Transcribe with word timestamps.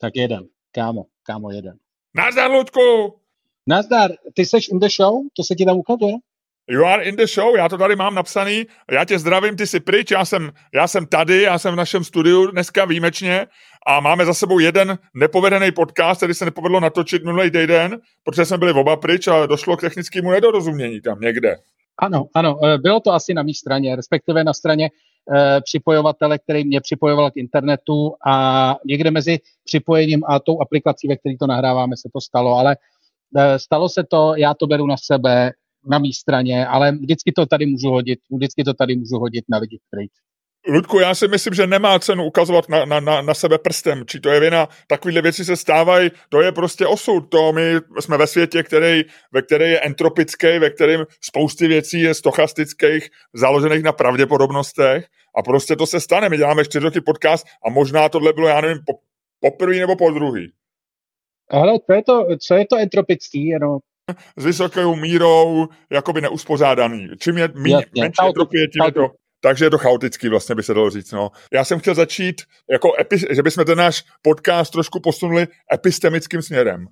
Tak 0.00 0.16
jeden, 0.16 0.44
kámo, 0.72 1.04
kámo 1.22 1.50
jeden. 1.50 1.76
Nazdar, 2.14 2.50
Ludku! 2.50 3.20
Nazdar, 3.66 4.10
ty 4.34 4.46
seš 4.46 4.68
in 4.68 4.78
the 4.78 4.88
show? 4.88 5.22
To 5.36 5.44
se 5.44 5.54
ti 5.54 5.64
tam 5.64 5.76
ukazuje? 5.76 6.14
You 6.68 6.84
are 6.84 7.04
in 7.04 7.16
the 7.16 7.26
show, 7.26 7.56
já 7.56 7.68
to 7.68 7.78
tady 7.78 7.96
mám 7.96 8.14
napsaný, 8.14 8.66
já 8.90 9.04
tě 9.04 9.18
zdravím, 9.18 9.56
ty 9.56 9.66
jsi 9.66 9.80
pryč, 9.80 10.10
já 10.10 10.24
jsem, 10.24 10.52
já 10.74 10.88
jsem 10.88 11.06
tady, 11.06 11.42
já 11.42 11.58
jsem 11.58 11.74
v 11.74 11.76
našem 11.76 12.04
studiu 12.04 12.46
dneska 12.46 12.84
výjimečně 12.84 13.46
a 13.86 14.00
máme 14.00 14.26
za 14.26 14.34
sebou 14.34 14.58
jeden 14.58 14.98
nepovedený 15.14 15.72
podcast, 15.72 16.20
který 16.20 16.34
se 16.34 16.44
nepovedlo 16.44 16.80
natočit 16.80 17.24
minulý 17.24 17.50
týden, 17.50 18.00
protože 18.24 18.44
jsme 18.44 18.58
byli 18.58 18.72
oba 18.72 18.96
pryč 18.96 19.28
a 19.28 19.46
došlo 19.46 19.76
k 19.76 19.80
technickému 19.80 20.30
nedorozumění 20.30 21.00
tam 21.00 21.20
někde. 21.20 21.56
Ano, 21.98 22.26
ano, 22.34 22.58
eh, 22.64 22.78
bylo 22.78 23.00
to 23.00 23.12
asi 23.12 23.34
na 23.34 23.42
mé 23.42 23.54
straně, 23.54 23.96
respektive 23.96 24.44
na 24.44 24.52
straně 24.52 24.90
připojovatele, 25.64 26.38
který 26.38 26.64
mě 26.64 26.80
připojoval 26.80 27.30
k 27.30 27.36
internetu 27.36 28.14
a 28.26 28.76
někde 28.86 29.10
mezi 29.10 29.38
připojením 29.64 30.22
a 30.28 30.40
tou 30.40 30.60
aplikací, 30.60 31.08
ve 31.08 31.16
které 31.16 31.36
to 31.40 31.46
nahráváme, 31.46 31.96
se 31.96 32.08
to 32.12 32.20
stalo, 32.20 32.54
ale 32.54 32.76
e, 33.36 33.58
stalo 33.58 33.88
se 33.88 34.04
to, 34.04 34.34
já 34.36 34.54
to 34.54 34.66
beru 34.66 34.86
na 34.86 34.96
sebe, 34.96 35.52
na 35.90 35.98
mé 35.98 36.08
straně, 36.14 36.66
ale 36.66 36.92
vždycky 36.92 37.32
to 37.32 37.46
tady 37.46 37.66
můžu 37.66 37.90
hodit, 37.90 38.18
vždycky 38.30 38.64
to 38.64 38.74
tady 38.74 38.96
můžu 38.96 39.18
hodit 39.18 39.44
na 39.48 39.58
lidi, 39.58 39.78
kteří 39.88 40.10
Ludku, 40.68 40.98
já 40.98 41.14
si 41.14 41.28
myslím, 41.28 41.54
že 41.54 41.66
nemá 41.66 41.98
cenu 41.98 42.24
ukazovat 42.24 42.68
na, 42.68 42.84
na, 42.84 43.00
na, 43.00 43.22
na 43.22 43.34
sebe 43.34 43.58
prstem, 43.58 44.06
či 44.06 44.20
to 44.20 44.30
je 44.30 44.40
vina, 44.40 44.68
takovéhle 44.86 45.22
věci 45.22 45.44
se 45.44 45.56
stávají, 45.56 46.10
to 46.28 46.40
je 46.40 46.52
prostě 46.52 46.86
osud, 46.86 47.20
to 47.20 47.52
my 47.52 47.74
jsme 48.00 48.18
ve 48.18 48.26
světě, 48.26 48.62
který, 48.62 49.02
ve 49.32 49.42
který 49.42 49.64
je 49.64 49.80
entropický, 49.80 50.58
ve 50.58 50.70
kterém 50.70 51.04
spousty 51.20 51.68
věcí 51.68 52.00
je 52.00 52.14
stochastických, 52.14 53.08
založených 53.34 53.82
na 53.82 53.92
pravděpodobnostech. 53.92 55.06
A 55.36 55.42
prostě 55.42 55.76
to 55.76 55.86
se 55.86 56.00
stane, 56.00 56.28
my 56.28 56.36
děláme 56.36 56.64
čtyři 56.64 56.84
roky 56.84 57.00
podcast 57.00 57.46
a 57.66 57.70
možná 57.70 58.08
tohle 58.08 58.32
bylo, 58.32 58.48
já 58.48 58.60
nevím, 58.60 58.78
po, 58.86 58.92
po 59.40 59.50
prvý 59.50 59.80
nebo 59.80 59.96
po 59.96 60.10
druhý. 60.10 60.52
Ale 61.50 61.72
co 61.86 61.92
je 61.92 62.02
to, 62.02 62.26
co 62.46 62.54
je 62.54 62.66
to 62.66 62.76
entropický, 62.76 63.46
jenom 63.46 63.78
s 64.36 64.44
vysokou 64.44 64.96
mírou 64.96 65.66
jakoby 65.90 66.20
neuspořádaný. 66.20 67.08
Čím 67.18 67.38
je 67.38 67.48
menší 68.00 68.20
entropie, 68.26 68.68
tím 68.68 68.84
je 68.84 68.92
to 68.92 69.10
takže 69.46 69.64
je 69.64 69.70
to 69.70 69.78
chaotický, 69.78 70.28
vlastně 70.28 70.54
by 70.54 70.62
se 70.62 70.74
dalo 70.74 70.90
říct. 70.90 71.12
No. 71.12 71.30
Já 71.52 71.64
jsem 71.64 71.78
chtěl 71.78 71.94
začít, 71.94 72.42
jako 72.70 72.88
epi, 73.00 73.18
že 73.30 73.42
bychom 73.42 73.64
ten 73.64 73.78
náš 73.78 74.04
podcast 74.22 74.72
trošku 74.72 75.00
posunuli 75.00 75.46
epistemickým 75.74 76.42
směrem. 76.42 76.86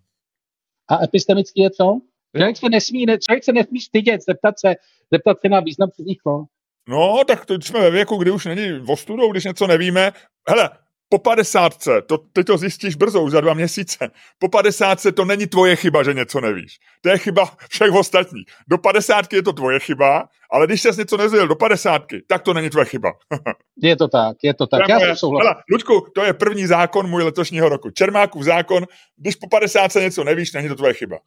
A 0.88 1.04
epistemický 1.04 1.62
je 1.62 1.70
co? 1.70 2.00
Člověk 2.36 2.56
se 2.56 2.68
nesmí, 2.68 3.06
ne, 3.06 3.18
člověk 3.18 3.44
se 3.44 3.52
nesmí 3.52 3.80
stydět, 3.80 4.20
zeptat 4.22 4.54
se, 4.58 4.74
zeptat 5.12 5.40
se 5.40 5.48
na 5.48 5.60
význam 5.60 5.90
cizích 5.90 6.18
slov. 6.22 6.46
No, 6.88 7.24
tak 7.26 7.46
to 7.46 7.54
jsme 7.54 7.80
ve 7.80 7.90
věku, 7.90 8.16
kdy 8.16 8.30
už 8.30 8.44
není 8.44 8.82
ostudou, 8.88 9.32
když 9.32 9.44
něco 9.44 9.66
nevíme. 9.66 10.12
Hele, 10.48 10.70
po 11.08 11.18
padesátce, 11.18 12.02
to, 12.02 12.18
ty 12.18 12.44
to 12.44 12.58
zjistíš 12.58 12.94
brzo, 12.96 13.22
už 13.22 13.32
za 13.32 13.40
dva 13.40 13.54
měsíce, 13.54 14.10
po 14.38 14.48
padesátce 14.48 15.12
to 15.12 15.24
není 15.24 15.46
tvoje 15.46 15.76
chyba, 15.76 16.02
že 16.02 16.14
něco 16.14 16.40
nevíš. 16.40 16.78
To 17.00 17.08
je 17.08 17.18
chyba 17.18 17.50
všech 17.70 17.92
ostatních. 17.92 18.46
Do 18.68 18.78
padesátky 18.78 19.36
je 19.36 19.42
to 19.42 19.52
tvoje 19.52 19.80
chyba, 19.80 20.28
ale 20.50 20.66
když 20.66 20.82
ses 20.82 20.96
něco 20.96 21.16
nezvěděl 21.16 21.48
do 21.48 21.56
padesátky, 21.56 22.22
tak 22.28 22.42
to 22.42 22.54
není 22.54 22.70
tvoje 22.70 22.86
chyba. 22.86 23.12
je 23.82 23.96
to 23.96 24.08
tak, 24.08 24.36
je 24.42 24.54
to 24.54 24.66
tak. 24.66 24.88
Já 24.88 24.98
moje, 24.98 25.14
hele, 25.22 25.54
Ludku, 25.70 26.06
to 26.14 26.24
je 26.24 26.34
první 26.34 26.66
zákon 26.66 27.10
můj 27.10 27.22
letošního 27.22 27.68
roku. 27.68 27.90
Čermákův 27.90 28.42
zákon, 28.42 28.86
když 29.16 29.36
po 29.36 29.48
padesátce 29.48 30.00
něco 30.00 30.24
nevíš, 30.24 30.52
není 30.52 30.68
to 30.68 30.74
tvoje 30.74 30.94
chyba. 30.94 31.18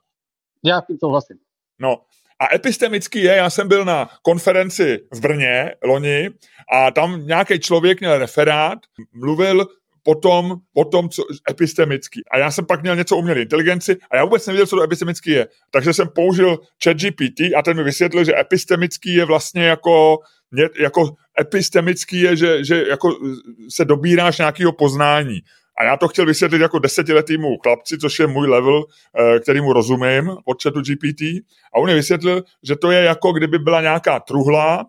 Já 0.65 0.81
tím 0.87 0.97
souhlasím. 0.99 1.37
No, 1.79 1.97
a 2.39 2.55
epistemický 2.55 3.23
je, 3.23 3.35
já 3.35 3.49
jsem 3.49 3.67
byl 3.67 3.85
na 3.85 4.09
konferenci 4.21 4.99
v 5.13 5.19
Brně 5.19 5.75
loni 5.83 6.29
a 6.73 6.91
tam 6.91 7.27
nějaký 7.27 7.59
člověk 7.59 7.99
měl 7.99 8.17
referát, 8.17 8.79
mluvil 9.13 9.67
potom 10.07 10.55
o 10.75 10.85
tom, 10.85 11.09
co 11.09 11.23
epistemický. 11.49 12.23
A 12.31 12.37
já 12.37 12.51
jsem 12.51 12.65
pak 12.65 12.81
měl 12.81 12.95
něco 12.95 13.17
umělé 13.17 13.41
inteligenci 13.41 13.97
a 14.11 14.15
já 14.15 14.23
vůbec 14.23 14.47
nevěděl, 14.47 14.67
co 14.67 14.75
to 14.75 14.83
epistemický 14.83 15.31
je. 15.31 15.47
Takže 15.71 15.93
jsem 15.93 16.07
použil 16.15 16.59
ChatGPT 16.83 17.39
a 17.57 17.61
ten 17.61 17.77
mi 17.77 17.83
vysvětlil, 17.83 18.23
že 18.23 18.39
epistemický 18.39 19.13
je 19.13 19.25
vlastně 19.25 19.65
jako, 19.65 20.17
jako 20.79 21.15
epistemický 21.41 22.21
je, 22.21 22.35
že, 22.35 22.63
že 22.63 22.85
jako 22.89 23.15
se 23.75 23.85
dobíráš 23.85 24.37
nějakého 24.37 24.71
poznání. 24.71 25.39
A 25.77 25.83
já 25.83 25.97
to 25.97 26.07
chtěl 26.07 26.25
vysvětlit 26.25 26.61
jako 26.61 26.79
desetiletýmu 26.79 27.57
chlapci, 27.63 27.97
což 27.97 28.19
je 28.19 28.27
můj 28.27 28.47
level, 28.47 28.83
eh, 29.19 29.39
kterýmu 29.39 29.73
rozumím 29.73 30.37
od 30.45 30.63
chatu 30.63 30.81
GPT. 30.81 31.21
A 31.73 31.77
on 31.77 31.85
mi 31.85 31.93
vysvětlil, 31.93 32.43
že 32.63 32.75
to 32.75 32.91
je 32.91 33.03
jako 33.03 33.31
kdyby 33.31 33.59
byla 33.59 33.81
nějaká 33.81 34.19
truhla 34.19 34.85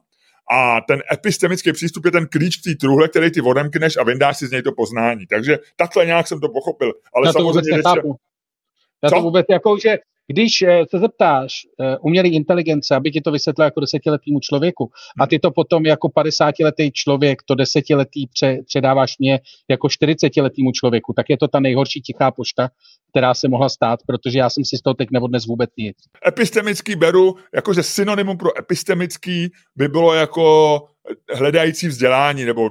a 0.51 0.81
ten 0.81 1.03
epistemický 1.13 1.73
přístup 1.73 2.05
je 2.05 2.11
ten 2.11 2.27
klíč 2.27 2.57
k 2.57 2.65
té 2.65 2.75
truhle, 2.75 3.09
který 3.09 3.31
ty 3.31 3.41
odemkneš 3.41 3.97
a 3.97 4.03
vyndáš 4.03 4.39
si 4.39 4.47
z 4.47 4.51
něj 4.51 4.63
to 4.63 4.73
poznání. 4.73 5.27
Takže 5.27 5.59
takhle 5.77 6.07
nějak 6.07 6.29
jsem 6.29 6.41
to 6.41 6.49
pochopil. 6.49 6.93
Ale 7.15 7.29
já 7.29 7.33
to 7.33 7.39
samozřejmě... 7.39 7.71
Vůbec 7.71 7.85
nechápu. 7.85 8.17
Já 9.05 9.11
to 9.11 9.23
vůbec 9.23 9.47
jako, 9.51 9.79
že 9.79 9.99
když 10.33 10.63
eh, 10.63 10.85
se 10.91 10.99
zeptáš 10.99 11.53
uh, 11.79 11.87
umělé 12.01 12.29
inteligence, 12.29 12.95
aby 12.95 13.11
ti 13.11 13.21
to 13.21 13.31
vysvětlil 13.31 13.65
jako 13.65 13.81
desetiletýmu 13.81 14.41
člověku, 14.41 14.91
a 15.21 15.27
ty 15.27 15.39
to 15.39 15.51
potom 15.51 15.87
jako 15.87 16.09
50-letý 16.09 16.93
člověk, 16.93 17.43
to 17.43 17.55
desetiletý 17.55 18.27
pře, 18.27 18.59
předáváš 18.67 19.19
mě 19.19 19.41
jako 19.71 19.87
40-letýmu 19.87 20.73
člověku, 20.73 21.13
tak 21.17 21.31
je 21.31 21.39
to 21.39 21.49
ta 21.49 21.61
nejhorší 21.61 22.01
tichá 22.01 22.31
pošta, 22.31 22.69
která 23.11 23.35
se 23.35 23.49
mohla 23.49 23.69
stát, 23.69 24.01
protože 24.07 24.39
já 24.39 24.51
jsem 24.51 24.65
si 24.65 24.77
z 24.77 24.83
toho 24.83 24.95
teď 24.95 25.09
neodnes 25.13 25.47
vůbec 25.47 25.71
nic. 25.79 25.97
Epistemický 26.27 26.97
beru, 26.97 27.37
jakože 27.55 27.83
synonymum 27.83 28.37
pro 28.37 28.59
epistemický 28.59 29.49
by 29.77 29.89
bylo 29.89 30.15
jako 30.15 30.83
hledající 31.35 31.89
vzdělání 31.89 32.45
nebo, 32.45 32.71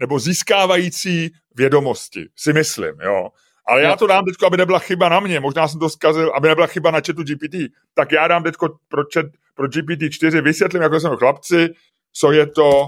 nebo 0.00 0.18
získávající 0.18 1.30
vědomosti, 1.56 2.26
si 2.36 2.52
myslím, 2.52 2.94
jo. 3.04 3.28
Ale 3.68 3.82
já 3.82 3.96
to 3.96 4.06
dám 4.06 4.24
teď, 4.24 4.34
aby 4.46 4.56
nebyla 4.56 4.78
chyba 4.78 5.08
na 5.08 5.20
mě, 5.20 5.40
možná 5.40 5.68
jsem 5.68 5.80
to 5.80 5.90
zkazil, 5.90 6.32
aby 6.34 6.48
nebyla 6.48 6.66
chyba 6.66 6.90
na 6.90 6.98
chatu 6.98 7.22
GPT, 7.22 7.54
tak 7.94 8.12
já 8.12 8.28
dám 8.28 8.42
teď 8.42 8.54
pro, 8.88 9.02
chat, 9.14 9.26
pro 9.54 9.66
GPT-4, 9.66 10.42
vysvětlím, 10.42 10.82
jako 10.82 11.00
jsem 11.00 11.16
chlapci, 11.16 11.68
co 12.12 12.32
je 12.32 12.46
to 12.46 12.86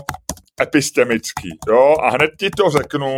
epistemický, 0.61 1.59
jo, 1.69 1.95
a 2.03 2.11
hned 2.11 2.31
ti 2.39 2.51
to 2.51 2.71
řeknu, 2.71 3.17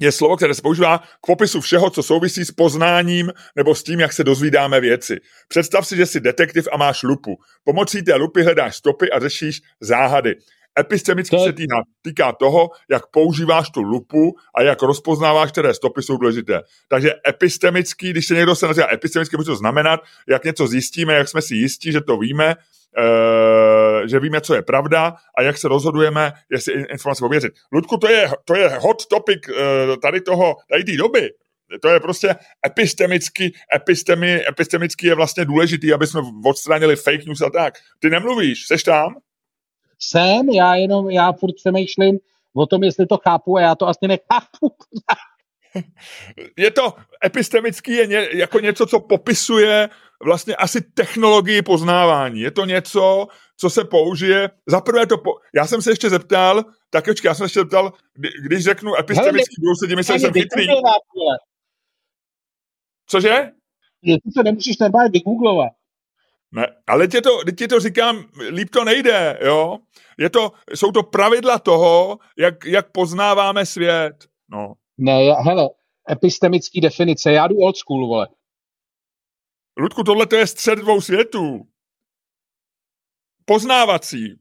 je 0.00 0.12
slovo, 0.12 0.36
které 0.36 0.54
se 0.54 0.62
používá 0.62 0.98
k 0.98 1.26
popisu 1.26 1.60
všeho, 1.60 1.90
co 1.90 2.02
souvisí 2.02 2.44
s 2.44 2.50
poznáním 2.50 3.32
nebo 3.56 3.74
s 3.74 3.82
tím, 3.82 4.00
jak 4.00 4.12
se 4.12 4.24
dozvídáme 4.24 4.80
věci. 4.80 5.16
Představ 5.48 5.86
si, 5.86 5.96
že 5.96 6.06
jsi 6.06 6.20
detektiv 6.20 6.68
a 6.72 6.76
máš 6.76 7.02
lupu. 7.02 7.36
Pomocí 7.64 8.02
té 8.02 8.14
lupy 8.14 8.42
hledáš 8.42 8.76
stopy 8.76 9.10
a 9.10 9.20
řešíš 9.20 9.60
záhady. 9.80 10.34
Epistemicky 10.78 11.36
to... 11.36 11.44
se 11.44 11.52
týká, 11.52 11.82
týká 12.02 12.32
toho, 12.32 12.70
jak 12.90 13.06
používáš 13.06 13.70
tu 13.70 13.82
lupu 13.82 14.36
a 14.56 14.62
jak 14.62 14.82
rozpoznáváš, 14.82 15.52
které 15.52 15.74
stopy 15.74 16.02
jsou 16.02 16.16
důležité. 16.16 16.60
Takže 16.88 17.14
epistemický, 17.28 18.10
když 18.10 18.26
se 18.26 18.34
někdo 18.34 18.54
se 18.54 18.66
nazývá 18.66 18.92
epistemický, 18.92 19.36
může 19.36 19.46
to 19.46 19.56
znamenat, 19.56 20.00
jak 20.28 20.44
něco 20.44 20.66
zjistíme, 20.66 21.14
jak 21.14 21.28
jsme 21.28 21.42
si 21.42 21.54
jistí, 21.54 21.92
že 21.92 22.00
to 22.00 22.16
víme, 22.16 22.54
e, 22.98 24.08
že 24.08 24.20
víme, 24.20 24.40
co 24.40 24.54
je 24.54 24.62
pravda 24.62 25.14
a 25.38 25.42
jak 25.42 25.58
se 25.58 25.68
rozhodujeme, 25.68 26.32
jestli 26.50 26.72
informace 26.72 27.20
pověřit. 27.20 27.52
Ludku, 27.72 27.96
to 27.96 28.08
je, 28.10 28.30
to 28.44 28.56
je 28.56 28.68
hot 28.68 29.06
topic 29.06 29.38
e, 29.48 29.96
tady 29.96 30.20
toho, 30.20 30.56
tady 30.70 30.84
té 30.84 30.96
doby. 30.96 31.30
To 31.82 31.88
je 31.88 32.00
prostě 32.00 32.34
epistemicky, 32.66 33.52
epistemi, 33.74 34.40
epistemicky 34.48 35.06
je 35.06 35.14
vlastně 35.14 35.44
důležitý, 35.44 35.92
aby 35.92 36.06
jsme 36.06 36.20
odstranili 36.44 36.96
fake 36.96 37.26
news 37.26 37.40
a 37.40 37.50
tak. 37.50 37.74
Ty 37.98 38.10
nemluvíš, 38.10 38.66
seš 38.66 38.82
tam? 38.82 39.14
Jsem, 40.02 40.48
já 40.48 40.74
jenom, 40.74 41.10
já 41.10 41.32
furt 41.32 41.54
přemýšlím 41.56 42.18
o 42.54 42.66
tom, 42.66 42.82
jestli 42.82 43.06
to 43.06 43.18
chápu 43.18 43.56
a 43.56 43.60
já 43.60 43.74
to 43.74 43.88
asi 43.88 44.08
nechápu. 44.08 44.76
je 46.58 46.70
to 46.70 46.94
epistemický, 47.24 47.92
je 47.92 48.06
ně, 48.06 48.28
jako 48.32 48.60
něco, 48.60 48.86
co 48.86 49.00
popisuje 49.00 49.88
vlastně 50.24 50.56
asi 50.56 50.80
technologii 50.80 51.62
poznávání. 51.62 52.40
Je 52.40 52.50
to 52.50 52.64
něco, 52.64 53.26
co 53.56 53.70
se 53.70 53.84
použije. 53.84 54.50
Za 54.66 54.80
prvé 54.80 55.06
to, 55.06 55.18
po... 55.18 55.30
já 55.54 55.66
jsem 55.66 55.82
se 55.82 55.90
ještě 55.90 56.10
zeptal, 56.10 56.64
tak 56.90 57.04
počkej, 57.04 57.28
já 57.28 57.34
jsem 57.34 57.38
se 57.38 57.44
ještě 57.44 57.60
zeptal, 57.60 57.92
kdy, 58.14 58.28
když 58.44 58.64
řeknu 58.64 58.96
epistemický, 58.98 59.54
budou 59.60 59.74
se 59.74 59.96
myslet, 59.96 60.18
že 60.18 60.20
jsem 60.20 60.32
chytrý. 60.32 60.66
Cože? 63.06 63.50
Ty 64.04 64.32
to 64.36 64.42
nemůžeš 64.42 64.78
normálně 64.78 65.10
vygooglovat. 65.10 65.72
Ne, 66.52 66.66
ale 66.86 67.08
tě 67.08 67.20
to, 67.20 67.30
tě 67.56 67.68
to 67.68 67.80
říkám, 67.80 68.24
líp 68.50 68.70
to 68.70 68.84
nejde, 68.84 69.38
jo. 69.44 69.78
Je 70.18 70.30
to, 70.30 70.52
jsou 70.74 70.92
to 70.92 71.02
pravidla 71.02 71.58
toho, 71.58 72.18
jak, 72.38 72.64
jak 72.64 72.92
poznáváme 72.92 73.66
svět, 73.66 74.28
no. 74.50 74.74
Ne, 74.98 75.24
já, 75.24 75.34
hele, 75.34 75.68
epistemický 76.10 76.80
definice, 76.80 77.32
já 77.32 77.46
jdu 77.46 77.56
old 77.56 77.76
school, 77.76 78.06
vole. 78.06 78.28
Ludku, 79.78 80.02
tohle 80.02 80.26
to 80.26 80.36
je 80.36 80.46
střed 80.46 80.78
dvou 80.78 81.00
světů. 81.00 81.60
Poznávací. 83.44 84.38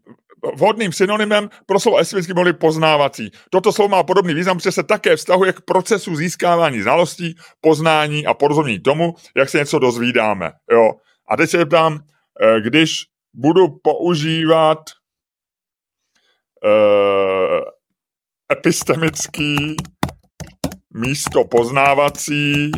Vhodným 0.56 0.92
synonymem 0.94 1.50
pro 1.66 1.80
slovo 1.80 1.98
epistemický 1.98 2.34
mohli 2.34 2.54
poznávací. 2.54 3.32
Toto 3.50 3.72
slovo 3.72 3.90
má 3.90 4.04
podobný 4.04 4.34
význam, 4.34 4.58
protože 4.58 4.72
se 4.72 4.84
také 4.84 5.16
vztahuje 5.16 5.54
k 5.54 5.62
procesu 5.62 6.16
získávání 6.16 6.82
znalostí, 6.82 7.36
poznání 7.62 8.26
a 8.26 8.34
porozumění 8.34 8.80
tomu, 8.80 9.16
jak 9.38 9.50
se 9.50 9.58
něco 9.58 9.80
dozvídáme. 9.80 10.52
Jo. 10.72 10.92
A 11.32 11.38
teď 11.38 11.50
se 11.50 11.66
ptám, 11.66 12.00
eh, 12.42 12.62
když 12.62 12.92
budu 13.34 13.68
používat 13.84 14.80
uh, 16.66 17.62
epistemický 18.52 19.76
místo 20.94 21.44
poznávací 21.44 22.72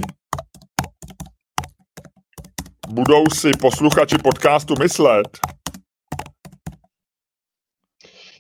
budou 2.87 3.23
si 3.29 3.51
posluchači 3.61 4.17
podcastu 4.17 4.75
myslet, 4.79 5.27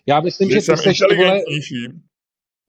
Já 0.07 0.21
myslím, 0.21 0.49
že, 0.49 0.61
že 0.61 0.71
ty 0.71 0.77
seš, 0.77 0.99
vole, 1.17 1.39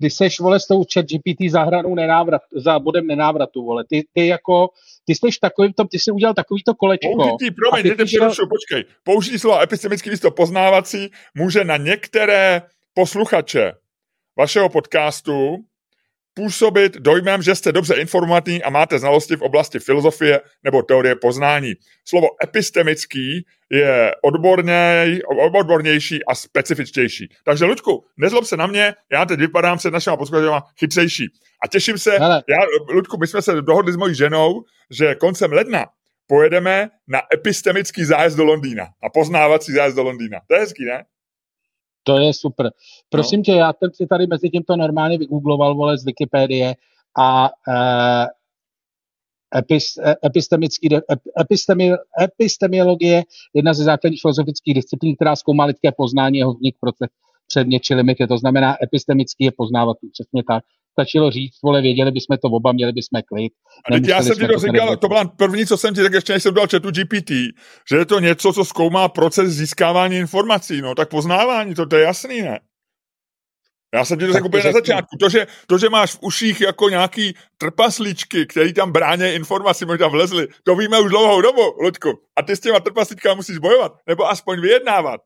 když 0.05 0.15
seš, 0.15 0.41
vole, 0.41 0.61
s 0.61 0.67
tou 0.67 0.85
chat 0.93 1.07
GPT 1.07 1.51
za 1.51 1.63
hranou 1.63 1.95
nenávrat, 1.95 2.43
za 2.53 2.79
bodem 2.79 3.07
nenávratu, 3.07 3.65
vole, 3.65 3.85
ty, 3.89 4.05
ty 4.13 4.27
jako, 4.27 4.69
ty 5.05 5.15
jsi 5.15 5.41
takový, 5.41 5.73
to, 5.73 5.85
ty 5.85 5.99
jsi 5.99 6.11
udělal 6.11 6.35
takovýto 6.35 6.75
kolečko. 6.75 7.13
Použití, 7.17 7.51
promiň, 7.51 7.83
ty, 7.83 7.97
ty 7.97 8.09
šel... 8.09 8.29
počkej, 8.29 8.85
použití 9.05 9.39
slova 9.39 9.63
epistemický 9.63 10.11
místo 10.11 10.31
poznávací 10.31 11.11
může 11.35 11.65
na 11.65 11.77
některé 11.77 12.63
posluchače 12.95 13.73
vašeho 14.39 14.69
podcastu 14.69 15.57
působit 16.35 16.97
dojmem, 16.97 17.43
že 17.43 17.55
jste 17.55 17.73
dobře 17.73 17.95
informovaný 17.95 18.63
a 18.63 18.71
máte 18.71 18.99
znalosti 18.99 19.37
v 19.37 19.43
oblasti 19.43 19.79
filozofie 19.79 20.41
nebo 20.65 20.83
teorie 20.83 21.17
poznání. 21.17 21.73
Slovo 22.05 22.27
epistemický 22.45 23.47
je 23.71 24.15
odborněj, 24.25 25.21
odbornější 25.55 26.25
a 26.25 26.35
specifičtější. 26.35 27.29
Takže, 27.45 27.65
Ludku, 27.65 28.05
nezlob 28.17 28.45
se 28.45 28.57
na 28.57 28.67
mě, 28.67 28.95
já 29.13 29.25
teď 29.25 29.39
vypadám 29.39 29.79
před 29.79 29.91
našimi 29.91 30.17
posluchači 30.17 30.65
chytřejší. 30.79 31.27
A 31.65 31.69
těším 31.69 31.99
se, 31.99 32.11
Hele. 32.19 32.43
já, 32.49 32.57
Ludku, 32.95 33.17
my 33.21 33.27
jsme 33.27 33.43
se 33.43 33.63
dohodli 33.63 33.93
s 33.93 33.97
mojí 33.97 34.15
ženou, 34.15 34.63
že 34.91 35.15
koncem 35.15 35.53
ledna 35.53 35.87
pojedeme 36.27 36.91
na 37.09 37.21
epistemický 37.35 38.05
zájezd 38.05 38.37
do 38.37 38.45
Londýna 38.45 38.85
a 39.03 39.11
poznávací 39.11 39.73
zájezd 39.73 39.97
do 39.97 40.03
Londýna. 40.03 40.41
To 40.49 40.55
je 40.55 40.61
hezký, 40.61 40.85
ne? 40.85 41.05
To 42.05 42.19
je 42.19 42.35
super. 42.35 42.71
Prosím 43.09 43.41
no. 43.41 43.45
tě, 43.45 43.53
já 43.53 43.73
jsem 43.73 43.91
si 43.95 44.07
tady 44.07 44.27
mezi 44.27 44.51
tímto 44.51 44.77
normálně 44.77 45.19
vygoogloval, 45.19 45.75
vole, 45.75 45.99
z 45.99 46.05
Wikipedie 46.05 46.75
a 47.19 47.51
uh, 47.69 48.27
epis, 49.57 49.97
e, 49.99 50.17
epistemický, 50.27 50.89
epistemi, 51.41 51.93
epistemiologie 52.23 53.23
jedna 53.55 53.75
ze 53.75 53.85
základních 53.85 54.21
filozofických 54.21 54.75
disciplín, 54.75 55.15
která 55.15 55.37
zkoumá 55.37 55.65
lidské 55.65 55.93
poznání 55.97 56.39
jeho 56.39 56.55
vznik 56.55 56.77
proces 56.81 57.09
před 57.47 57.67
něči 57.67 57.95
limity. 57.95 58.27
To 58.27 58.39
znamená, 58.39 58.77
epistemický 58.83 59.45
je 59.45 59.53
poznávat 59.53 59.97
přesně 60.13 60.43
tak 60.49 60.65
stačilo 60.95 61.31
říct, 61.31 61.63
vole, 61.63 61.83
věděli 61.83 62.11
bychom 62.11 62.39
to 62.43 62.49
oba, 62.49 62.73
měli 62.73 62.93
bychom 62.93 63.23
klid. 63.29 63.53
A 63.91 64.09
já 64.09 64.23
jsem 64.23 64.37
ti 64.37 64.47
to 64.47 64.59
říkal, 64.59 64.97
to 64.97 65.09
byla 65.09 65.25
první, 65.25 65.67
co 65.67 65.77
jsem 65.77 65.95
ti 65.95 66.03
řekl, 66.03 66.15
ještě 66.15 66.33
než 66.33 66.43
jsem 66.43 66.55
dal 66.55 66.67
chatu 66.71 66.91
GPT, 66.91 67.31
že 67.91 67.97
je 67.97 68.07
to 68.07 68.21
něco, 68.21 68.53
co 68.53 68.65
zkoumá 68.65 69.09
proces 69.09 69.51
získávání 69.51 70.17
informací, 70.17 70.81
no 70.81 70.95
tak 70.95 71.09
poznávání, 71.09 71.75
to, 71.75 71.87
to 71.87 71.97
je 71.97 72.03
jasný, 72.03 72.43
ne? 72.43 72.61
Já 73.95 74.05
jsem 74.05 74.19
ti 74.19 74.27
to 74.27 74.33
řekl 74.33 74.47
úplně 74.47 74.65
na 74.65 74.73
začátku. 74.73 75.17
To 75.17 75.29
že, 75.29 75.47
to, 75.67 75.79
že 75.79 75.89
máš 75.89 76.15
v 76.15 76.19
uších 76.23 76.61
jako 76.61 76.89
nějaký 76.89 77.35
trpaslíčky, 77.59 78.47
který 78.47 78.73
tam 78.73 78.93
brání 78.93 79.25
informaci, 79.35 79.87
možná 79.87 80.09
vlezli, 80.09 80.49
to 80.63 80.77
víme 80.77 81.01
už 81.01 81.11
dlouhou 81.11 81.41
dobu, 81.41 81.63
Luďku. 81.83 82.11
A 82.37 82.43
ty 82.43 82.57
s 82.57 82.61
těma 82.61 82.81
trpaslíčkami 82.81 83.37
musíš 83.37 83.59
bojovat, 83.59 83.93
nebo 84.07 84.31
aspoň 84.31 84.61
vyjednávat. 84.61 85.21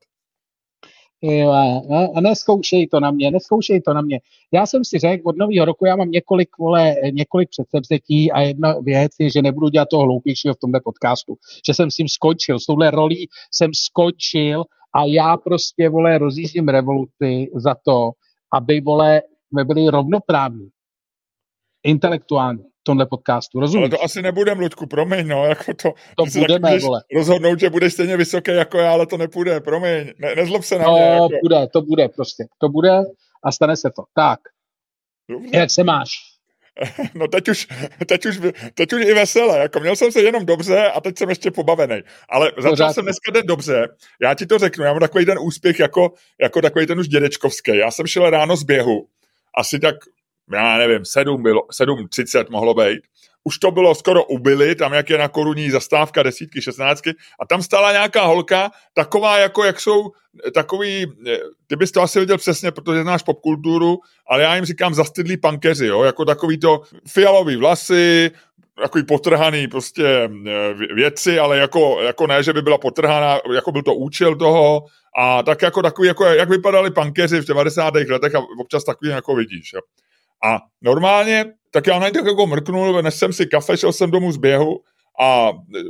A 2.15 2.21
neskoušej 2.21 2.87
to 2.87 3.01
na 3.01 3.11
mě, 3.11 3.31
neskoušej 3.31 3.81
to 3.81 3.95
na 3.95 4.01
mě. 4.01 4.21
Já 4.53 4.67
jsem 4.67 4.85
si 4.85 4.99
řekl, 4.99 5.29
od 5.29 5.37
nového 5.37 5.65
roku 5.65 5.87
já 5.87 5.97
mám 5.97 6.11
několik, 6.11 6.59
vole, 6.59 6.95
několik 7.11 7.49
předsevzetí 7.51 8.33
a 8.33 8.41
jedna 8.41 8.75
věc 8.83 9.13
je, 9.21 9.31
že 9.31 9.43
nebudu 9.43 9.69
dělat 9.69 9.89
toho 9.89 10.03
hloupějšího 10.03 10.55
v 10.55 10.59
tomhle 10.59 10.81
podcastu. 10.85 11.37
Že 11.67 11.75
jsem 11.75 11.91
s 11.91 11.97
tím 11.97 12.09
skočil, 12.09 12.61
s 12.61 12.67
touhle 12.67 12.91
rolí 12.91 13.29
jsem 13.53 13.71
skočil 13.75 14.65
a 14.95 15.05
já 15.05 15.37
prostě, 15.37 15.89
vole, 15.89 16.19
rozjíždím 16.19 16.69
revoluci 16.69 17.51
za 17.55 17.75
to, 17.85 18.11
aby, 18.53 18.81
vole, 18.81 19.23
jsme 19.49 19.65
byli 19.65 19.89
rovnoprávní. 19.89 20.69
Intelektuálně 21.83 22.68
tomhle 22.83 23.07
podcastu, 23.07 23.61
rozumíš? 23.61 23.83
Ale 23.83 23.91
to 23.91 24.05
asi 24.05 24.23
nebude, 24.23 24.53
Ludku, 24.53 24.87
promiň, 24.87 25.29
no, 25.29 25.45
jako 25.45 25.75
to, 25.75 25.93
to 26.17 26.39
budeme, 26.39 26.79
vole. 26.79 27.01
rozhodnout, 27.15 27.61
že 27.61 27.71
budeš 27.71 27.93
stejně 27.93 28.17
vysoký 28.17 28.51
jako 28.51 28.79
já, 28.79 28.93
ale 28.93 29.07
to 29.07 29.17
nepůjde, 29.17 29.61
promiň, 29.61 30.13
ne, 30.19 30.35
nezlob 30.35 30.65
se 30.65 30.79
na 30.79 30.85
no, 30.85 30.93
mě. 30.93 31.03
Jako. 31.03 31.29
bude, 31.43 31.67
to 31.73 31.83
bude 31.83 32.09
prostě, 32.09 32.45
to 32.59 32.69
bude 32.69 33.01
a 33.45 33.53
stane 33.53 33.77
se 33.77 33.91
to. 33.97 34.03
Tak, 34.15 34.41
Dobře. 35.31 35.59
jak 35.59 35.71
se 35.71 35.85
máš? 35.85 36.09
No 37.15 37.29
teď 37.29 37.49
už, 37.49 37.69
teď, 38.07 38.27
už, 38.27 38.41
teď 38.75 38.93
už 38.93 39.03
i 39.05 39.15
veselé, 39.15 39.59
jako 39.59 39.81
měl 39.81 39.97
jsem 39.97 40.13
se 40.13 40.21
jenom 40.21 40.47
dobře 40.47 40.87
a 40.87 41.01
teď 41.01 41.19
jsem 41.19 41.29
ještě 41.29 41.51
pobavený. 41.51 42.01
Ale 42.29 42.53
začal 42.57 42.71
Pořád. 42.71 42.93
jsem 42.93 43.05
dneska 43.05 43.33
den 43.33 43.47
dobře, 43.47 43.89
já 44.23 44.35
ti 44.35 44.47
to 44.47 44.59
řeknu, 44.59 44.85
já 44.85 44.93
mám 44.93 45.01
takový 45.01 45.27
ten 45.27 45.39
úspěch 45.41 45.79
jako, 45.81 46.13
jako 46.41 46.63
takový 46.63 46.87
ten 46.87 46.99
už 46.99 47.09
dědečkovský. 47.09 47.77
Já 47.77 47.91
jsem 47.91 48.07
šel 48.07 48.31
ráno 48.31 48.57
z 48.57 48.63
běhu, 48.63 49.07
asi 49.57 49.79
tak 49.79 49.95
já 50.53 50.79
nevím, 50.79 51.05
7 51.05 51.43
bylo, 51.43 51.61
7.30 51.81 52.45
mohlo 52.51 52.75
být. 52.75 53.01
Už 53.45 53.59
to 53.59 53.71
bylo 53.71 53.95
skoro 53.95 54.25
ubili, 54.25 54.75
tam 54.75 54.93
jak 54.93 55.11
je 55.11 55.19
na 55.19 55.29
koruní 55.29 55.71
zastávka 55.71 56.23
desítky, 56.23 56.63
šestnáctky 56.63 57.11
a 57.41 57.47
tam 57.47 57.63
stála 57.63 57.93
nějaká 57.93 58.25
holka, 58.25 58.71
taková 58.95 59.39
jako, 59.39 59.65
jak 59.65 59.81
jsou 59.81 60.11
takový, 60.55 61.07
ty 61.67 61.77
bys 61.77 61.93
to 61.93 62.03
asi 62.03 62.21
viděl 62.21 62.39
přesně, 62.39 62.71
protože 62.71 63.03
znáš 63.03 63.23
popkulturu, 63.23 63.99
ale 64.27 64.43
já 64.43 64.57
jim 64.57 64.65
říkám 64.65 64.95
zastydlí 64.95 65.37
pankeři, 65.37 65.87
jo, 65.87 66.03
jako 66.03 66.25
takový 66.25 66.59
to 66.59 66.81
fialový 67.09 67.57
vlasy, 67.57 68.31
takový 68.83 69.05
potrhaný 69.05 69.69
prostě 69.69 70.05
e, 70.05 70.31
věci, 70.95 71.39
ale 71.39 71.59
jako, 71.59 72.01
jako 72.03 72.27
ne, 72.27 72.43
že 72.43 72.53
by 72.53 72.63
byla 72.63 72.79
potrhaná, 72.79 73.39
jako 73.55 73.73
byl 73.73 73.83
to 73.83 73.95
účel 73.95 74.37
toho 74.37 74.85
a 75.19 75.43
tak 75.43 75.63
jako 75.63 75.83
takový, 75.83 76.09
jako 76.09 76.25
jak 76.25 76.49
vypadali 76.49 76.91
pankeři 76.91 77.41
v 77.41 77.47
90. 77.47 77.95
letech 77.95 78.35
a 78.35 78.41
občas 78.61 78.85
takový 78.85 79.11
jako 79.11 79.35
vidíš, 79.35 79.73
jo. 79.73 79.81
A 80.45 80.59
normálně, 80.83 81.45
tak 81.71 81.87
já 81.87 81.99
na 81.99 82.11
tak 82.11 82.27
jako 82.27 82.47
mrknul, 82.47 83.03
než 83.03 83.15
jsem 83.15 83.33
si 83.33 83.47
kafe, 83.47 83.77
šel 83.77 83.93
jsem 83.93 84.11
domů 84.11 84.33
z 84.33 84.37
běhu 84.37 84.81
a 85.21 85.51
e, 85.51 85.81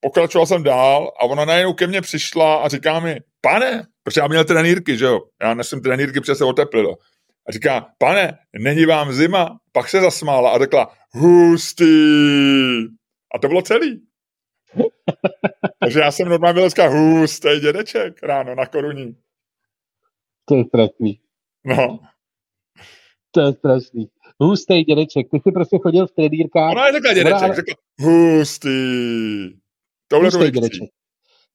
pokračoval 0.00 0.46
jsem 0.46 0.62
dál 0.62 1.12
a 1.20 1.24
ona 1.24 1.44
najednou 1.44 1.72
ke 1.72 1.86
mně 1.86 2.00
přišla 2.00 2.56
a 2.56 2.68
říká 2.68 3.00
mi, 3.00 3.20
pane, 3.40 3.86
protože 4.02 4.20
já 4.20 4.26
měl 4.26 4.44
trenýrky, 4.44 4.98
že 4.98 5.04
jo, 5.04 5.20
já 5.42 5.54
nesem 5.54 5.80
trenýrky, 5.80 6.20
protože 6.20 6.34
se 6.34 6.44
oteplilo. 6.44 6.96
A 7.48 7.52
říká, 7.52 7.86
pane, 7.98 8.38
není 8.58 8.86
vám 8.86 9.12
zima? 9.12 9.58
Pak 9.72 9.88
se 9.88 10.00
zasmála 10.00 10.50
a 10.50 10.58
řekla, 10.58 10.92
hustý. 11.10 11.84
A 13.34 13.38
to 13.42 13.48
bylo 13.48 13.62
celý. 13.62 14.02
Takže 15.80 16.00
já 16.00 16.10
jsem 16.10 16.28
normálně 16.28 16.54
byl 16.54 16.62
dneska 16.62 16.88
hustý 16.88 17.48
dědeček 17.60 18.22
ráno 18.22 18.54
na 18.54 18.66
koruní. 18.66 19.16
To 20.44 20.56
je 20.56 20.64
trapný. 20.64 21.20
No. 21.64 21.98
To 23.30 23.40
je 23.40 23.52
strašný. 23.52 24.08
Hustý 24.40 24.84
dědeček. 24.84 25.30
Ty 25.30 25.36
jsi 25.36 25.52
prostě 25.52 25.78
chodil 25.82 26.06
v 26.06 26.12
trenýrkách. 26.12 26.72
Ona 26.72 26.86
je 26.86 26.92
takhle 26.92 27.14
dědeček, 27.14 27.42
ale... 27.42 27.54
řekla 27.54 27.74
hustý. 28.00 28.70
Tohle 30.08 30.28
hustý 30.28 30.50
dědeček. 30.50 30.90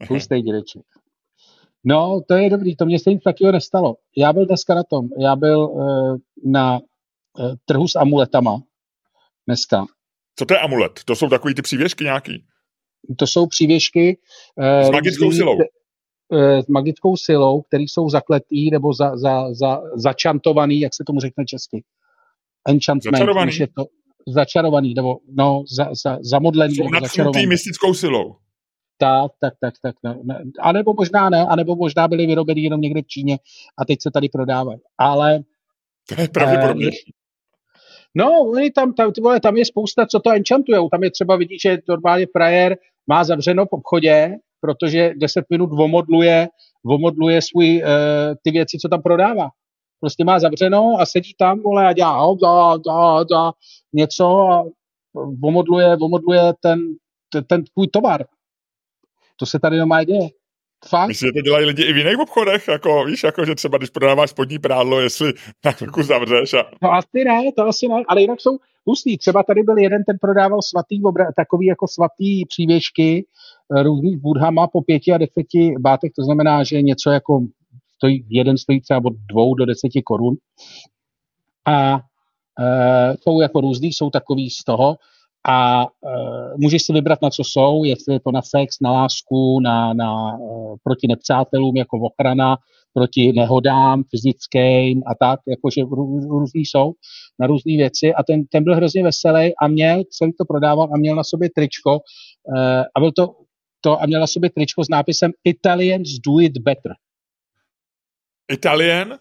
Hustý 0.10 0.41
dědeček. 0.41 0.82
No, 1.84 2.22
to 2.27 2.34
je 2.34 2.50
dobrý, 2.50 2.75
to 2.75 2.86
mě 2.86 3.00
se 3.00 3.10
nic 3.10 3.24
takového 3.24 3.51
nestalo. 3.51 3.96
Já 4.17 4.34
byl 4.34 4.46
dneska 4.46 4.75
na 4.75 4.84
tom, 4.84 5.10
já 5.20 5.36
byl 5.36 5.60
uh, 5.60 6.17
na 6.46 6.79
uh, 6.79 7.55
trhu 7.65 7.88
s 7.88 7.96
amuletama 7.96 8.62
dneska. 9.48 9.86
Co 10.36 10.46
to 10.46 10.53
je 10.53 10.60
amulet? 10.60 11.00
To 11.05 11.15
jsou 11.15 11.29
takový 11.29 11.55
ty 11.55 11.62
přívěšky 11.62 12.03
nějaký? 12.03 12.44
To 13.17 13.27
jsou 13.27 13.48
přívěšky. 13.48 14.17
Uh, 14.55 14.88
s 14.88 14.91
magickou 14.91 15.32
silou. 15.32 15.58
Eh, 16.34 16.62
s 16.63 16.67
magickou 16.67 17.17
silou, 17.17 17.62
který 17.62 17.84
jsou 17.84 18.10
zakletý 18.10 18.72
nebo 18.72 18.94
za, 18.94 19.17
za, 19.17 19.53
za, 19.53 19.82
začantovaný, 19.96 20.79
jak 20.79 20.94
se 20.94 21.03
tomu 21.08 21.20
řekne 21.20 21.46
česky. 21.46 21.84
Enchantment. 22.67 23.17
Začarovaný. 23.17 23.51
Je 23.60 23.67
to, 23.67 23.86
začarovaný, 24.27 24.94
nebo 24.94 25.17
no, 25.38 25.63
za, 25.77 25.89
za, 26.03 26.17
zamodlený. 26.22 26.75
Jsou 26.75 26.84
začarovaný. 27.01 27.48
mystickou 27.48 27.94
silou. 27.94 28.36
Tak, 28.98 29.32
tak, 29.41 29.53
tak, 29.62 29.74
tak. 29.82 29.96
Ne, 30.03 30.20
ne. 30.24 30.44
A 30.60 30.72
nebo 30.72 30.94
možná 30.94 31.29
ne, 31.29 31.46
a 31.50 31.55
nebo 31.55 31.75
možná 31.75 32.08
byly 32.08 32.25
vyrobeny 32.25 32.62
jenom 32.62 32.82
někde 32.82 33.01
v 33.01 33.08
Číně 33.08 33.38
a 33.77 33.86
teď 33.86 34.01
se 34.01 34.12
tady 34.12 34.29
prodávají. 34.29 34.79
Ale... 34.98 35.39
To 36.15 36.22
je 36.22 36.27
pravděpodobně. 36.27 36.88
Eh, 36.88 37.12
no, 38.15 38.32
oni 38.41 38.72
tam, 38.72 38.94
tam, 38.94 39.12
vole, 39.22 39.39
tam 39.39 39.58
je 39.58 39.65
spousta, 39.65 40.05
co 40.05 40.20
to 40.20 40.32
enchantujou. 40.32 40.89
Tam 40.89 41.03
je 41.03 41.12
třeba 41.12 41.36
vidí, 41.36 41.60
že 41.60 41.77
normálně 41.89 42.27
frajer 42.32 42.77
má 43.08 43.24
zavřeno 43.24 43.65
v 43.65 43.72
obchodě 43.72 44.36
protože 44.65 45.13
10 45.17 45.45
minut 45.50 45.69
vomodluje, 45.74 46.48
vomodluje 46.84 47.41
svůj, 47.41 47.84
uh, 47.84 48.36
ty 48.43 48.51
věci, 48.51 48.77
co 48.81 48.89
tam 48.89 49.01
prodává. 49.01 49.50
Prostě 50.00 50.24
má 50.24 50.39
zavřeno 50.39 50.95
a 51.00 51.05
sedí 51.05 51.34
tam, 51.38 51.62
vole, 51.62 51.88
a 51.88 51.93
dělá 51.93 52.36
da, 52.41 52.77
da, 52.77 53.24
da, 53.24 53.51
něco 53.93 54.25
a 54.25 54.63
vomodluje, 55.41 55.95
vomodluje 55.95 56.41
ten, 56.62 56.79
ten, 57.29 57.43
ten 57.43 57.63
tvůj 57.63 57.88
tovar. 57.88 58.25
To 59.36 59.45
se 59.45 59.60
tady 59.60 59.77
doma 59.77 60.03
děje. 60.03 60.29
Fakt? 60.89 61.08
Myslím, 61.08 61.27
že 61.27 61.34
to 61.34 61.42
dělají 61.42 61.65
lidi 61.65 61.84
i 61.84 61.94
v 61.94 61.98
jiných 61.98 62.20
obchodech, 62.20 62.68
jako 62.68 63.06
víš, 63.06 63.24
jako 63.24 63.46
že 63.46 63.56
třeba 63.56 63.77
když 63.77 63.89
prodáváš 63.89 64.30
spodní 64.30 64.60
prádlo, 64.60 65.00
jestli 65.00 65.34
na 65.65 65.72
chvilku 65.72 66.04
zavřeš. 66.04 66.54
A... 66.54 66.65
No 66.82 66.92
asi 66.92 67.24
ne, 67.25 67.51
to 67.56 67.68
asi 67.68 67.88
ne, 67.88 68.04
ale 68.08 68.22
jinak 68.22 68.42
jsou 68.42 68.58
hustý. 68.86 69.18
Třeba 69.18 69.44
tady 69.44 69.63
byl 69.63 69.77
jeden, 69.77 70.04
ten 70.04 70.18
prodával 70.22 70.62
svatý, 70.62 71.04
obra, 71.04 71.25
takový 71.36 71.65
jako 71.65 71.88
svatý 71.88 72.46
přívěšky, 72.46 73.25
Eh, 73.74 73.84
různých 73.84 74.18
budhama 74.18 74.68
po 74.68 74.82
pěti 74.82 75.12
a 75.12 75.18
deseti 75.18 75.74
bátech, 75.80 76.12
to 76.15 76.24
znamená, 76.24 76.63
že 76.63 76.82
něco 76.82 77.10
jako 77.10 77.46
stojí, 77.96 78.25
jeden 78.30 78.58
stojí 78.58 78.82
třeba 78.82 79.01
od 79.06 79.13
dvou 79.30 79.56
do 79.56 79.65
deseti 79.65 80.01
korun. 80.01 80.36
A 81.65 82.00
Uh, 82.60 83.15
jsou 83.22 83.42
jako 83.42 83.62
různý, 83.62 83.94
jsou 83.94 84.10
takový 84.10 84.50
z 84.50 84.63
toho 84.63 84.98
a 85.47 85.85
uh, 85.85 86.57
můžeš 86.57 86.83
si 86.83 86.93
vybrat, 86.93 87.21
na 87.21 87.29
co 87.29 87.43
jsou, 87.43 87.83
jestli 87.83 88.13
je 88.13 88.19
to 88.19 88.31
na 88.31 88.41
sex, 88.41 88.75
na 88.81 88.91
lásku, 88.91 89.59
na, 89.59 89.93
na 89.93 90.37
uh, 90.37 90.75
proti 90.83 91.07
nepřátelům 91.07 91.77
jako 91.77 91.97
ochrana, 91.97 92.57
proti 92.93 93.33
nehodám 93.35 94.03
fyzickým 94.09 95.03
a 95.07 95.15
tak, 95.19 95.39
jakože 95.47 95.81
různý 96.29 96.65
jsou 96.65 96.93
na 97.39 97.47
různé 97.47 97.77
věci 97.77 98.13
a 98.13 98.23
ten, 98.23 98.45
ten 98.45 98.63
byl 98.63 98.75
hrozně 98.75 99.03
veselý 99.03 99.53
a 99.61 99.67
měl, 99.67 100.03
celý 100.09 100.33
to 100.33 100.45
prodával 100.45 100.89
a 100.93 100.97
měl 100.97 101.15
na 101.15 101.23
sobě 101.23 101.49
tričko 101.55 101.91
uh, 101.93 102.83
a 102.95 102.99
byl 102.99 103.11
to, 103.11 103.35
to 103.81 104.01
a 104.01 104.05
měl 104.05 104.19
na 104.19 104.27
sobě 104.27 104.49
tričko 104.49 104.83
s 104.83 104.89
nápisem 104.89 105.31
Italians 105.43 106.09
do 106.25 106.39
it 106.39 106.57
better. 106.57 106.91
Italian? 108.51 109.19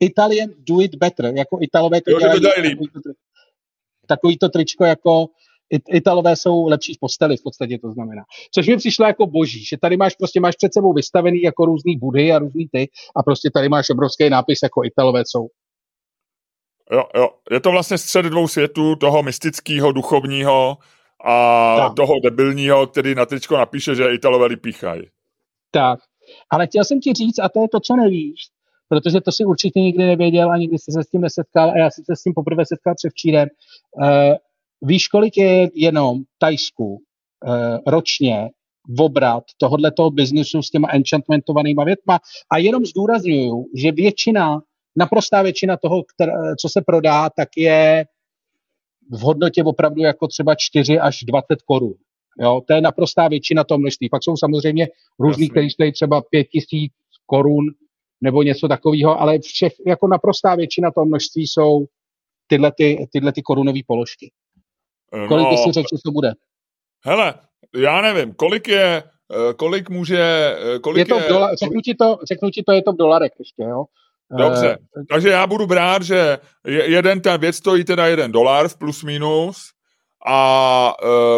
Italian 0.00 0.50
do 0.58 0.80
it 0.80 0.94
better, 0.94 1.24
jako 1.24 1.58
Italové 1.60 2.00
to 2.00 2.10
jo, 2.10 2.18
dělají. 2.18 2.40
To 2.40 2.40
dělají 2.40 2.76
takový 4.10 4.38
to 4.38 4.48
tričko 4.48 4.84
jako 4.84 5.26
Italové 5.88 6.36
jsou 6.36 6.66
lepší 6.66 6.94
v 6.94 6.98
posteli, 7.00 7.36
v 7.36 7.42
podstatě 7.42 7.78
to 7.78 7.92
znamená. 7.92 8.22
Což 8.54 8.68
mi 8.68 8.76
přišlo 8.76 9.06
jako 9.06 9.26
boží, 9.26 9.64
že 9.64 9.76
tady 9.78 9.96
máš 9.96 10.14
prostě 10.14 10.40
máš 10.40 10.56
před 10.56 10.74
sebou 10.74 10.92
vystavený 10.92 11.42
jako 11.42 11.64
různý 11.64 11.96
budy 11.96 12.32
a 12.32 12.38
různý 12.38 12.68
ty 12.72 12.88
a 13.16 13.22
prostě 13.22 13.50
tady 13.54 13.68
máš 13.68 13.90
obrovský 13.90 14.30
nápis 14.30 14.58
jako 14.62 14.84
Italové 14.84 15.22
jsou. 15.26 15.48
Jo, 16.92 17.04
jo. 17.16 17.28
Je 17.50 17.60
to 17.60 17.70
vlastně 17.70 17.98
střed 17.98 18.26
dvou 18.26 18.48
světů, 18.48 18.96
toho 18.96 19.22
mystického, 19.22 19.92
duchovního 19.92 20.76
a 21.24 21.76
tak. 21.76 21.96
toho 21.96 22.14
debilního, 22.24 22.86
který 22.86 23.14
na 23.14 23.26
tričko 23.26 23.56
napíše, 23.56 23.94
že 23.94 24.14
Italové 24.14 24.46
lipíchají. 24.46 25.02
Tak. 25.70 26.00
Ale 26.50 26.66
chtěl 26.66 26.84
jsem 26.84 27.00
ti 27.00 27.12
říct, 27.12 27.38
a 27.38 27.48
to 27.48 27.60
je 27.60 27.68
to, 27.68 27.80
co 27.80 27.96
nevíš, 27.96 28.40
protože 28.90 29.20
to 29.20 29.32
si 29.32 29.44
určitě 29.44 29.80
nikdy 29.80 30.04
nevěděl 30.04 30.50
a 30.50 30.56
nikdy 30.56 30.78
se 30.78 31.02
s 31.02 31.10
tím 31.10 31.20
nesetkal 31.20 31.70
a 31.70 31.78
já 31.78 31.90
jsem 31.90 32.04
se 32.04 32.16
s 32.16 32.22
tím 32.22 32.34
poprvé 32.34 32.66
setkal 32.66 32.94
převčírem. 32.94 33.48
Uh, 33.92 34.34
víš, 34.82 35.08
kolik 35.08 35.36
je 35.36 35.68
jenom 35.74 36.18
Tajsku 36.38 36.86
uh, 36.86 37.00
ročně 37.86 38.50
v 38.88 39.00
obrat 39.00 39.44
tohoto 39.58 40.10
biznisu 40.10 40.62
s 40.62 40.70
těma 40.70 40.88
enchantmentovanýma 40.92 41.84
větma 41.84 42.18
a 42.52 42.58
jenom 42.58 42.84
zdůraznuju, 42.84 43.66
že 43.76 43.92
většina, 43.92 44.60
naprostá 44.96 45.42
většina 45.42 45.76
toho, 45.76 46.02
které, 46.14 46.32
co 46.60 46.68
se 46.68 46.82
prodá, 46.86 47.30
tak 47.30 47.48
je 47.56 48.04
v 49.10 49.20
hodnotě 49.20 49.64
opravdu 49.64 50.02
jako 50.02 50.28
třeba 50.28 50.54
4 50.58 50.98
až 50.98 51.18
20 51.22 51.62
korun. 51.62 51.94
Jo, 52.40 52.60
to 52.66 52.72
je 52.74 52.80
naprostá 52.80 53.28
většina 53.28 53.64
toho 53.64 53.78
množství. 53.78 54.08
Pak 54.08 54.24
jsou 54.24 54.36
samozřejmě 54.36 54.88
různý, 55.18 55.50
kteří 55.50 55.70
stojí 55.70 55.92
třeba 55.92 56.22
5000 56.30 56.92
korun 57.26 57.64
nebo 58.20 58.42
něco 58.42 58.68
takového, 58.68 59.20
ale 59.20 59.38
všech, 59.38 59.72
jako 59.86 60.08
naprostá 60.08 60.54
většina 60.54 60.90
toho 60.90 61.06
množství 61.06 61.46
jsou 61.46 61.86
tyhle, 62.46 62.72
ty, 62.72 63.08
tyhle 63.12 63.32
ty 63.32 63.42
korunové 63.42 63.80
položky. 63.86 64.32
No, 65.12 65.28
kolik 65.28 65.48
by 65.48 65.56
si 65.56 65.72
řekl, 65.72 65.88
že 65.96 66.02
to 66.04 66.10
bude? 66.10 66.32
Hele, 67.04 67.34
já 67.76 68.00
nevím, 68.00 68.34
kolik 68.34 68.68
je, 68.68 69.02
eh, 69.32 69.54
kolik 69.54 69.90
může, 69.90 70.56
eh, 70.74 70.78
kolik 70.78 71.08
je... 71.08 71.14
To 71.14 71.20
je 71.20 71.28
dola, 71.28 71.54
řeknu, 71.54 71.80
ti 71.80 71.94
to, 71.94 72.18
řeknu 72.28 72.50
ti 72.50 72.62
to, 72.62 72.72
je 72.72 72.82
to 72.82 72.92
v 72.92 72.96
dolarech 72.96 73.32
ještě, 73.38 73.62
jo? 73.62 73.84
Dobře, 74.38 74.78
uh, 74.96 75.04
takže 75.10 75.28
já 75.28 75.46
budu 75.46 75.66
brát, 75.66 76.02
že 76.02 76.38
jeden 76.64 77.20
ten 77.20 77.40
věc 77.40 77.56
stojí 77.56 77.84
teda 77.84 78.06
jeden 78.06 78.32
dolar 78.32 78.68
v 78.68 78.78
plus 78.78 79.02
minus 79.02 79.56
a 80.26 80.92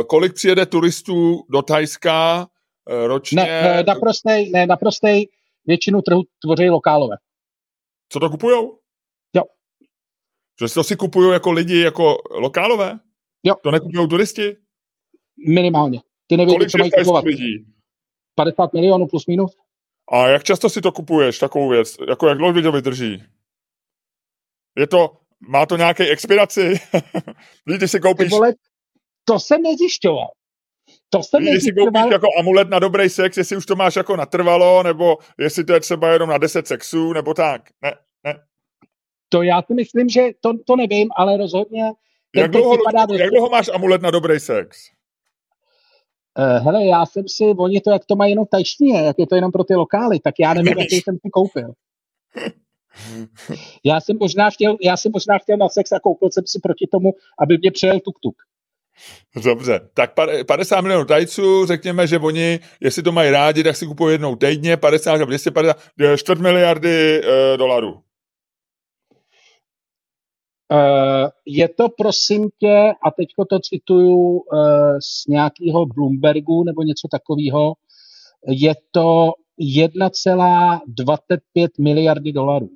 kolik 0.07 0.35
přijede 0.35 0.67
turistů 0.67 1.41
do 1.51 1.63
Tajska 1.63 2.47
ročně? 3.07 3.43
Ne, 3.43 3.85
naprostej, 3.87 4.51
ne, 4.51 4.67
naprostej 4.67 5.29
většinu 5.67 6.03
trhu 6.03 6.23
tvoří 6.43 6.71
lokálové. 6.71 7.17
Co 8.09 8.21
to 8.21 8.31
kupujou? 8.31 8.79
Jo. 9.37 9.43
Že 10.61 10.75
to 10.75 10.85
si 10.85 10.97
kupují 10.97 11.33
jako 11.33 11.53
lidi, 11.53 11.81
jako 11.81 12.17
lokálové? 12.31 12.99
Jo. 13.43 13.55
To 13.63 13.71
nekupují 13.71 14.09
turisti? 14.09 14.57
Minimálně. 15.49 16.01
Ty 16.27 16.37
nevíš, 16.37 16.55
Kolik 16.55 16.71
co 16.71 16.79
mají 16.79 16.91
kupovat. 16.91 17.25
lidí? 17.25 17.67
50 18.35 18.73
milionů 18.73 19.07
plus 19.07 19.27
minus. 19.27 19.57
A 20.13 20.29
jak 20.29 20.45
často 20.45 20.71
si 20.71 20.81
to 20.81 20.93
kupuješ, 20.93 21.39
takovou 21.39 21.69
věc? 21.69 21.97
Jako 22.09 22.29
jak 22.29 22.39
dlouho 22.39 22.63
to 22.63 22.73
vydrží? 22.73 23.23
Je 24.77 24.87
to, 24.87 25.17
má 25.49 25.67
to 25.67 25.77
nějaké 25.77 26.09
expiraci? 26.09 26.81
Víš, 27.67 27.91
si 27.91 28.01
koupíš... 28.01 28.29
Ty 28.29 28.31
vole, 28.35 28.55
to 29.25 29.41
jsem 29.41 29.63
nezjišťoval. 29.63 30.29
To 31.15 31.23
jsem 31.23 31.43
Když 31.43 31.63
si 31.63 31.73
koupíš 31.73 32.13
jako 32.13 32.27
amulet 32.39 32.69
na 32.71 32.79
dobrý 32.79 33.09
sex, 33.09 33.37
jestli 33.37 33.57
už 33.57 33.67
to 33.67 33.77
máš 33.77 33.97
jako 33.97 34.17
natrvalo, 34.17 34.83
nebo 34.83 35.19
jestli 35.39 35.65
to 35.65 35.73
je 35.73 35.81
třeba 35.81 36.13
jenom 36.13 36.31
na 36.31 36.39
10 36.39 36.67
sexů, 36.67 37.13
nebo 37.13 37.35
tak. 37.35 37.63
Ne, 37.83 37.95
ne. 38.25 38.35
To 39.29 39.43
já 39.43 39.63
si 39.63 39.75
myslím, 39.75 40.09
že 40.09 40.29
to, 40.41 40.53
to 40.67 40.77
nevím, 40.77 41.09
ale 41.17 41.37
rozhodně... 41.37 41.93
Jak 42.37 42.51
dlouho, 42.51 42.77
jak 43.19 43.31
dlouho 43.31 43.51
máš 43.51 43.69
amulet 43.69 44.03
na 44.03 44.11
dobrý 44.11 44.41
sex? 44.41 44.79
Uh, 46.39 46.65
hele, 46.65 46.87
já 46.87 47.07
jsem 47.07 47.29
si, 47.29 47.45
oni 47.45 47.81
to, 47.81 47.91
jak 47.91 48.05
to 48.05 48.17
mají 48.17 48.33
jenom 48.33 48.47
tajšně, 48.47 49.01
jak 49.01 49.19
je 49.19 49.27
to 49.27 49.35
jenom 49.35 49.53
pro 49.53 49.65
ty 49.65 49.75
lokály, 49.75 50.21
tak 50.21 50.35
já 50.39 50.55
nevím, 50.55 50.79
jaký 50.79 50.97
jsem 50.97 51.15
si 51.15 51.31
koupil. 51.31 51.73
Já 53.85 54.01
jsem 54.01 54.17
možná 54.21 54.51
chtěl, 54.51 54.77
já 54.83 54.97
jsem 54.97 55.13
možná 55.13 55.39
chtěl 55.39 55.57
na 55.57 55.69
sex 55.69 55.93
a 55.93 56.01
koupil 56.01 56.31
jsem 56.31 56.45
si 56.47 56.61
proti 56.61 56.87
tomu, 56.87 57.13
aby 57.39 57.59
mě 57.59 57.71
přejel 57.71 57.97
tuk-tuk. 57.97 58.35
Dobře, 59.45 59.81
tak 59.95 60.13
50 60.47 60.81
milionů 60.81 61.05
tajců, 61.05 61.67
řekněme, 61.67 62.07
že 62.07 62.19
oni, 62.19 62.61
jestli 62.81 63.03
to 63.03 63.13
mají 63.13 63.31
rádi, 63.31 63.65
tak 63.65 63.77
si 63.77 63.87
kupují 63.87 64.15
jednou 64.15 64.37
týdně, 64.37 64.77
50 64.77 65.13
nebo 65.13 65.27
250, 65.27 65.77
čtvrt 66.17 66.41
miliardy 66.41 67.21
uh, 67.21 67.27
dolarů. 67.57 67.93
Uh, 67.93 68.01
je 71.47 71.69
to, 71.69 71.89
prosím 71.89 72.49
tě, 72.59 72.93
a 73.07 73.11
teď 73.11 73.29
to 73.51 73.61
cituju 73.61 74.41
z 75.01 75.27
nějakého 75.27 75.87
Bloombergu 75.87 76.65
nebo 76.65 76.83
něco 76.83 77.09
takového, 77.11 77.73
je 78.49 78.75
to 78.91 79.33
1,25 79.61 81.69
miliardy 81.81 82.33
dolarů. 82.33 82.71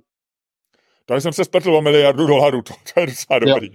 Tady 1.07 1.21
jsem 1.21 1.33
se 1.33 1.45
spletl 1.45 1.75
o 1.75 1.83
miliardu 1.83 2.27
dolarů, 2.27 2.63
to, 2.63 2.75
to 2.95 3.01
je 3.01 3.07
docela 3.07 3.39
dobrý. 3.39 3.69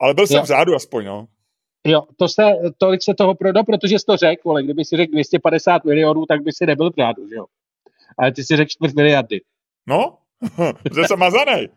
Ale 0.00 0.14
byl 0.14 0.26
jsem 0.26 0.36
jo. 0.36 0.42
vzadu 0.42 0.74
aspoň, 0.74 1.04
no. 1.04 1.26
Jo, 1.86 2.02
to 2.16 2.28
se, 2.28 2.42
tolik 2.78 3.02
se 3.02 3.14
toho 3.14 3.34
prodal, 3.34 3.64
protože 3.64 3.98
jsi 3.98 4.04
to 4.06 4.16
řekl, 4.16 4.50
ale 4.50 4.62
kdyby 4.62 4.84
si 4.84 4.96
řekl 4.96 5.12
250 5.12 5.84
milionů, 5.84 6.26
tak 6.26 6.42
by 6.42 6.52
si 6.52 6.66
nebyl 6.66 6.90
vzadu, 6.90 7.28
že 7.28 7.34
jo. 7.34 7.44
Ale 8.18 8.32
ty 8.32 8.44
si 8.44 8.56
řekl 8.56 8.68
čtvrt 8.68 8.94
miliardy. 8.94 9.40
No, 9.86 10.18
že 10.94 11.04
jsem 11.06 11.18
mazanej. 11.18 11.68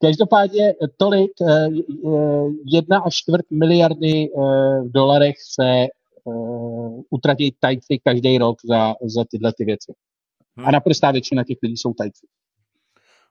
Každopádně 0.00 0.74
tolik, 0.96 1.30
eh, 1.42 1.68
eh, 2.06 2.46
jedna 2.66 2.98
až 2.98 3.14
čtvrt 3.14 3.50
miliardy 3.50 4.24
eh, 4.24 4.40
v 4.82 4.92
dolarech 4.94 5.36
se 5.54 5.86
utratí 7.10 7.56
tajci 7.60 7.98
každý 8.04 8.38
rok 8.38 8.58
za, 8.64 8.94
za 9.02 9.24
tyhle 9.30 9.52
ty 9.52 9.64
věci. 9.64 9.92
Hmm. 10.56 10.66
A 10.66 10.70
naprostá 10.70 11.10
většina 11.10 11.44
těch 11.44 11.58
lidí 11.62 11.76
jsou 11.76 11.94
tajci. 11.94 12.26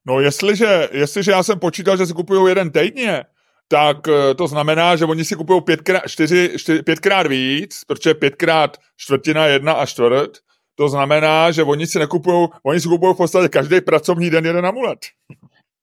No 0.08 0.20
jestliže, 0.20 0.90
jestliže 0.92 1.32
já 1.32 1.44
jsem 1.44 1.60
počítal, 1.60 1.98
že 1.98 2.06
si 2.06 2.14
kupují 2.14 2.50
jeden 2.50 2.72
týdně, 2.72 3.24
tak 3.68 3.98
to 4.38 4.48
znamená, 4.48 4.96
že 4.96 5.06
oni 5.06 5.26
si 5.26 5.36
kupují 5.36 5.62
pětkrát, 5.62 6.04
čtyři, 6.08 6.54
čtyři, 6.58 6.84
pětkrát 6.84 7.28
víc, 7.28 7.82
protože 7.88 8.14
pětkrát 8.14 8.78
čtvrtina, 8.98 9.46
jedna 9.46 9.74
a 9.74 9.86
čtvrt, 9.86 10.32
to 10.76 10.90
znamená, 10.90 11.52
že 11.52 11.64
oni 11.64 11.88
si 11.88 12.00
nekupují, 12.00 12.48
oni 12.64 12.80
si 12.80 12.88
kupují 12.88 13.14
v 13.14 13.18
podstatě 13.18 13.50
každý 13.50 13.82
pracovní 13.82 14.30
den 14.30 14.46
jeden 14.46 14.66
amulet. 14.66 15.00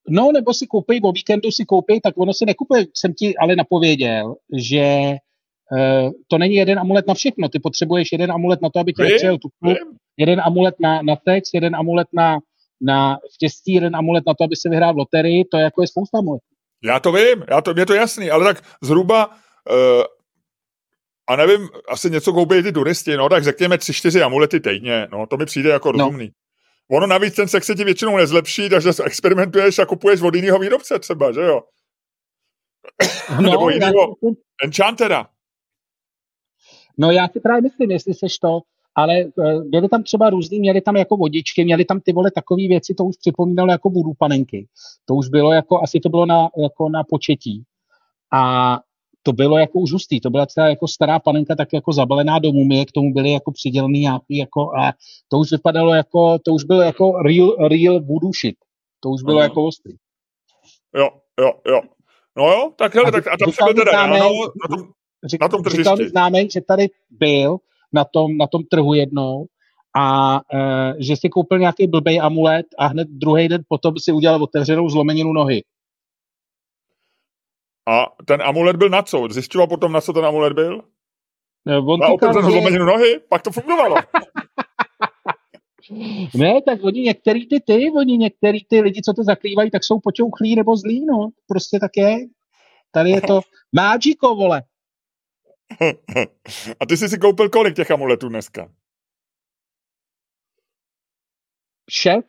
No, 0.08 0.32
nebo 0.32 0.54
si 0.54 0.66
koupí, 0.66 1.00
o 1.02 1.12
víkendu 1.12 1.50
si 1.50 1.64
koupí, 1.64 2.00
tak 2.00 2.14
ono 2.16 2.34
si 2.34 2.46
nekupuje. 2.46 2.86
Jsem 2.94 3.12
ti 3.14 3.36
ale 3.36 3.56
napověděl, 3.56 4.34
že 4.56 5.12
uh, 5.72 6.10
to 6.28 6.38
není 6.38 6.54
jeden 6.54 6.78
amulet 6.78 7.06
na 7.06 7.14
všechno. 7.14 7.48
Ty 7.48 7.58
potřebuješ 7.58 8.12
jeden 8.12 8.32
amulet 8.32 8.62
na 8.62 8.70
to, 8.70 8.78
aby 8.80 8.92
tě 8.92 9.02
nepřejel 9.02 9.38
tu 9.38 9.48
jeden 10.16 10.40
amulet 10.40 10.74
na, 10.80 11.02
na 11.02 11.16
text, 11.16 11.54
jeden 11.54 11.76
amulet 11.76 12.08
na, 12.12 12.38
na 12.86 13.18
štěstí, 13.34 13.72
jeden 13.72 13.96
amulet 13.96 14.24
na 14.26 14.34
to, 14.34 14.44
aby 14.44 14.56
se 14.56 14.68
vyhrál 14.68 14.94
v 14.94 14.96
loterii, 14.96 15.44
to 15.44 15.56
je 15.56 15.62
jako 15.62 15.82
je 15.82 15.88
spousta 15.88 16.18
amuletů. 16.18 16.46
Já 16.84 17.00
to 17.00 17.12
vím, 17.12 17.44
já 17.48 17.60
to, 17.60 17.74
mě 17.74 17.86
to 17.86 17.94
jasný, 17.94 18.30
ale 18.30 18.44
tak 18.44 18.64
zhruba 18.82 19.26
uh, 19.26 20.02
a 21.26 21.36
nevím, 21.36 21.68
asi 21.88 22.10
něco 22.10 22.32
koupí 22.32 22.62
ty 22.62 22.72
turisti, 22.72 23.16
no 23.16 23.28
tak 23.28 23.44
řekněme 23.44 23.78
tři, 23.78 23.92
čtyři 23.92 24.22
amulety 24.22 24.60
týdně, 24.60 25.08
no 25.12 25.26
to 25.26 25.36
mi 25.36 25.46
přijde 25.46 25.70
jako 25.70 25.92
no. 25.92 25.98
rozumný. 25.98 26.30
Ono 26.90 27.06
navíc 27.06 27.34
ten 27.34 27.48
sex 27.48 27.66
se 27.66 27.74
ti 27.74 27.84
většinou 27.84 28.16
nezlepší, 28.16 28.68
takže 28.68 28.90
experimentuješ 29.04 29.78
a 29.78 29.86
kupuješ 29.86 30.20
od 30.20 30.34
jiného 30.34 30.58
výrobce 30.58 30.98
třeba, 30.98 31.32
že 31.32 31.40
jo? 31.40 31.62
No, 33.40 33.50
Nebo 33.50 33.70
jiného 33.70 34.16
enchantera. 34.64 35.26
No 36.98 37.10
já 37.10 37.28
si 37.28 37.40
právě 37.40 37.62
myslím, 37.62 37.90
jestli 37.90 38.14
seš 38.14 38.38
to, 38.38 38.60
ale 38.94 39.24
uh, 39.24 39.64
měli 39.64 39.88
tam 39.88 40.02
třeba 40.02 40.30
různý, 40.30 40.60
měli 40.60 40.80
tam 40.80 40.96
jako 40.96 41.16
vodičky, 41.16 41.64
měli 41.64 41.84
tam 41.84 42.00
ty 42.00 42.12
vole 42.12 42.30
takové 42.30 42.68
věci, 42.68 42.94
to 42.94 43.04
už 43.04 43.16
připomínalo 43.16 43.70
jako 43.70 43.90
vodu 43.90 44.12
panenky. 44.18 44.66
To 45.04 45.14
už 45.14 45.28
bylo 45.28 45.52
jako, 45.52 45.82
asi 45.82 46.00
to 46.00 46.08
bylo 46.08 46.26
na, 46.26 46.48
jako 46.62 46.88
na 46.88 47.04
početí. 47.04 47.62
A 48.32 48.80
to 49.22 49.32
bylo 49.32 49.58
jako 49.58 49.78
už 49.78 49.92
hustý, 49.92 50.20
to 50.20 50.30
byla 50.30 50.46
celá 50.46 50.68
jako 50.68 50.88
stará 50.88 51.18
panenka 51.18 51.54
tak 51.54 51.68
jako 51.72 51.92
zabalená 51.92 52.38
do 52.38 52.52
mumie, 52.52 52.84
k 52.84 52.92
tomu 52.92 53.12
byly 53.12 53.32
jako 53.32 53.52
přidělený 53.52 54.00
nějaký 54.00 54.36
jako 54.36 54.60
a 54.60 54.92
to 55.28 55.38
už 55.38 55.50
vypadalo 55.50 55.94
jako, 55.94 56.38
to 56.38 56.52
už 56.52 56.64
bylo 56.64 56.82
jako 56.82 57.12
real, 57.22 57.68
real 57.68 58.00
voodoo 58.00 58.30
shit. 58.40 58.56
To 59.00 59.10
už 59.10 59.22
bylo 59.22 59.38
uh-huh. 59.38 59.42
jako 59.42 59.64
ostrý. 59.64 59.94
Jo, 60.96 61.08
jo, 61.40 61.52
jo. 61.66 61.80
No 62.36 62.44
jo, 62.44 62.72
tak 62.76 62.94
hele, 62.94 63.08
a 63.08 63.10
tak 63.10 63.26
a 63.26 63.36
tam 63.38 63.52
se 63.52 63.74
teda 63.74 63.92
ráno 63.92 64.16
na 64.16 64.76
tom, 64.76 64.88
na 65.40 65.48
tom 65.48 65.62
tržišti. 65.62 65.82
Říkal 65.82 65.96
známý, 66.08 66.48
že 66.50 66.60
tady 66.60 66.88
byl 67.10 67.56
na 67.94 68.04
tom, 68.04 68.36
na 68.36 68.46
tom 68.46 68.62
trhu 68.70 68.94
jednou 68.94 69.46
a 69.96 70.36
e, 70.36 70.94
že 70.98 71.16
si 71.16 71.28
koupil 71.28 71.58
nějaký 71.58 71.86
blbej 71.86 72.20
amulet 72.20 72.66
a 72.78 72.86
hned 72.86 73.08
druhý 73.08 73.48
den 73.48 73.62
potom 73.68 73.94
si 73.98 74.12
udělal 74.12 74.42
otevřenou 74.42 74.88
zlomeninu 74.88 75.32
nohy. 75.32 75.64
A 77.88 78.06
ten 78.26 78.42
amulet 78.42 78.76
byl 78.76 78.88
na 78.88 79.02
co? 79.02 79.28
Zjišťoval 79.30 79.66
potom, 79.66 79.92
na 79.92 80.00
co 80.00 80.12
ten 80.12 80.24
amulet 80.24 80.52
byl? 80.52 80.82
No, 81.66 81.86
on 81.86 82.00
na 82.00 82.08
otevřenou 82.08 82.48
že... 82.48 82.52
zlomeninu 82.52 82.84
nohy? 82.84 83.20
Pak 83.28 83.42
to 83.42 83.50
fungovalo. 83.50 83.96
ne, 86.34 86.62
tak 86.62 86.84
oni 86.84 87.00
některý 87.00 87.48
ty 87.48 87.60
ty, 87.60 87.90
oni 87.96 88.16
některý 88.16 88.64
ty 88.64 88.80
lidi, 88.80 89.02
co 89.02 89.12
to 89.12 89.24
zakrývají, 89.24 89.70
tak 89.70 89.84
jsou 89.84 90.00
počouchlí 90.00 90.56
nebo 90.56 90.76
zlí, 90.76 91.06
no. 91.06 91.28
Prostě 91.48 91.78
tak 91.80 91.90
je. 91.96 92.16
Tady 92.90 93.10
je 93.10 93.20
to 93.20 93.40
máčiko, 93.72 94.34
vole. 94.34 94.62
A 96.80 96.86
ty 96.86 96.96
jsi 96.96 97.08
si 97.08 97.18
koupil 97.18 97.48
kolik 97.48 97.76
těch 97.76 97.90
amuletů 97.90 98.28
dneska? 98.28 98.72
Šest. 101.90 102.28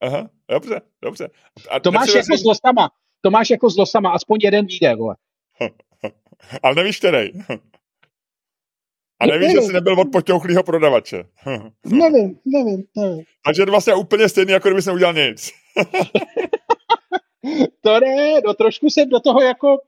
Aha, 0.00 0.30
dobře, 0.48 0.80
dobře. 1.02 1.30
A 1.70 1.80
to 1.80 1.92
máš 1.92 2.14
jako 2.14 2.36
s 2.36 2.44
losama. 2.44 2.90
To 3.20 3.30
máš 3.30 3.50
jako 3.50 3.70
s 3.70 3.76
losama, 3.76 4.10
aspoň 4.12 4.38
jeden 4.42 4.66
výjde, 4.66 4.94
vole. 4.94 5.16
Ale 6.62 6.74
nevíš 6.74 6.98
který. 6.98 7.30
A 9.20 9.26
nevíš, 9.26 9.48
nevím. 9.48 9.62
že 9.62 9.66
jsi 9.66 9.72
nebyl 9.72 10.00
od 10.00 10.12
potěuchlýho 10.12 10.62
prodavače. 10.62 11.24
nevím, 11.84 12.38
nevím, 12.44 12.84
nevím. 12.96 13.24
Takže 13.44 13.64
to 13.64 13.70
vlastně 13.70 13.94
úplně 13.94 14.28
stejný, 14.28 14.52
jako 14.52 14.68
kdybys 14.68 14.86
neudělal 14.86 15.14
nic. 15.14 15.52
to 17.80 18.00
ne, 18.00 18.40
no 18.46 18.54
trošku 18.54 18.86
jsem 18.86 19.08
do 19.08 19.20
toho 19.20 19.42
jako, 19.42 19.78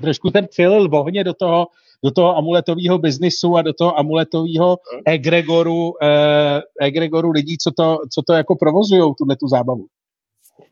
trošku 0.00 0.30
ten 0.30 0.46
přilil 0.46 0.88
vohně 0.88 1.24
do 1.24 1.34
toho, 1.34 1.66
do 2.04 2.10
toho 2.10 2.36
amuletového 2.36 2.98
biznisu 2.98 3.56
a 3.56 3.62
do 3.62 3.72
toho 3.72 3.98
amuletového 3.98 4.78
egregoru, 5.06 6.04
eh, 6.04 6.60
egregoru 6.80 7.30
lidí, 7.30 7.58
co 7.58 7.70
to, 7.70 7.98
co 8.12 8.22
to 8.22 8.32
jako 8.32 8.56
provozují, 8.56 9.12
tuhle 9.18 9.36
tu 9.36 9.48
zábavu. 9.48 9.86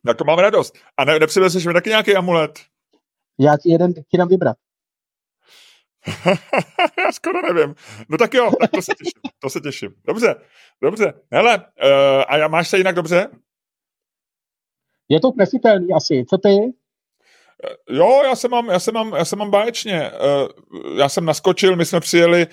Na 0.04 0.14
to 0.14 0.24
mám 0.24 0.38
radost. 0.38 0.78
A 0.96 1.04
ne, 1.04 1.18
nepřivezeš 1.18 1.66
mi 1.66 1.72
taky 1.72 1.88
nějaký 1.88 2.16
amulet? 2.16 2.58
Já 3.40 3.56
ti 3.56 3.70
jeden 3.70 3.94
ti 3.94 4.18
dám 4.18 4.28
vybrat. 4.28 4.56
Já 6.98 7.12
skoro 7.12 7.52
nevím. 7.52 7.74
No 8.08 8.18
tak 8.18 8.34
jo, 8.34 8.50
tak 8.60 8.70
to 8.70 8.82
se 8.82 8.92
těším. 8.98 9.32
To 9.38 9.50
se 9.50 9.60
těším. 9.60 9.94
Dobře, 10.06 10.34
dobře. 10.82 11.12
Hele, 11.32 11.58
uh, 11.58 12.24
a 12.28 12.36
já 12.36 12.48
máš 12.48 12.68
se 12.68 12.78
jinak 12.78 12.94
dobře? 12.94 13.28
Je 15.08 15.20
to 15.20 15.32
knesitelný 15.32 15.92
asi. 15.92 16.24
Co 16.30 16.38
ty? 16.38 16.72
Eh, 17.64 17.96
jo, 17.96 18.22
já 18.24 18.36
se 18.36 18.48
mám, 18.48 18.68
já 18.68 18.78
se 18.78 18.92
mám, 18.92 19.12
já 19.16 19.24
se 19.24 19.36
mám 19.36 19.50
báječně. 19.50 20.10
Eh, 20.10 20.48
já 20.96 21.08
jsem 21.08 21.24
naskočil, 21.24 21.76
my 21.76 21.84
jsme 21.84 22.00
přijeli, 22.00 22.46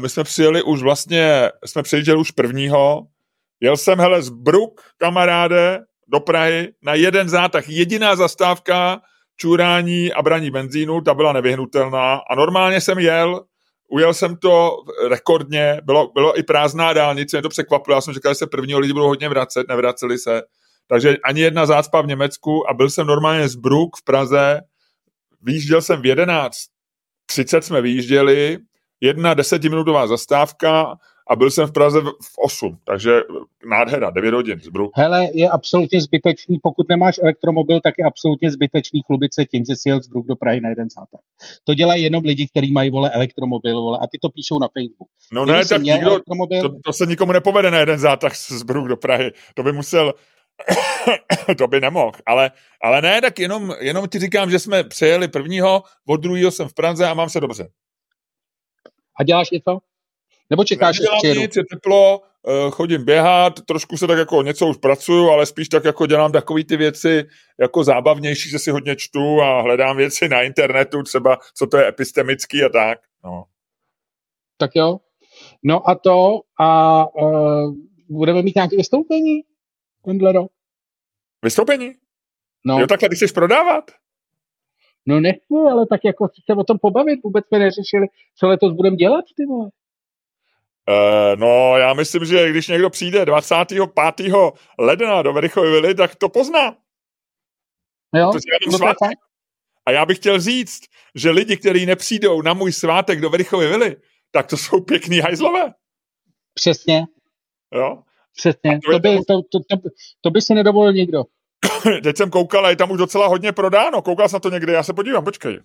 my 0.00 0.08
jsme 0.08 0.24
přijeli 0.24 0.62
už 0.62 0.82
vlastně, 0.82 1.50
jsme 1.64 1.82
přijížděli 1.82 2.18
už 2.18 2.30
prvního. 2.30 3.02
Jel 3.60 3.76
jsem, 3.76 3.98
hele, 3.98 4.22
z 4.22 4.28
Bruk, 4.28 4.80
kamaráde, 4.98 5.80
do 6.08 6.20
Prahy 6.20 6.72
na 6.82 6.94
jeden 6.94 7.28
zátah. 7.28 7.68
Jediná 7.68 8.16
zastávka 8.16 9.00
čurání 9.36 10.12
a 10.12 10.22
braní 10.22 10.50
benzínu, 10.50 11.00
ta 11.00 11.14
byla 11.14 11.32
nevyhnutelná 11.32 12.14
a 12.30 12.34
normálně 12.34 12.80
jsem 12.80 12.98
jel, 12.98 13.44
ujel 13.88 14.14
jsem 14.14 14.36
to 14.36 14.76
rekordně, 15.08 15.80
bylo, 15.84 16.10
bylo 16.14 16.38
i 16.38 16.42
prázdná 16.42 16.92
dálnice, 16.92 17.36
mě 17.36 17.42
to 17.42 17.48
překvapilo, 17.48 17.96
já 17.96 18.00
jsem 18.00 18.14
říkal, 18.14 18.30
že 18.30 18.38
se 18.38 18.46
prvního 18.46 18.78
lidi 18.78 18.92
budou 18.92 19.06
hodně 19.06 19.28
vracet, 19.28 19.68
nevraceli 19.68 20.18
se, 20.18 20.42
takže 20.86 21.16
ani 21.24 21.40
jedna 21.40 21.66
zácpa 21.66 22.00
v 22.00 22.06
Německu 22.06 22.70
a 22.70 22.74
byl 22.74 22.90
jsem 22.90 23.06
normálně 23.06 23.48
z 23.48 23.56
Bruk 23.56 23.96
v 23.96 24.04
Praze, 24.04 24.60
výjížděl 25.42 25.82
jsem 25.82 26.02
v 26.02 26.06
11, 26.06 26.56
30 27.26 27.64
jsme 27.64 27.80
vyjížděli, 27.80 28.58
jedna 29.00 29.34
desetiminutová 29.34 30.06
zastávka 30.06 30.96
a 31.28 31.36
byl 31.36 31.50
jsem 31.50 31.66
v 31.66 31.72
Praze 31.72 32.00
v 32.00 32.38
8, 32.38 32.78
takže 32.84 33.20
nádhera, 33.70 34.10
9 34.10 34.34
hodin 34.34 34.60
z 34.60 34.68
Bruk. 34.68 34.92
Hele, 34.94 35.28
je 35.34 35.48
absolutně 35.48 36.00
zbytečný, 36.00 36.58
pokud 36.62 36.88
nemáš 36.88 37.18
elektromobil, 37.22 37.80
tak 37.80 37.94
je 37.98 38.04
absolutně 38.04 38.50
zbytečný 38.50 39.00
chlubit 39.06 39.34
se 39.34 39.44
tím, 39.44 39.64
že 39.64 39.76
si 39.76 39.88
jel 39.88 40.02
z 40.02 40.08
Bruk 40.08 40.26
do 40.26 40.36
Prahy 40.36 40.60
na 40.60 40.68
jeden 40.68 40.90
zátah. 40.90 41.20
To 41.64 41.74
dělají 41.74 42.02
jenom 42.02 42.24
lidi, 42.24 42.46
kteří 42.48 42.72
mají 42.72 42.90
vole 42.90 43.10
elektromobil, 43.10 43.80
vole, 43.80 43.98
a 44.02 44.06
ty 44.06 44.18
to 44.22 44.28
píšou 44.28 44.58
na 44.58 44.68
Facebook. 44.68 45.08
No 45.32 45.44
Kdyby 45.44 45.58
ne, 45.58 45.64
tak 45.64 45.82
nikdo, 45.82 46.10
elektromobil... 46.10 46.62
to, 46.62 46.76
to, 46.84 46.92
se 46.92 47.06
nikomu 47.06 47.32
nepovede 47.32 47.70
na 47.70 47.78
jeden 47.78 47.98
zátah 47.98 48.36
z 48.36 48.62
Bruk 48.62 48.88
do 48.88 48.96
Prahy. 48.96 49.30
To 49.54 49.62
by 49.62 49.72
musel 49.72 50.14
to 51.58 51.66
by 51.66 51.80
nemohl, 51.80 52.12
ale, 52.26 52.50
ale 52.82 53.02
ne, 53.02 53.20
tak 53.20 53.38
jenom, 53.38 53.74
jenom 53.80 54.08
ti 54.08 54.18
říkám, 54.18 54.50
že 54.50 54.58
jsme 54.58 54.84
přejeli 54.84 55.28
prvního, 55.28 55.82
od 56.08 56.16
druhého 56.16 56.50
jsem 56.50 56.68
v 56.68 56.74
Praze 56.74 57.06
a 57.06 57.14
mám 57.14 57.28
se 57.28 57.40
dobře. 57.40 57.68
A 59.20 59.24
děláš 59.24 59.50
něco? 59.50 59.78
Nebo 60.50 60.64
čekáš, 60.64 60.96
že 60.96 61.04
přijedu? 61.18 61.40
nic, 61.40 61.56
je 61.56 61.62
teplo, 61.70 62.20
eh, 62.48 62.70
chodím 62.70 63.04
běhat, 63.04 63.60
trošku 63.60 63.96
se 63.96 64.06
tak 64.06 64.18
jako 64.18 64.42
něco 64.42 64.66
už 64.66 64.76
pracuju, 64.76 65.28
ale 65.28 65.46
spíš 65.46 65.68
tak 65.68 65.84
jako 65.84 66.06
dělám 66.06 66.32
takové 66.32 66.64
ty 66.64 66.76
věci 66.76 67.24
jako 67.60 67.84
zábavnější, 67.84 68.50
že 68.50 68.58
si 68.58 68.70
hodně 68.70 68.96
čtu 68.96 69.40
a 69.40 69.62
hledám 69.62 69.96
věci 69.96 70.28
na 70.28 70.42
internetu, 70.42 71.02
třeba 71.02 71.38
co 71.54 71.66
to 71.66 71.76
je 71.76 71.88
epistemický 71.88 72.64
a 72.64 72.68
tak. 72.68 72.98
No. 73.24 73.44
Tak 74.56 74.70
jo. 74.74 74.98
No 75.62 75.88
a 75.88 75.94
to, 75.94 76.40
a 76.60 77.04
uh, 77.14 77.74
budeme 78.08 78.42
mít 78.42 78.54
nějaké 78.54 78.76
vystoupení 78.76 79.42
tenhle 80.06 80.32
rok? 80.32 80.52
Vystoupení? 81.44 81.94
No. 82.66 82.80
Jo, 82.80 82.86
takhle, 82.86 83.08
ty 83.08 83.16
chceš 83.16 83.32
prodávat? 83.32 83.84
No 85.06 85.20
nechci, 85.20 85.54
ale 85.70 85.86
tak 85.86 86.00
jako 86.04 86.28
se 86.44 86.52
o 86.58 86.64
tom 86.64 86.78
pobavit, 86.78 87.20
vůbec 87.24 87.46
jsme 87.46 87.58
neřešili, 87.58 88.06
co 88.38 88.46
letos 88.46 88.72
budeme 88.72 88.96
dělat, 88.96 89.24
ty 89.36 89.46
vole. 89.46 89.70
Uh, 90.88 91.40
no, 91.40 91.76
já 91.78 91.94
myslím, 91.94 92.24
že 92.24 92.50
když 92.50 92.68
někdo 92.68 92.90
přijde 92.90 93.24
25. 93.24 94.34
ledna 94.78 95.22
do 95.22 95.32
Verichovy 95.32 95.70
vily, 95.70 95.94
tak 95.94 96.16
to 96.16 96.28
pozná. 96.28 96.76
Jo, 98.14 98.32
no 98.66 98.78
svátek. 98.78 99.18
A 99.86 99.90
já 99.90 100.06
bych 100.06 100.18
chtěl 100.18 100.40
říct, 100.40 100.80
že 101.14 101.30
lidi, 101.30 101.56
kteří 101.56 101.86
nepřijdou 101.86 102.42
na 102.42 102.54
můj 102.54 102.72
svátek 102.72 103.20
do 103.20 103.30
Verichovy 103.30 103.68
vily, 103.68 103.96
tak 104.30 104.46
to 104.46 104.56
jsou 104.56 104.80
pěkný 104.80 105.18
hajzlové. 105.18 105.72
Přesně. 106.54 107.04
Jo? 107.74 108.02
Přesně. 108.36 108.80
To, 108.92 108.98
by, 108.98 109.18
to, 109.28 109.42
to, 109.42 109.58
to, 109.58 109.88
to 110.20 110.30
by 110.30 110.42
si 110.42 110.54
nedovolil 110.54 110.92
nikdo. 110.92 111.24
Teď 112.02 112.16
jsem 112.16 112.30
koukal 112.30 112.66
a 112.66 112.70
je 112.70 112.76
tam 112.76 112.90
už 112.90 112.98
docela 112.98 113.26
hodně 113.26 113.52
prodáno. 113.52 114.02
Koukal 114.02 114.28
jsem 114.28 114.36
na 114.36 114.40
to 114.40 114.50
někde, 114.50 114.72
já 114.72 114.82
se 114.82 114.92
podívám, 114.92 115.24
počkej. 115.24 115.60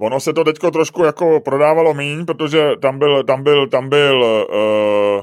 Ono 0.00 0.20
se 0.20 0.32
to 0.32 0.44
teďko 0.44 0.70
trošku 0.70 1.04
jako 1.04 1.40
prodávalo 1.40 1.94
míň, 1.94 2.26
protože 2.26 2.70
tam 2.82 2.98
byl, 2.98 3.24
tam 3.24 3.42
byl, 3.42 3.68
tam 3.68 3.88
byl, 3.88 4.46
uh, 4.50 5.22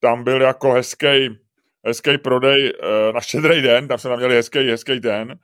tam 0.00 0.24
byl 0.24 0.42
jako 0.42 0.72
hezký, 0.72 1.38
hezký 1.86 2.18
prodej 2.18 2.72
uh, 2.72 3.14
na 3.14 3.20
štědrý 3.20 3.62
den, 3.62 3.88
tam 3.88 3.98
jsme 3.98 4.10
tam 4.10 4.18
měli 4.18 4.34
hezký, 4.34 4.58
hezký 4.58 5.00
den. 5.00 5.38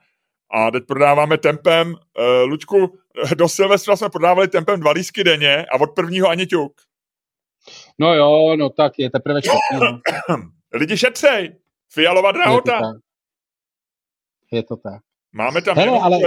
A 0.51 0.71
teď 0.71 0.83
prodáváme 0.87 1.37
tempem, 1.37 1.87
uh, 1.87 2.49
Lučku, 2.49 2.97
do 3.35 3.49
Silvestra 3.49 3.95
jsme 3.95 4.09
prodávali 4.09 4.47
tempem 4.47 4.79
dva 4.79 4.91
lísky 4.91 5.23
denně 5.23 5.65
a 5.71 5.81
od 5.81 5.91
prvního 5.95 6.29
ani 6.29 6.45
ťuk. 6.47 6.81
No 7.99 8.13
jo, 8.13 8.55
no 8.55 8.69
tak 8.69 8.93
je 8.97 9.09
teprve 9.09 9.41
štětý, 9.41 9.57
no. 9.73 9.99
Lidi 10.73 10.97
šetřej, 10.97 11.55
fialová 11.93 12.31
drahota. 12.31 12.75
Je 12.75 12.79
to 12.81 12.85
tak. 12.85 13.01
Je 14.51 14.63
to 14.63 14.75
tak. 14.75 15.01
Máme 15.33 15.61
tam 15.61 15.77
Hele, 15.77 15.99
ale... 15.99 16.17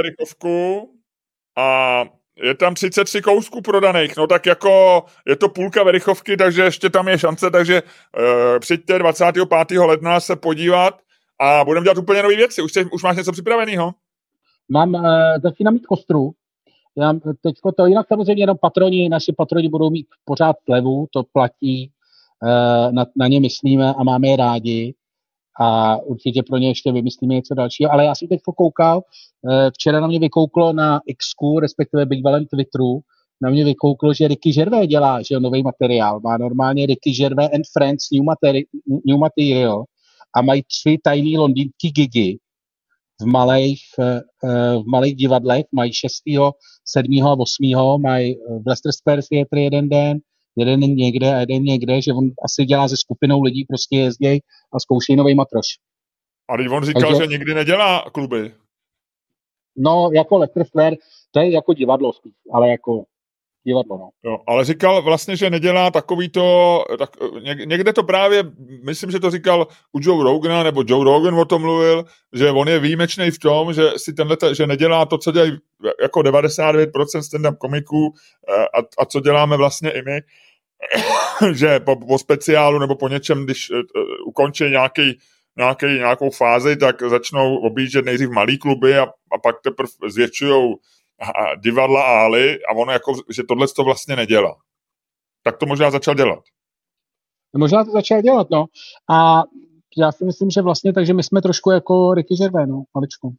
a 1.57 2.05
je 2.43 2.55
tam 2.55 2.75
33 2.75 3.23
kousků 3.23 3.61
prodaných, 3.61 4.17
no 4.17 4.27
tak 4.27 4.47
jako 4.47 5.05
je 5.27 5.37
to 5.37 5.49
půlka 5.49 5.83
verichovky, 5.83 6.37
takže 6.37 6.63
ještě 6.63 6.91
tam 6.91 7.09
je 7.09 7.19
šance, 7.19 7.51
takže 7.51 7.83
uh, 7.83 8.59
přijďte 8.59 8.99
25. 8.99 9.79
ledna 9.79 10.21
se 10.21 10.37
podívat 10.37 11.01
a 11.41 11.65
budeme 11.65 11.85
dělat 11.85 11.99
úplně 11.99 12.23
nové 12.23 12.37
věci. 12.37 12.63
Už, 12.63 12.73
už 12.93 13.03
máš 13.03 13.17
něco 13.17 13.33
připraveného? 13.33 13.95
Mám, 14.69 14.95
uh, 14.95 15.03
začínám 15.43 15.75
mít 15.75 15.87
kostru. 15.87 16.31
Já 17.01 17.15
teďko 17.43 17.73
to 17.73 17.87
jinak 17.87 18.09
samozřejmě 18.09 18.43
jenom 18.43 18.57
patroni, 18.61 19.09
naši 19.09 19.33
patroni 19.33 19.69
budou 19.69 19.91
mít 19.91 20.07
pořád 20.25 20.57
slevu, 20.65 21.07
to 21.11 21.23
platí, 21.33 21.91
uh, 22.43 22.93
na, 22.93 23.07
na 23.17 23.29
ně 23.29 23.41
myslíme 23.41 23.95
a 23.95 24.03
máme 24.03 24.29
je 24.29 24.37
rádi 24.37 24.95
a 25.61 25.97
určitě 25.97 26.43
pro 26.43 26.57
ně 26.59 26.69
ještě 26.69 26.93
vymyslíme 26.93 27.35
něco 27.35 27.55
dalšího. 27.55 27.93
Ale 27.93 28.05
já 28.05 28.15
jsem 28.15 28.29
teď 28.29 28.41
koukal, 28.57 29.03
eh, 29.51 29.71
včera 29.71 30.01
na 30.01 30.07
mě 30.07 30.19
vykouklo 30.19 30.73
na 30.73 31.01
X, 31.07 31.27
respektive 31.61 32.07
bývalém 32.07 32.47
Twitteru, 32.47 33.01
na 33.41 33.51
mě 33.51 33.65
vykouklo, 33.65 34.15
že 34.15 34.29
Ricky 34.29 34.51
Gervais 34.51 34.89
dělá, 34.89 35.23
že 35.23 35.41
nový 35.41 35.63
materiál. 35.63 36.21
Má 36.21 36.39
normálně 36.39 36.87
Ricky 36.87 37.11
Gervais 37.11 37.51
and 37.55 37.63
Friends 37.73 38.11
new, 38.13 38.23
materi- 38.23 38.65
new 39.07 39.19
material 39.19 39.85
a 40.37 40.43
mají 40.43 40.63
tři 40.63 40.99
tajný 41.03 41.39
londýnský 41.39 41.91
gigy 41.91 42.39
v 43.21 43.27
malých, 43.27 43.81
v 44.83 44.85
malých 44.87 45.17
divadlech, 45.17 45.65
mají 45.73 45.93
6., 45.93 46.13
7. 46.85 47.27
a 47.27 47.33
8. 47.39 48.03
mají 48.03 48.35
v 48.35 48.67
Leicester 48.67 48.93
Square 48.93 49.23
Theatre 49.31 49.61
jeden 49.61 49.89
den, 49.89 50.19
jeden 50.57 50.81
někde 50.81 51.35
a 51.35 51.41
jeden 51.41 51.63
někde, 51.63 52.03
že 52.03 52.13
on 52.13 52.31
asi 52.45 52.65
dělá 52.65 52.89
se 52.89 52.97
skupinou 52.97 53.43
lidí, 53.43 53.65
prostě 53.65 53.97
jezdí 53.97 54.41
a 54.73 54.81
zkouší 54.81 55.17
nový 55.17 55.35
matroš. 55.35 55.67
A 56.49 56.57
teď 56.57 56.69
on 56.71 56.85
říkal, 56.85 57.03
Takže, 57.03 57.17
že 57.17 57.27
nikdy 57.27 57.55
nedělá 57.55 58.05
kluby. 58.13 58.55
No, 59.77 60.11
jako 60.15 60.39
Leicester 60.39 60.67
Square, 60.67 60.97
to 61.31 61.41
je 61.41 61.51
jako 61.51 61.73
divadlo 61.73 62.13
spíš, 62.13 62.33
ale 62.53 62.69
jako 62.69 63.05
divadlo, 63.69 63.99
no. 63.99 64.09
Jo, 64.25 64.39
ale 64.47 64.65
říkal 64.65 65.03
vlastně, 65.03 65.37
že 65.37 65.51
nedělá 65.51 65.91
takový 65.91 66.29
to, 66.29 66.85
tak, 66.99 67.11
někde 67.65 67.93
to 67.93 68.03
právě, 68.03 68.45
myslím, 68.85 69.11
že 69.11 69.21
to 69.21 69.31
říkal 69.31 69.67
u 69.93 69.99
Joe 70.03 70.25
Rogana, 70.25 70.63
nebo 70.63 70.85
Joe 70.87 71.05
Rogan 71.05 71.35
o 71.35 71.45
tom 71.45 71.63
mluvil, 71.63 72.05
že 72.33 72.51
on 72.51 72.69
je 72.69 72.79
výjimečný 72.79 73.31
v 73.31 73.39
tom, 73.39 73.73
že 73.73 73.91
si 73.97 74.13
tenhle, 74.13 74.37
že 74.55 74.67
nedělá 74.67 75.07
to, 75.07 75.19
co 75.19 75.33
dělají 75.33 75.53
jako 76.03 76.21
99% 76.21 76.87
stand-up 77.21 77.57
komiků 77.57 78.13
eh, 78.49 78.81
a, 78.81 79.03
a 79.03 79.05
co 79.05 79.21
děláme 79.21 79.57
vlastně 79.57 79.91
i 79.91 80.03
my, 80.03 80.21
že 81.55 81.81
po, 81.81 81.97
po 81.97 82.19
speciálu 82.19 82.79
nebo 82.79 82.95
po 82.95 83.09
něčem, 83.09 83.45
když 83.45 83.71
uh, 83.71 83.79
ukončí 84.27 84.65
nějaký, 84.65 85.19
nějaký, 85.57 85.87
nějakou 85.87 86.31
fázi, 86.31 86.77
tak 86.77 87.03
začnou 87.03 87.57
objíždět 87.57 88.05
nejdřív 88.05 88.31
malý 88.31 88.59
kluby 88.59 88.99
a, 88.99 89.03
a 89.03 89.39
pak 89.43 89.57
teprve 89.61 89.89
zvětšují 90.09 90.75
divadla 91.63 92.03
a 92.03 92.19
haly 92.19 92.59
a 92.65 92.73
ono 92.77 92.93
jako, 92.93 93.13
že 93.31 93.43
tohle 93.49 93.67
to 93.77 93.85
vlastně 93.85 94.17
nedělá. 94.17 94.57
Tak 95.43 95.57
to 95.57 95.67
možná 95.67 95.91
začal 95.91 96.15
dělat. 96.15 96.39
Možná 97.57 97.85
to 97.85 97.91
začal 97.91 98.23
dělat, 98.23 98.47
no. 98.51 98.65
A 99.11 99.43
já 99.99 100.13
si 100.13 100.25
myslím, 100.25 100.51
že 100.51 100.63
vlastně 100.63 100.93
takže 100.93 101.15
my 101.15 101.23
jsme 101.23 101.43
trošku 101.43 101.71
jako 101.71 102.15
Ricky 102.15 102.35
Gervais, 102.35 102.69
no, 102.69 102.83
maličku. 102.95 103.35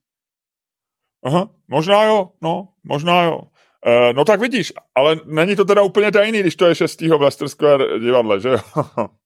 Aha, 1.26 1.50
možná 1.68 2.04
jo, 2.04 2.30
no, 2.42 2.68
možná 2.84 3.24
jo. 3.24 3.42
Uh, 3.88 4.14
no 4.14 4.26
tak 4.26 4.40
vidíš, 4.40 4.74
ale 4.96 5.16
není 5.26 5.56
to 5.56 5.66
teda 5.66 5.82
úplně 5.82 6.12
tajný, 6.12 6.40
když 6.40 6.56
to 6.56 6.66
je 6.66 6.76
6. 6.76 7.02
v 7.02 7.22
Leicester 7.22 7.50
Square 7.50 8.00
divadle, 8.00 8.40
že 8.40 8.50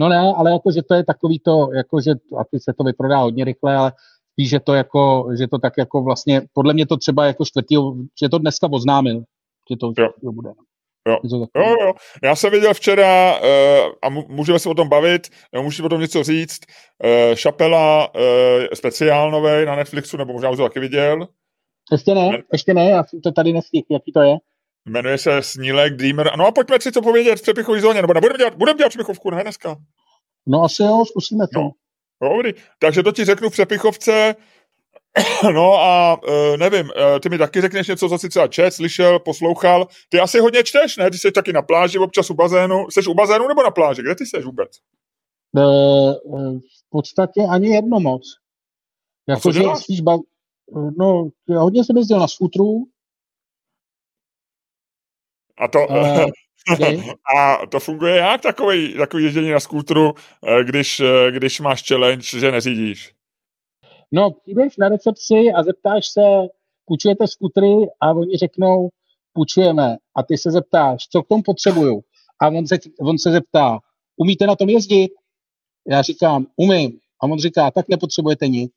No 0.00 0.08
ne, 0.08 0.32
ale 0.36 0.50
jako, 0.50 0.70
že 0.70 0.82
to 0.82 0.94
je 0.94 1.04
takový 1.04 1.38
to, 1.38 1.72
jako, 1.72 2.00
že 2.00 2.10
a 2.10 2.44
ty 2.50 2.60
se 2.60 2.72
to 2.78 2.84
vyprodá 2.84 3.18
hodně 3.18 3.44
rychle, 3.44 3.76
ale 3.76 3.92
spíš, 4.32 4.48
že 4.48 4.60
to, 4.60 4.74
jako, 4.74 5.28
že 5.38 5.48
to 5.48 5.58
tak 5.58 5.72
jako 5.78 6.02
vlastně, 6.02 6.42
podle 6.52 6.74
mě 6.74 6.86
to 6.86 6.96
třeba 6.96 7.26
jako 7.26 7.44
čtvrtý, 7.44 7.74
že 8.22 8.28
to 8.28 8.38
dneska 8.38 8.68
oznámil, 8.72 9.22
že 9.70 9.76
to 9.76 9.92
jo. 9.98 10.32
bude. 10.32 10.50
Jo. 11.08 11.18
jo, 11.56 11.76
jo. 11.80 11.92
Já 12.22 12.36
jsem 12.36 12.52
viděl 12.52 12.74
včera, 12.74 13.40
uh, 13.40 13.92
a 14.02 14.08
můžeme 14.08 14.58
se 14.58 14.68
o 14.68 14.74
tom 14.74 14.88
bavit, 14.88 15.28
můžete 15.62 15.86
o 15.86 15.88
tom 15.88 16.00
něco 16.00 16.22
říct, 16.22 16.60
uh, 17.04 17.34
Šapela 17.34 18.14
uh, 18.14 18.20
speciál 18.74 19.30
nový 19.30 19.66
na 19.66 19.76
Netflixu, 19.76 20.16
nebo 20.16 20.32
možná 20.32 20.50
už 20.50 20.56
to 20.56 20.62
taky 20.62 20.80
viděl. 20.80 21.28
Ještě 21.92 22.14
ne, 22.14 22.30
Men... 22.30 22.42
ještě 22.52 22.74
ne, 22.74 22.90
já 22.90 23.04
to 23.22 23.32
tady 23.32 23.52
nestihl, 23.52 23.86
jaký 23.90 24.12
to 24.12 24.20
je. 24.20 24.36
Jmenuje 24.88 25.18
se 25.18 25.42
Snílek 25.42 25.96
Dreamer. 25.96 26.36
No 26.36 26.46
a 26.46 26.52
pojďme 26.52 26.80
si 26.80 26.92
to 26.92 27.02
povědět 27.02 27.38
v 27.38 27.42
přepichový 27.42 27.80
zóně, 27.80 28.02
nebo 28.02 28.14
nebudeme 28.14 28.38
dělat, 28.38 28.54
budeme 28.54 28.78
dělat 28.78 28.88
přepichovku, 28.88 29.30
ne 29.30 29.42
dneska? 29.42 29.76
No 30.46 30.62
asi 30.62 30.82
jo, 30.82 31.04
zkusíme 31.06 31.44
to. 31.54 31.60
No. 31.60 31.70
Dobrý, 32.22 32.52
takže 32.78 33.02
to 33.02 33.12
ti 33.12 33.24
řeknu 33.24 33.48
v 33.48 33.52
přepichovce. 33.52 34.36
No 35.54 35.74
a 35.74 36.22
uh, 36.22 36.56
nevím, 36.56 36.86
uh, 36.86 37.18
ty 37.22 37.28
mi 37.28 37.38
taky 37.38 37.60
řekneš 37.60 37.88
něco, 37.88 38.08
co 38.08 38.18
si 38.18 38.28
třeba 38.28 38.48
čet, 38.48 38.70
slyšel, 38.70 39.18
poslouchal. 39.18 39.86
Ty 40.08 40.20
asi 40.20 40.38
hodně 40.38 40.64
čteš, 40.64 40.96
ne? 40.96 41.10
Ty 41.10 41.18
jsi 41.18 41.32
taky 41.32 41.52
na 41.52 41.62
pláži, 41.62 41.98
občas 41.98 42.30
u 42.30 42.34
bazénu. 42.34 42.90
Jsi 42.90 43.00
u 43.10 43.14
bazénu 43.14 43.48
nebo 43.48 43.62
na 43.62 43.70
pláži? 43.70 44.02
Kde 44.02 44.14
ty 44.14 44.26
jsi 44.26 44.42
vůbec? 44.42 44.78
Uh, 45.56 46.58
v 46.58 46.90
podstatě 46.90 47.40
ani 47.50 47.68
jedno 47.68 48.00
moc. 48.00 48.22
Jako, 49.28 49.52
že 49.52 49.62
spíš 49.76 50.00
ba- 50.00 50.18
no, 50.98 51.28
hodně 51.48 51.84
jsem 51.84 51.96
jezdil 51.96 52.18
na 52.18 52.28
skutru. 52.28 52.84
A 55.58 55.68
to, 55.68 55.78
uh, 55.86 55.96
A 57.36 57.66
to 57.66 57.80
funguje 57.80 58.16
jak 58.16 58.40
takový, 58.40 58.94
takový 58.94 59.24
ježdění 59.24 59.50
na 59.50 59.60
skútru, 59.60 60.14
eh, 60.46 60.64
když, 60.64 61.00
eh, 61.00 61.30
když 61.30 61.60
máš 61.60 61.88
challenge, 61.88 62.38
že 62.38 62.52
neřídíš? 62.52 63.14
No, 64.12 64.30
přijdeš 64.30 64.76
na 64.76 64.88
recepci 64.88 65.34
a 65.56 65.62
zeptáš 65.62 66.06
se, 66.06 66.20
půjčujete 66.84 67.28
skutry 67.28 67.72
a 68.00 68.12
oni 68.12 68.36
řeknou, 68.36 68.88
půjčujeme. 69.32 69.96
A 70.16 70.22
ty 70.22 70.38
se 70.38 70.50
zeptáš, 70.50 71.08
co 71.08 71.22
k 71.22 71.28
tomu 71.28 71.42
potřebuju. 71.42 72.00
A 72.40 72.48
on 72.48 72.66
se, 72.66 72.78
on 73.00 73.18
se 73.18 73.30
zeptá, 73.30 73.78
umíte 74.16 74.46
na 74.46 74.56
tom 74.56 74.68
jezdit? 74.68 75.10
Já 75.88 76.02
říkám, 76.02 76.46
umím. 76.56 77.00
A 77.22 77.26
on 77.26 77.38
říká, 77.38 77.70
tak 77.70 77.88
nepotřebujete 77.88 78.48
nic. 78.48 78.72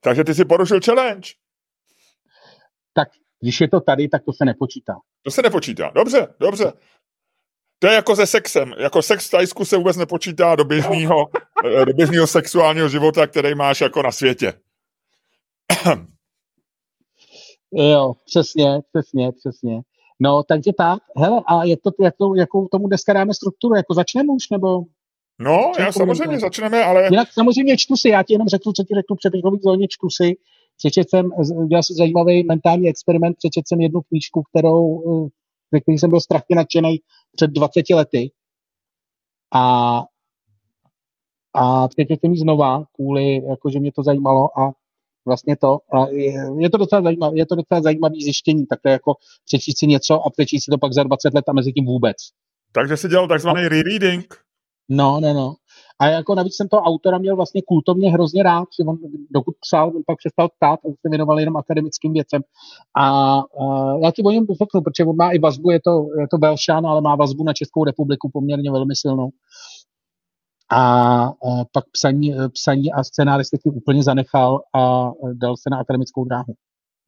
Takže 0.00 0.24
ty 0.24 0.34
si 0.34 0.44
porušil 0.44 0.80
challenge. 0.84 1.30
Tak 2.94 3.08
když 3.40 3.60
je 3.60 3.68
to 3.68 3.80
tady, 3.80 4.08
tak 4.08 4.24
to 4.24 4.32
se 4.32 4.44
nepočítá. 4.44 4.94
To 5.22 5.30
se 5.30 5.42
nepočítá. 5.42 5.90
Dobře, 5.94 6.28
dobře. 6.40 6.72
To 7.78 7.86
je 7.86 7.94
jako 7.94 8.16
se 8.16 8.26
sexem. 8.26 8.74
Jako 8.78 9.02
sex 9.02 9.28
v 9.28 9.30
Tajsku 9.30 9.64
se 9.64 9.76
vůbec 9.76 9.96
nepočítá 9.96 10.56
do 10.56 10.64
běžného, 10.64 11.26
eh, 11.64 11.84
do 11.84 11.92
běžného 11.92 12.26
sexuálního 12.26 12.88
života, 12.88 13.26
který 13.26 13.54
máš 13.54 13.80
jako 13.80 14.02
na 14.02 14.12
světě. 14.12 14.52
jo, 17.72 18.12
přesně, 18.26 18.80
přesně, 18.92 19.32
přesně. 19.32 19.80
No, 20.20 20.42
takže 20.42 20.70
tak. 20.78 21.02
Hele, 21.16 21.42
a 21.46 21.64
je 21.64 21.76
to, 21.76 21.90
jakou, 22.04 22.34
jakou 22.34 22.68
tomu 22.68 22.88
dneska 22.88 23.12
dáme 23.12 23.34
strukturu? 23.34 23.74
Jako 23.74 23.94
začneme 23.94 24.32
už, 24.32 24.50
nebo? 24.50 24.82
No, 25.38 25.72
já 25.78 25.92
samozřejmě 25.92 26.38
začneme, 26.38 26.84
ale... 26.84 27.04
Jinak 27.10 27.32
samozřejmě 27.32 27.76
čtu 27.78 27.96
si, 27.96 28.08
já 28.08 28.22
ti 28.22 28.34
jenom 28.34 28.48
řeknu, 28.48 28.72
co 28.72 28.82
ti 28.82 28.94
řeknu 28.94 29.16
před 29.16 29.32
zóně, 29.62 29.86
čtu 29.90 30.10
si 30.10 30.36
Přečet 30.78 31.10
jsem, 31.10 31.30
udělal 31.54 31.82
jsem 31.82 31.96
zajímavý 31.96 32.44
mentální 32.44 32.88
experiment, 32.88 33.36
přečet 33.36 33.68
jsem 33.68 33.80
jednu 33.80 34.00
knížku, 34.00 34.42
kterou, 34.42 35.02
eh, 35.26 35.28
ve 35.72 35.80
který 35.80 35.98
jsem 35.98 36.10
byl 36.10 36.20
strašně 36.20 36.56
nadšený 36.56 37.00
před 37.36 37.50
20 37.50 37.94
lety. 37.94 38.30
A, 39.54 40.02
a 41.54 41.88
přečet 41.88 42.20
jsem 42.20 42.32
ji 42.32 42.38
znova, 42.38 42.84
kvůli, 42.94 43.44
jakože 43.48 43.80
mě 43.80 43.92
to 43.92 44.02
zajímalo 44.02 44.58
a 44.58 44.72
vlastně 45.26 45.56
to. 45.56 45.78
A 45.92 46.08
je, 46.08 46.32
je, 46.58 46.70
to 46.70 46.78
docela 46.78 47.02
zajímavé, 47.02 47.36
je 47.36 47.46
to 47.46 47.54
docela 47.54 47.82
zajímavé 47.82 48.14
zjištění, 48.22 48.66
takhle 48.66 48.92
jako 48.92 49.14
přečíst 49.46 49.78
si 49.78 49.86
něco 49.86 50.14
a 50.26 50.30
přečíst 50.30 50.64
si 50.64 50.70
to 50.70 50.78
pak 50.78 50.92
za 50.92 51.02
20 51.02 51.34
let 51.34 51.44
a 51.48 51.52
mezi 51.52 51.72
tím 51.72 51.84
vůbec. 51.84 52.16
Takže 52.72 52.96
jsi 52.96 53.08
dělal 53.08 53.28
takzvaný 53.28 53.68
rereading? 53.68 54.34
No, 54.88 55.20
no, 55.20 55.34
no. 55.34 55.54
A 56.00 56.06
jako 56.06 56.34
navíc 56.34 56.56
jsem 56.56 56.68
toho 56.68 56.82
autora 56.82 57.18
měl 57.18 57.36
vlastně 57.36 57.62
kultovně 57.62 58.10
hrozně 58.10 58.42
rád, 58.42 58.64
že 58.80 58.84
on 58.86 58.98
dokud 59.30 59.54
psal, 59.60 59.88
on 59.96 60.02
pak 60.06 60.18
přestal 60.18 60.48
ptát 60.48 60.80
a 60.84 60.88
se 60.88 61.08
věnoval 61.08 61.40
jenom 61.40 61.56
akademickým 61.56 62.12
věcem. 62.12 62.42
A, 62.96 63.38
a 63.38 63.44
já 64.02 64.10
ti 64.10 64.22
o 64.22 64.30
něm 64.30 64.46
řeknu, 64.46 64.80
protože 64.82 65.04
on 65.04 65.16
má 65.16 65.30
i 65.30 65.38
vazbu, 65.38 65.70
je 65.70 65.80
to, 65.80 66.06
je 66.20 66.28
to 66.28 66.38
Belšan, 66.38 66.86
ale 66.86 67.00
má 67.00 67.16
vazbu 67.16 67.44
na 67.44 67.52
Českou 67.52 67.84
republiku 67.84 68.30
poměrně 68.32 68.70
velmi 68.70 68.96
silnou. 68.96 69.30
A, 70.72 71.22
a 71.24 71.30
pak 71.72 71.84
psaní, 71.92 72.34
psaní 72.52 72.92
a 72.92 73.04
scénáristiky 73.04 73.70
úplně 73.70 74.02
zanechal 74.02 74.60
a 74.74 75.10
dal 75.32 75.56
se 75.56 75.70
na 75.70 75.78
akademickou 75.78 76.24
dráhu. 76.24 76.54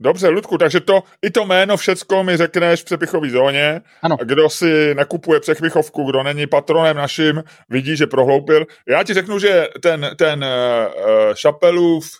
Dobře, 0.02 0.28
Ludku, 0.28 0.58
takže 0.58 0.80
to, 0.80 1.02
i 1.22 1.30
to 1.30 1.44
jméno 1.44 1.76
všecko 1.76 2.24
mi 2.24 2.36
řekneš 2.36 2.80
v 2.80 2.84
přepichové 2.84 3.30
zóně. 3.30 3.80
Ano. 4.02 4.16
Kdo 4.24 4.50
si 4.50 4.94
nekupuje 4.94 5.40
přepichovku, 5.40 6.04
kdo 6.04 6.22
není 6.22 6.46
patronem 6.46 6.96
naším, 6.96 7.42
vidí, 7.68 7.96
že 7.96 8.06
prohloupil. 8.06 8.66
Já 8.88 9.02
ti 9.04 9.14
řeknu, 9.14 9.38
že 9.38 9.68
ten, 9.82 10.10
ten 10.18 10.44
uh, 10.44 11.34
Šapelův, 11.34 12.10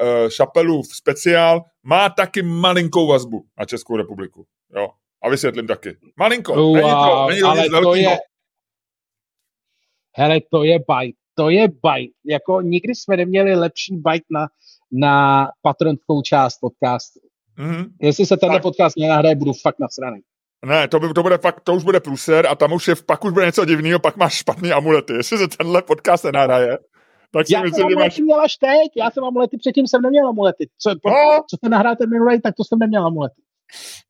uh, 0.00 0.28
Šapelův 0.28 0.86
speciál 0.96 1.64
má 1.82 2.08
taky 2.08 2.42
malinkou 2.42 3.06
vazbu 3.06 3.44
na 3.58 3.64
Českou 3.64 3.96
republiku. 3.96 4.46
Jo. 4.76 4.88
A 5.22 5.28
vysvětlím 5.28 5.66
taky. 5.66 5.96
Malinko. 6.16 6.54
Wow, 6.54 6.76
není 6.76 6.90
to, 6.90 7.26
není 7.28 7.40
to 7.40 7.48
ale 7.48 7.68
to 7.82 7.94
je... 7.94 8.18
Hele, 10.16 10.38
to 10.50 10.64
je 10.64 10.78
bajt. 10.88 11.16
To 11.34 11.50
je 11.50 11.68
bajt. 11.82 12.10
Jako 12.24 12.60
nikdy 12.60 12.94
jsme 12.94 13.16
neměli 13.16 13.54
lepší 13.54 13.96
bajt 13.96 14.22
na, 14.30 14.46
na 14.92 15.48
patronskou 15.62 16.22
část 16.22 16.58
podcastu. 16.60 17.20
Mm-hmm. 17.58 17.86
Jestli 18.00 18.26
se 18.26 18.36
tenhle 18.36 18.56
tak. 18.56 18.62
podcast 18.62 18.96
nenahraje, 18.98 19.36
budu 19.36 19.52
fakt 19.52 19.78
nasraný. 19.78 20.20
Ne, 20.66 20.88
to, 20.88 21.00
by, 21.00 21.08
to, 21.14 21.22
bude 21.22 21.38
fakt, 21.38 21.60
to 21.64 21.74
už 21.74 21.84
bude 21.84 22.00
pluser 22.00 22.46
a 22.46 22.54
tam 22.54 22.72
už 22.72 22.88
je, 22.88 22.94
pak 23.06 23.24
už 23.24 23.32
bude 23.32 23.46
něco 23.46 23.64
divného, 23.64 23.98
pak 23.98 24.16
máš 24.16 24.34
špatný 24.34 24.72
amulety. 24.72 25.12
Jestli 25.12 25.38
se 25.38 25.48
tenhle 25.48 25.82
podcast 25.82 26.24
nenahraje, 26.24 26.78
tak 27.32 27.46
si 27.46 27.54
já 27.54 27.62
myslím, 27.62 27.82
jsem 27.82 27.90
že 27.90 27.96
máš... 27.96 28.18
měl 28.18 28.40
až 28.40 28.56
teď, 28.56 28.92
já 28.96 29.10
jsem 29.10 29.24
amulety, 29.24 29.56
předtím 29.58 29.86
jsem 29.86 30.02
neměl 30.02 30.28
amulety. 30.28 30.68
Co, 30.78 30.90
no. 30.90 31.42
co 31.50 31.56
jste 31.56 31.68
nahráte 31.68 32.06
minulý, 32.06 32.40
tak 32.40 32.54
to 32.54 32.64
jsem 32.64 32.78
neměl 32.78 33.06
amulety. 33.06 33.42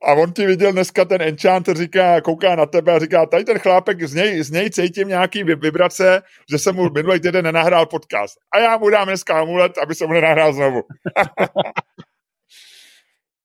A 0.05 0.13
on 0.13 0.33
ti 0.33 0.47
viděl 0.47 0.73
dneska 0.73 1.05
ten 1.05 1.23
enchanter, 1.23 1.77
říká, 1.77 2.21
kouká 2.21 2.57
na 2.57 2.67
tebe 2.67 2.93
a 2.93 2.99
říká, 2.99 3.27
tady 3.27 3.45
ten 3.45 3.59
chlápek, 3.59 4.09
z 4.09 4.15
něj, 4.15 4.43
z 4.43 4.51
něj 4.51 4.71
cítím 4.71 5.09
nějaký 5.09 5.45
vibrace, 5.45 6.23
že 6.51 6.59
jsem 6.59 6.77
mu 6.77 6.91
minulý 6.91 7.21
týden 7.21 7.45
nenahrál 7.45 7.87
podcast. 7.87 8.39
A 8.55 8.59
já 8.59 8.77
mu 8.79 8.91
dám 8.91 9.09
dneska 9.09 9.41
amulet, 9.41 9.79
aby 9.79 9.95
se 9.95 10.07
mu 10.07 10.13
nenahrál 10.13 10.53
znovu. 10.53 10.83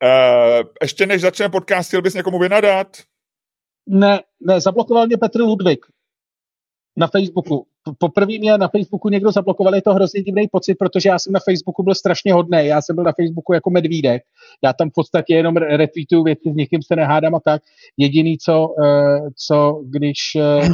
Uh, 0.04 0.70
ještě 0.82 1.06
než 1.06 1.22
začneme 1.22 1.52
podcast, 1.52 1.88
chtěl 1.88 2.02
bys 2.02 2.14
někomu 2.14 2.40
vynadat? 2.40 2.98
Ne, 3.88 4.22
ne, 4.42 4.62
zablokoval 4.62 5.08
mě 5.08 5.18
Petr 5.18 5.42
Ludvík 5.42 5.86
na 6.98 7.08
Facebooku. 7.08 7.68
Poprvé 7.98 8.38
mě 8.40 8.58
na 8.58 8.68
Facebooku 8.68 9.10
někdo 9.10 9.32
zablokoval, 9.32 9.76
je 9.76 9.82
to 9.82 9.94
hrozně 9.94 10.22
divný 10.22 10.48
pocit, 10.52 10.76
protože 10.76 11.10
já 11.10 11.20
jsem 11.20 11.34
na 11.34 11.40
Facebooku 11.40 11.84
byl 11.84 11.96
strašně 11.96 12.34
hodný. 12.34 12.60
Já 12.66 12.82
jsem 12.82 12.96
byl 12.96 13.04
na 13.04 13.14
Facebooku 13.22 13.54
jako 13.54 13.70
medvídek. 13.70 14.24
Já 14.64 14.74
tam 14.74 14.90
v 14.90 14.94
podstatě 14.94 15.36
jenom 15.36 15.58
retweetuju 15.58 16.24
věci, 16.24 16.52
s 16.52 16.56
někým 16.56 16.82
se 16.82 16.96
nehádám 16.96 17.36
a 17.36 17.40
tak. 17.40 17.62
Jediný, 17.98 18.38
co, 18.38 18.76
eh, 18.84 19.20
co 19.48 19.82
když 19.86 20.18
eh, 20.36 20.70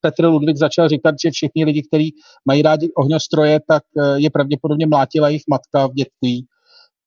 Petr 0.00 0.24
Ludvík 0.24 0.56
začal 0.56 0.88
říkat, 0.88 1.14
že 1.24 1.30
všichni 1.30 1.64
lidi, 1.64 1.82
kteří 1.82 2.14
mají 2.44 2.62
rádi 2.62 2.92
ohňostroje, 2.96 3.60
tak 3.68 3.82
je 4.16 4.30
pravděpodobně 4.30 4.86
mlátila 4.86 5.28
jejich 5.28 5.42
matka 5.48 5.86
v 5.86 5.92
dětství. 5.92 6.46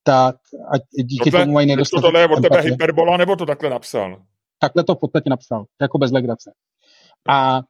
Tak 0.04 0.36
a 0.74 0.78
díky 1.04 1.32
tohle, 1.32 1.46
tomu 1.46 1.54
mají 1.54 1.68
nedostatek. 1.68 2.02
To 2.02 2.08
tohle 2.08 2.22
je 2.22 2.28
od 2.28 2.42
tebe 2.42 2.62
hyperbola, 2.62 3.18
nebo 3.18 3.36
to 3.36 3.46
takhle 3.46 3.70
napsal? 3.70 4.22
Takhle 4.60 4.84
to 4.84 4.96
v 4.96 5.00
podstatě 5.00 5.30
napsal, 5.30 5.66
jako 5.82 5.98
bez 5.98 6.12
legrace. 6.12 6.52
A 7.30 7.62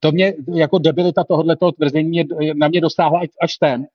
to 0.00 0.12
mě, 0.12 0.34
jako 0.54 0.78
debilita 0.78 1.24
tohoto 1.24 1.72
tvrzení 1.72 2.08
mě, 2.08 2.24
na 2.54 2.68
mě 2.68 2.80
dosáhla 2.80 3.20
až, 3.42 3.56
ten, 3.56 3.86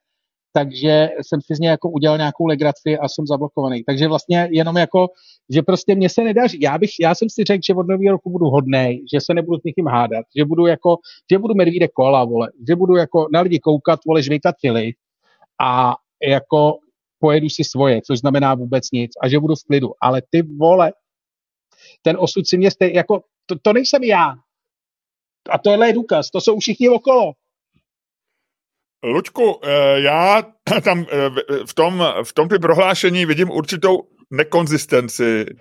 takže 0.54 1.10
jsem 1.22 1.42
si 1.42 1.56
z 1.56 1.60
něj 1.60 1.70
jako 1.70 1.90
udělal 1.90 2.18
nějakou 2.18 2.46
legraci 2.46 2.98
a 2.98 3.08
jsem 3.08 3.28
zablokovaný. 3.28 3.84
Takže 3.84 4.08
vlastně 4.08 4.50
jenom 4.52 4.78
jako, 4.78 5.08
že 5.50 5.62
prostě 5.62 5.96
mě 5.96 6.10
se 6.10 6.24
nedaří. 6.24 6.60
Já, 6.62 6.78
bych, 6.78 6.90
já 7.00 7.16
jsem 7.16 7.30
si 7.30 7.44
řekl, 7.44 7.62
že 7.68 7.74
od 7.74 7.88
nového 7.88 8.12
roku 8.12 8.30
budu 8.30 8.46
hodnej, 8.46 9.06
že 9.14 9.22
se 9.22 9.34
nebudu 9.34 9.60
s 9.60 9.64
někým 9.64 9.86
hádat, 9.86 10.26
že 10.38 10.46
budu 10.46 10.66
jako, 10.66 10.98
že 11.32 11.38
budu 11.38 11.54
medvídek 11.54 11.92
kola, 11.92 12.26
vole, 12.26 12.48
že 12.68 12.76
budu 12.76 12.96
jako 12.96 13.28
na 13.34 13.42
lidi 13.42 13.60
koukat, 13.60 14.00
vole, 14.06 14.24
žvejkat 14.24 14.56
fily 14.62 14.92
a 15.62 15.96
jako 16.24 16.80
pojedu 17.20 17.50
si 17.50 17.64
svoje, 17.64 18.02
což 18.02 18.20
znamená 18.20 18.56
vůbec 18.56 18.92
nic 18.92 19.12
a 19.22 19.30
že 19.30 19.40
budu 19.40 19.56
v 19.56 19.64
klidu. 19.68 19.92
Ale 20.02 20.22
ty 20.30 20.42
vole, 20.42 20.94
ten 22.02 22.18
osud 22.20 22.48
si 22.48 22.58
mě 22.58 22.72
stej, 22.72 22.94
jako, 22.94 23.22
to, 23.46 23.56
to 23.62 23.74
nejsem 23.74 24.04
já, 24.04 24.36
a 25.50 25.58
tohle 25.58 25.88
je 25.88 25.94
důkaz, 25.94 26.30
to 26.32 26.42
jsou 26.42 26.60
všichni 26.60 26.90
okolo. 26.90 27.34
Luďku, 29.04 29.60
eh, 29.64 30.02
já 30.02 30.44
tam 30.84 31.06
eh, 31.12 31.30
v 31.66 31.74
tom, 31.74 32.08
v 32.24 32.34
tom 32.34 32.50
ty 32.50 32.60
prohlášení 32.60 33.26
vidím 33.26 33.52
určitou 33.52 33.98
nekonzistenci. 34.32 35.46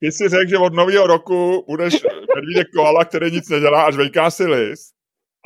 Ty 0.00 0.12
jsi 0.12 0.28
řekl, 0.28 0.50
že 0.50 0.58
od 0.58 0.74
nového 0.74 1.06
roku 1.06 1.64
budeš 1.68 1.94
medvídek 2.34 2.66
koala, 2.76 3.04
který 3.04 3.30
nic 3.30 3.48
nedělá 3.48 3.82
a 3.82 3.90
žvejká 3.90 4.30
si 4.30 4.46
list. 4.46 4.94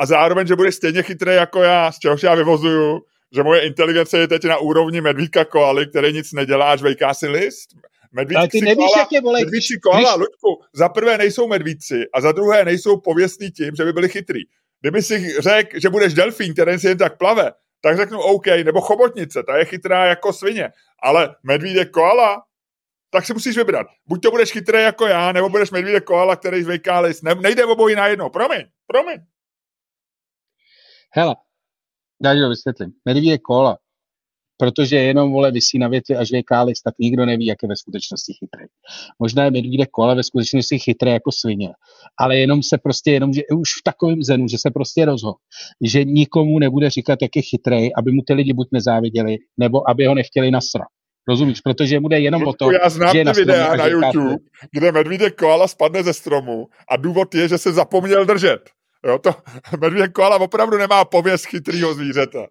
A 0.01 0.07
zároveň, 0.07 0.47
že 0.47 0.57
budeš 0.57 0.75
stejně 0.75 1.03
chytrý 1.03 1.35
jako 1.35 1.63
já, 1.63 1.93
z 1.93 1.99
čehož 1.99 2.23
já 2.23 2.35
vyvozuju, 2.35 3.01
že 3.35 3.43
moje 3.43 3.67
inteligence 3.67 4.19
je 4.19 4.29
teď 4.29 4.45
na 4.45 4.59
úrovni 4.59 5.01
medvídka 5.01 5.45
koaly, 5.45 5.87
který 5.87 6.13
nic 6.13 6.33
nedělá 6.33 6.73
a 6.73 6.77
žvejká 6.77 7.15
si 7.15 7.29
list. 7.29 7.69
Medvídci 8.13 8.49
ty 8.49 8.61
nevíš, 8.61 8.77
koala, 8.77 8.99
jak 8.99 9.13
je 9.13 9.21
vole. 9.21 9.41
Medvídci 9.41 9.79
koala, 9.83 10.17
když... 10.17 10.27
Luďku, 10.27 10.63
za 10.73 10.89
prvé 10.89 11.19
nejsou 11.19 11.49
medvídci 11.49 12.05
a 12.15 12.21
za 12.21 12.33
druhé 12.33 12.65
nejsou 12.65 13.01
pověstní 13.01 13.51
tím, 13.51 13.75
že 13.77 13.85
by 13.85 13.93
byli 13.93 14.09
chytrý. 14.09 14.41
Kdyby 14.81 15.03
si 15.03 15.41
řekl, 15.41 15.81
že 15.81 15.89
budeš 15.89 16.15
delfín, 16.15 16.53
který 16.53 16.79
si 16.79 16.87
jen 16.87 16.99
tak 16.99 17.19
plave, 17.19 17.53
tak 17.81 17.97
řeknu 17.97 18.21
OK, 18.21 18.47
nebo 18.47 18.81
chobotnice, 18.81 19.43
ta 19.43 19.57
je 19.57 19.65
chytrá 19.65 20.07
jako 20.07 20.33
svině. 20.33 20.69
Ale 21.03 21.37
medvídek 21.43 21.91
koala, 21.91 22.43
tak 23.11 23.27
si 23.27 23.35
musíš 23.35 23.57
vybrat. 23.57 23.87
Buď 24.07 24.23
to 24.23 24.31
budeš 24.31 24.53
chytrý 24.53 24.83
jako 24.83 25.07
já, 25.07 25.33
nebo 25.33 25.49
budeš 25.49 25.71
medvídek 25.71 26.05
koala, 26.05 26.37
který 26.37 26.63
zvejká 26.63 27.01
list. 27.01 27.23
Ne, 27.23 27.35
nejde 27.35 27.65
obojí 27.65 27.95
najednou. 27.95 28.31
Promiň, 28.31 28.67
promiň. 28.87 29.19
Hele, 31.13 31.37
já 32.25 32.35
to 32.35 32.49
vysvětlím. 32.49 32.93
Medvídek 33.05 33.41
koala 33.41 33.79
protože 34.61 34.97
jenom 34.97 35.33
vole 35.33 35.51
vysí 35.51 35.79
na 35.79 35.89
věci 35.89 36.17
a 36.17 36.25
žije 36.25 36.43
kális, 36.43 36.83
tak 36.83 36.95
nikdo 36.99 37.27
neví, 37.27 37.47
jak 37.47 37.59
je 37.63 37.69
ve 37.69 37.77
skutečnosti 37.77 38.33
chytrý. 38.33 38.65
Možná 39.19 39.45
je 39.45 39.51
medvídek 39.51 39.91
kola 39.91 40.15
ve 40.15 40.23
skutečnosti 40.23 40.79
chytrý 40.79 41.11
jako 41.11 41.33
svině, 41.33 41.69
ale 42.19 42.37
jenom 42.37 42.63
se 42.63 42.79
prostě, 42.79 43.11
jenom, 43.11 43.33
že 43.33 43.43
už 43.57 43.71
v 43.71 43.83
takovém 43.85 44.23
zenu, 44.23 44.49
že 44.49 44.59
se 44.59 44.71
prostě 44.71 45.05
rozhodl, 45.05 45.39
že 45.85 46.05
nikomu 46.05 46.59
nebude 46.59 46.91
říkat, 46.91 47.19
jak 47.23 47.37
je 47.37 47.43
chytrý, 47.43 47.95
aby 47.95 48.13
mu 48.13 48.23
ty 48.27 48.35
lidi 48.35 48.53
buď 48.53 48.69
nezáviděli, 48.73 49.37
nebo 49.59 49.91
aby 49.91 50.07
ho 50.07 50.15
nechtěli 50.15 50.51
nasrat. 50.51 50.89
Rozumíš? 51.29 51.61
Protože 51.61 52.01
mu 52.01 52.09
jde 52.09 52.21
jenom 52.21 52.47
o 52.47 52.53
to, 52.53 52.71
Já 52.71 52.89
znám 52.89 53.17
že 53.17 53.25
ty 53.25 53.33
videa 53.33 53.77
na 53.77 53.87
YouTube, 53.87 54.37
kde 54.73 54.93
medvídek 54.93 55.37
koala 55.37 55.69
spadne 55.69 56.03
ze 56.03 56.13
stromu 56.13 56.69
a 56.91 56.97
důvod 56.97 57.35
je, 57.35 57.49
že 57.49 57.59
se 57.59 57.73
zapomněl 57.73 58.25
držet. 58.25 58.61
Jo, 59.07 59.19
to 59.19 59.31
medvídek 59.81 60.13
koala 60.13 60.41
opravdu 60.41 60.79
nemá 60.79 61.05
pověst 61.05 61.45
chytrýho 61.45 61.95
zvířete. 61.95 62.47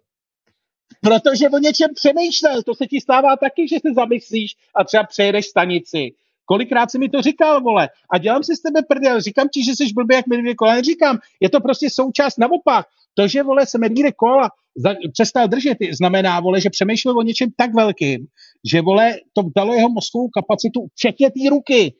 Protože 1.00 1.48
o 1.48 1.58
něčem 1.58 1.90
přemýšlel, 1.94 2.62
to 2.62 2.74
se 2.74 2.86
ti 2.86 3.00
stává 3.00 3.36
taky, 3.36 3.68
že 3.68 3.76
se 3.76 3.94
zamyslíš 3.94 4.56
a 4.74 4.84
třeba 4.84 5.04
přejedeš 5.04 5.46
stanici. 5.46 6.12
Kolikrát 6.44 6.90
jsi 6.90 6.98
mi 6.98 7.08
to 7.08 7.22
říkal, 7.22 7.60
vole, 7.60 7.88
a 8.12 8.18
dělám 8.18 8.42
si 8.42 8.56
z 8.56 8.62
tebe 8.62 8.82
prdel, 8.88 9.20
říkám 9.20 9.48
ti, 9.48 9.64
že 9.64 9.72
jsi 9.72 9.92
blbý 9.94 10.14
jak 10.14 10.26
medvídek 10.26 10.56
kola, 10.56 10.74
neříkám, 10.74 11.18
je 11.40 11.50
to 11.50 11.60
prostě 11.60 11.90
součást 11.90 12.38
naopak. 12.38 12.86
To, 13.14 13.28
že, 13.28 13.42
vole, 13.42 13.66
se 13.66 13.78
medvídek 13.78 14.14
kola 14.16 14.50
za, 14.76 14.94
přestal 15.12 15.48
držet, 15.48 15.78
znamená, 15.92 16.40
vole, 16.40 16.60
že 16.60 16.70
přemýšlel 16.70 17.18
o 17.18 17.22
něčem 17.22 17.48
tak 17.56 17.74
velkým, 17.74 18.26
že, 18.64 18.80
vole, 18.80 19.14
to 19.32 19.42
dalo 19.56 19.74
jeho 19.74 19.88
mozkovou 19.88 20.28
kapacitu, 20.28 20.86
včetně 20.94 21.30
té 21.30 21.50
ruky. 21.50 21.94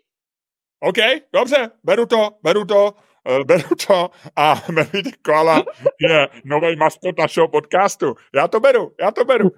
OK, 0.81 0.99
dobře, 1.33 1.71
beru 1.85 2.07
to, 2.07 2.31
beru 2.43 2.65
to. 2.65 2.95
Eh, 3.29 3.45
beru 3.45 3.69
to 3.87 4.11
a 4.37 4.55
Medvídek 4.73 5.17
Koala 5.23 5.65
je 6.01 6.29
nový 6.45 6.77
maskot 6.77 7.19
našeho 7.19 7.49
podcastu. 7.49 8.15
Já 8.35 8.49
to 8.49 8.61
beru, 8.61 8.93
já 9.01 9.11
to 9.11 9.25
beru. 9.25 9.51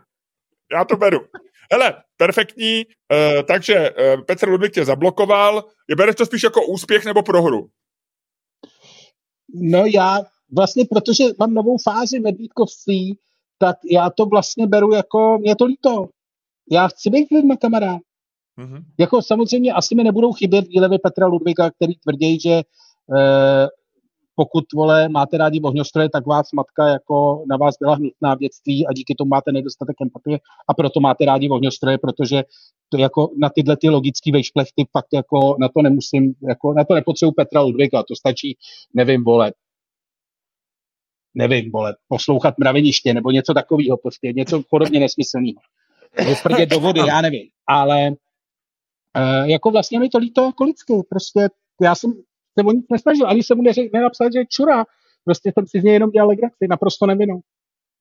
Já 0.72 0.84
to 0.84 0.96
beru. 0.96 1.18
Hele, 1.72 2.02
perfektní, 2.16 2.84
uh, 2.86 3.42
takže 3.42 3.90
uh, 3.90 4.24
Petr 4.24 4.48
Ludvík 4.48 4.74
tě 4.74 4.84
zablokoval. 4.84 5.64
Je 5.88 5.96
bereš 5.96 6.14
to 6.16 6.26
spíš 6.26 6.42
jako 6.42 6.66
úspěch 6.66 7.04
nebo 7.04 7.22
prohru? 7.22 7.68
No 9.54 9.84
já 9.86 10.18
vlastně, 10.56 10.84
protože 10.84 11.24
mám 11.38 11.54
novou 11.54 11.76
fázi 11.84 12.20
medvídkovství, 12.20 13.18
tak 13.58 13.76
já 13.90 14.10
to 14.10 14.26
vlastně 14.26 14.66
beru 14.66 14.92
jako, 14.92 15.38
mě 15.38 15.56
to 15.56 15.64
líto. 15.64 16.08
Já 16.70 16.88
chci 16.88 17.10
být 17.10 17.30
lidma 17.30 17.56
kamarád. 17.56 18.00
Mm-hmm. 18.58 18.84
Jako 18.98 19.22
samozřejmě 19.22 19.72
asi 19.72 19.94
mi 19.94 20.04
nebudou 20.04 20.32
chybět 20.32 20.68
výlevy 20.68 20.98
Petra 20.98 21.26
Ludvíka, 21.26 21.70
který 21.70 21.94
tvrdí, 21.94 22.40
že 22.40 22.50
Eh, 22.50 22.62
pokud, 24.34 24.64
vole, 24.74 25.08
máte 25.08 25.38
rádi 25.38 25.60
ohňostroje, 25.60 26.08
tak 26.08 26.26
vás 26.26 26.52
matka 26.52 26.88
jako 26.88 27.44
na 27.50 27.56
vás 27.56 27.74
byla 27.80 27.94
hnutná 27.94 28.34
v 28.34 28.38
dětství 28.38 28.86
a 28.86 28.92
díky 28.92 29.14
tomu 29.14 29.28
máte 29.28 29.52
nedostatek 29.52 29.96
empatie 30.02 30.38
a 30.68 30.74
proto 30.74 31.00
máte 31.00 31.24
rádi 31.24 31.48
ohňostroje, 31.48 31.98
protože 31.98 32.42
to 32.88 32.98
jako 32.98 33.30
na 33.36 33.48
tyhle 33.48 33.76
ty 33.76 33.88
logické 33.88 34.32
vejšplechty 34.32 34.84
fakt 34.92 35.08
jako 35.12 35.56
na 35.60 35.68
to 35.68 35.82
nemusím, 35.82 36.34
jako 36.48 36.72
na 36.72 36.84
to 36.84 36.94
nepotřebuji 36.94 37.32
Petra 37.32 37.60
Ludvíka, 37.60 38.02
to 38.02 38.16
stačí, 38.16 38.56
nevím, 38.94 39.24
vole, 39.24 39.52
nevím, 41.34 41.72
vole, 41.72 41.94
poslouchat 42.08 42.58
mraveniště 42.58 43.14
nebo 43.14 43.30
něco 43.30 43.54
takového, 43.54 43.96
prostě 43.96 44.32
něco 44.32 44.62
podobně 44.70 45.00
nesmyslného. 45.00 45.60
Nebo 46.18 46.66
do 46.66 46.80
vody, 46.80 47.00
já 47.06 47.20
nevím, 47.20 47.48
ale 47.66 48.08
uh, 48.10 49.48
jako 49.48 49.70
vlastně 49.70 50.00
mi 50.00 50.08
to 50.08 50.18
líto 50.18 50.42
jako 50.42 50.64
lidsky, 50.64 50.92
prostě 51.08 51.48
já 51.82 51.94
jsem 51.94 52.12
se 52.58 52.66
o 52.66 52.72
nic 52.72 52.86
nesnažil, 52.90 53.28
ani 53.28 53.42
se 53.42 53.54
mu 53.54 53.62
neřek, 53.62 53.92
nenapsal, 53.92 54.28
že 54.32 54.38
je 54.38 54.46
čura. 54.50 54.84
Prostě 55.24 55.52
jsem 55.54 55.66
si 55.66 55.80
z 55.80 55.84
něj 55.84 55.92
jenom 55.92 56.10
dělal 56.10 56.28
legraci, 56.28 56.68
naprosto 56.68 57.06
nevinnou. 57.06 57.40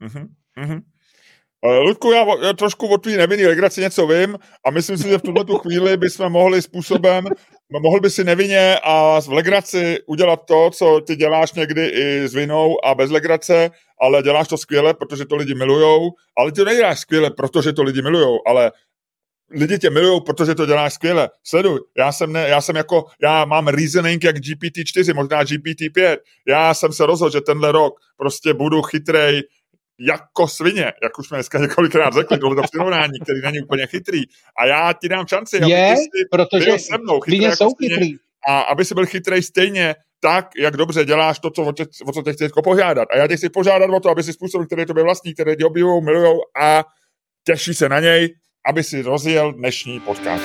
Mm-hmm. 0.03 0.27
mm-hmm. 0.57 0.81
Ludku, 1.63 2.11
já, 2.11 2.25
já 2.43 2.53
trošku 2.53 2.87
o 2.87 2.97
tvý 2.97 3.17
nevinný 3.17 3.45
legraci 3.45 3.81
něco 3.81 4.07
vím 4.07 4.37
a 4.65 4.71
myslím 4.71 4.97
si, 4.97 5.09
že 5.09 5.17
v 5.17 5.21
tuhle 5.21 5.45
tu 5.45 5.57
chvíli 5.57 5.97
bychom 5.97 6.31
mohli 6.31 6.61
způsobem, 6.61 7.23
mohl 7.81 7.99
by 7.99 8.09
si 8.09 8.23
nevinně 8.23 8.79
a 8.83 9.21
v 9.21 9.27
legraci 9.27 9.99
udělat 10.07 10.39
to, 10.45 10.69
co 10.73 11.01
ty 11.07 11.15
děláš 11.15 11.53
někdy 11.53 11.87
i 11.87 12.27
s 12.27 12.33
vinou 12.33 12.85
a 12.85 12.95
bez 12.95 13.11
legrace, 13.11 13.69
ale 14.01 14.23
děláš 14.23 14.47
to 14.47 14.57
skvěle, 14.57 14.93
protože 14.93 15.25
to 15.25 15.35
lidi 15.35 15.55
milujou, 15.55 16.09
ale 16.37 16.51
ty 16.51 16.55
to 16.55 16.65
neděláš 16.65 16.99
skvěle, 16.99 17.31
protože 17.31 17.73
to 17.73 17.83
lidi 17.83 18.01
milujou, 18.01 18.37
ale 18.47 18.71
lidi 19.53 19.79
tě 19.79 19.89
milují, 19.89 20.21
protože 20.21 20.55
to 20.55 20.65
děláš 20.65 20.93
skvěle. 20.93 21.29
Sleduj, 21.43 21.79
já 21.97 22.11
jsem, 22.11 22.33
ne, 22.33 22.47
já 22.47 22.61
jsem 22.61 22.75
jako, 22.75 23.05
já 23.21 23.45
mám 23.45 23.67
reasoning 23.67 24.23
jak 24.23 24.35
GPT-4, 24.35 25.15
možná 25.15 25.43
GPT-5. 25.43 26.17
Já 26.47 26.73
jsem 26.73 26.93
se 26.93 27.05
rozhodl, 27.05 27.31
že 27.31 27.41
tenhle 27.41 27.71
rok 27.71 27.93
prostě 28.17 28.53
budu 28.53 28.81
chytrej 28.81 29.41
jako 29.99 30.47
svině, 30.47 30.93
jak 31.03 31.19
už 31.19 31.27
jsme 31.27 31.37
dneska 31.37 31.59
několikrát 31.59 32.13
řekli, 32.13 32.37
tohle 32.37 32.63
přirovnání, 32.63 33.19
který 33.23 33.41
není 33.41 33.59
úplně 33.61 33.87
chytrý. 33.87 34.21
A 34.57 34.65
já 34.65 34.93
ti 34.93 35.09
dám 35.09 35.27
šanci, 35.27 35.55
je, 35.55 35.87
aby 35.87 35.95
ty 35.95 36.25
protože 36.31 36.65
byl 36.65 36.79
se 36.79 36.97
mnou 36.97 37.19
chytrý 37.19 37.43
jako 37.43 37.55
jsou 37.55 37.69
chytrý. 37.79 38.15
A 38.47 38.59
aby 38.59 38.85
si 38.85 38.93
byl 38.93 39.05
chytrý 39.05 39.41
stejně 39.41 39.95
tak, 40.19 40.49
jak 40.57 40.77
dobře 40.77 41.05
děláš 41.05 41.39
to, 41.39 41.49
co, 41.49 41.63
o, 41.63 41.71
tě, 41.71 41.85
o 42.05 42.11
co 42.11 42.21
tě 42.21 42.33
chci 42.33 42.49
požádat. 42.63 43.07
A 43.11 43.17
já 43.17 43.27
tě 43.27 43.37
chci 43.37 43.49
požádat 43.49 43.89
o 43.89 43.99
to, 43.99 44.09
aby 44.09 44.23
si 44.23 44.33
způsobil, 44.33 44.65
který 44.65 44.85
to 44.85 44.93
vlastní, 44.93 45.33
které 45.33 45.55
tě 45.55 45.65
obdivují, 45.65 46.03
milují 46.03 46.39
a 46.61 46.83
těší 47.43 47.73
se 47.73 47.89
na 47.89 47.99
něj 47.99 48.35
aby 48.65 48.84
si 48.84 49.02
rozjel 49.02 49.54
dnešní 49.54 50.00
podcast. 50.00 50.43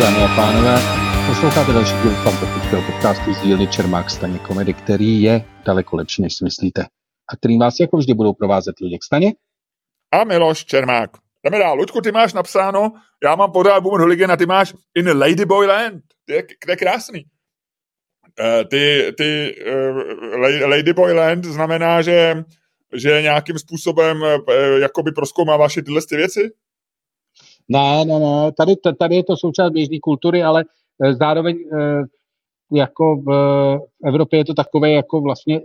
Dámy 0.00 0.22
a 0.24 0.36
pánové, 0.36 0.76
posloucháte 1.28 1.72
další 1.72 1.92
díl 2.02 2.14
fantastického 2.14 2.82
podcastu 2.82 3.34
z 3.34 3.42
dílny 3.42 3.66
Čermák 3.66 4.10
Staně 4.10 4.38
Komedy, 4.38 4.74
který 4.74 5.22
je 5.22 5.44
daleko 5.66 5.96
lepší, 5.96 6.22
než 6.22 6.34
si 6.34 6.44
myslíte. 6.44 6.82
a 7.32 7.36
kterým 7.36 7.60
vás 7.60 7.80
jako 7.80 7.96
vždy 7.96 8.14
budou 8.14 8.32
provázet 8.32 8.80
Luděk 8.80 9.02
Staně. 9.04 9.32
A 10.12 10.24
Miloš 10.24 10.64
Čermák. 10.64 11.10
Jdeme 11.44 11.58
dál. 11.58 11.76
Luďku, 11.76 12.00
ty 12.00 12.12
máš 12.12 12.32
napsáno, 12.32 12.92
já 13.24 13.36
mám 13.36 13.52
pořád 13.52 13.80
Boomer 13.80 14.00
Hooligan 14.00 14.30
a 14.30 14.36
ty 14.36 14.46
máš 14.46 14.74
in 14.94 15.18
Ladyboy 15.18 15.66
Land. 15.66 16.02
To 16.26 16.32
je, 16.32 16.42
to 16.64 16.70
je 16.70 16.76
krásný. 16.76 17.24
Uh, 18.40 18.68
ty, 18.68 19.12
ty 19.16 19.54
uh, 19.66 20.68
Ladyboy 20.68 21.12
Land 21.12 21.44
znamená, 21.44 22.02
že, 22.02 22.44
že 22.94 23.22
nějakým 23.22 23.58
způsobem 23.58 24.22
uh, 24.22 24.80
jakoby 24.80 25.12
proskoumáváš 25.12 25.74
tyhle 25.74 26.00
ty 26.08 26.16
věci? 26.16 26.50
Ne, 27.68 28.04
ne, 28.04 28.18
ne. 28.18 28.52
Tady, 28.52 28.76
tady 28.98 29.16
je 29.16 29.24
to 29.24 29.36
součást 29.36 29.72
běžné 29.72 29.98
kultury, 30.02 30.42
ale 30.42 30.64
zároveň 31.18 31.56
jako 32.72 33.16
v 33.16 33.30
Evropě 34.06 34.38
je 34.38 34.44
to 34.44 34.54
takový 34.54 34.92
jako 34.92 35.20
vlastně 35.20 35.60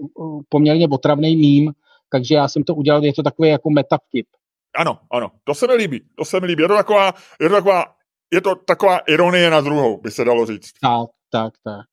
poměrně 0.50 0.88
otravný 0.92 1.36
mím, 1.36 1.72
takže 2.12 2.36
já 2.36 2.48
jsem 2.48 2.64
to 2.64 2.76
udělal, 2.76 3.06
je 3.06 3.14
to 3.14 3.24
takový 3.24 3.50
jako 3.50 3.70
metavtip. 3.70 4.28
Ano, 4.76 5.00
ano, 5.12 5.32
to 5.44 5.56
se 5.56 5.68
mi 5.68 5.74
líbí, 5.74 6.02
to 6.16 6.26
se 6.26 6.40
mi 6.40 6.48
líbí. 6.48 6.64
Je 6.64 6.68
to 6.68 6.76
taková, 6.76 7.14
je 7.42 7.50
to 7.50 7.56
taková, 7.56 7.96
je 8.34 8.42
to 8.42 8.56
taková 8.56 8.98
ironie 8.98 9.50
na 9.50 9.62
druhou, 9.62 10.02
by 10.02 10.12
se 10.12 10.26
dalo 10.26 10.46
říct. 10.46 10.72
Tak, 10.82 11.10
tak, 11.32 11.54
tak. 11.64 11.86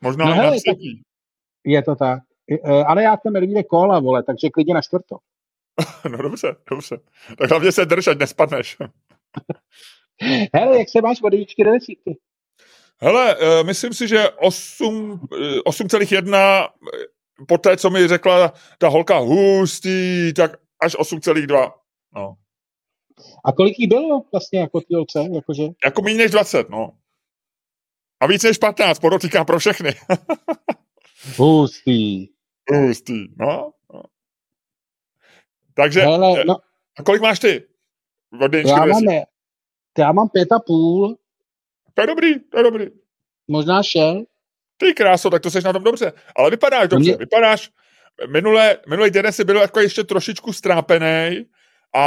Možná 0.00 0.24
no, 0.24 0.32
hele, 0.32 0.56
na 0.66 0.72
Je 1.64 1.82
to 1.82 1.96
tak. 1.96 2.22
E, 2.64 2.84
ale 2.84 3.02
já 3.02 3.16
jsem 3.16 3.34
líbí 3.34 3.64
kola, 3.64 4.00
vole, 4.00 4.22
takže 4.22 4.50
klidně 4.50 4.74
na 4.74 4.82
čtvrto. 4.82 5.16
no 6.10 6.18
dobře, 6.18 6.56
dobře. 6.70 7.00
Tak 7.38 7.50
hlavně 7.50 7.72
se 7.72 7.86
drž, 7.86 8.06
ať 8.06 8.18
nespadneš. 8.18 8.76
hele, 10.54 10.78
jak 10.78 10.88
se 10.88 11.00
máš 11.00 11.22
od 11.22 11.32
jedničky 11.32 11.64
do 11.64 11.70
desítky? 11.70 12.18
Hele, 13.02 13.36
uh, 13.36 13.66
myslím 13.66 13.92
si, 13.92 14.08
že 14.08 14.30
8, 14.30 15.20
8,1 15.66 16.68
po 17.46 17.58
té, 17.58 17.76
co 17.76 17.90
mi 17.90 18.08
řekla 18.08 18.52
ta 18.78 18.88
holka 18.88 19.18
hustý, 19.18 20.32
tak 20.36 20.56
až 20.80 20.96
8,2. 20.96 21.72
No. 22.14 22.34
A 23.44 23.52
kolik 23.52 23.78
jí 23.78 23.86
bylo 23.86 24.22
vlastně 24.32 24.60
jako 24.60 24.80
ty 24.80 24.94
holce? 24.94 25.28
Jakože? 25.34 25.62
Jako 25.84 26.02
méně 26.02 26.18
než 26.18 26.30
20, 26.30 26.70
no. 26.70 26.92
A 28.20 28.26
víc 28.26 28.42
než 28.42 28.58
15, 28.58 28.98
podotýkám 28.98 29.46
pro 29.46 29.58
všechny. 29.58 29.94
hustý. 31.36 32.28
Hustý, 32.72 33.28
no. 33.38 33.72
no. 33.92 34.02
Takže, 35.74 36.00
Hele, 36.00 36.44
no, 36.44 36.56
a 36.98 37.02
kolik 37.02 37.22
máš 37.22 37.38
ty? 37.38 37.64
Já, 38.66 38.86
mám, 38.86 39.02
já 39.98 40.12
mám 40.12 40.28
pět 40.28 40.52
a 40.52 40.58
půl. 40.58 41.18
To 41.94 42.00
je 42.00 42.06
dobrý, 42.06 42.40
to 42.40 42.58
je 42.58 42.62
dobrý. 42.62 42.86
Možná 43.48 43.82
šest. 43.82 44.26
Ty 44.76 44.94
kráso, 44.94 45.30
tak 45.30 45.42
to 45.42 45.50
seš 45.50 45.64
na 45.64 45.72
tom 45.72 45.82
dobře. 45.82 46.12
Ale 46.36 46.50
vypadáš 46.50 46.88
dobře, 46.88 47.10
mě... 47.10 47.16
vypadáš... 47.16 47.70
Minule, 48.32 48.78
minulý 48.88 49.10
den 49.10 49.32
si 49.32 49.44
byl 49.44 49.56
jako 49.56 49.80
ještě 49.80 50.04
trošičku 50.04 50.52
strápený 50.52 51.46
a, 51.94 52.04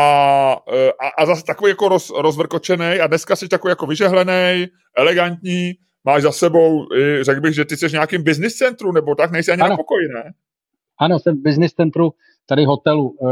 a, 1.00 1.08
a 1.18 1.26
zase 1.26 1.44
takový 1.44 1.70
jako 1.70 1.90
roz, 1.90 2.12
rozvrkočený 2.18 3.00
a 3.00 3.08
dneska 3.08 3.36
jsi 3.36 3.48
takový 3.48 3.72
jako 3.72 3.86
vyžehlený, 3.86 4.68
elegantní, 4.98 5.74
máš 6.04 6.22
za 6.24 6.32
sebou, 6.32 6.88
řekl 7.22 7.42
bych, 7.42 7.56
že 7.56 7.66
ty 7.66 7.78
jsi 7.78 7.90
v 7.90 7.92
nějakým 7.92 8.24
business 8.24 8.56
centru, 8.56 8.92
nebo 8.92 9.16
tak, 9.16 9.32
nejsi 9.32 9.52
ani 9.52 9.62
ano. 9.62 9.70
na 9.70 9.78
pokoji, 9.78 10.08
ne? 10.08 10.34
Ano, 11.00 11.20
jsem 11.20 11.38
v 11.38 11.42
business 11.42 11.74
centru 11.74 12.14
tady 12.46 12.66
hotelu, 12.66 13.16
e, 13.22 13.28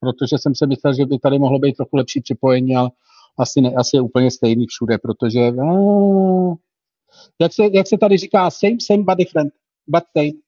protože 0.00 0.38
jsem 0.38 0.54
si 0.54 0.66
myslel, 0.66 0.94
že 0.94 1.06
by 1.06 1.18
tady 1.18 1.38
mohlo 1.38 1.58
být 1.58 1.76
trochu 1.76 1.96
lepší 1.96 2.20
připojení, 2.20 2.76
ale 2.76 2.90
asi, 3.38 3.60
ne, 3.60 3.72
asi 3.76 3.96
je 3.96 4.00
úplně 4.00 4.30
stejný 4.30 4.66
všude, 4.66 4.98
protože 4.98 5.40
e, 5.40 5.52
jak 7.40 7.52
se, 7.52 7.62
jak 7.72 7.86
se 7.86 7.98
tady 7.98 8.16
říká, 8.16 8.50
same, 8.50 8.76
same, 8.86 9.02
but 9.02 9.18
different, 9.18 9.52
but 9.86 10.04
same. 10.16 10.43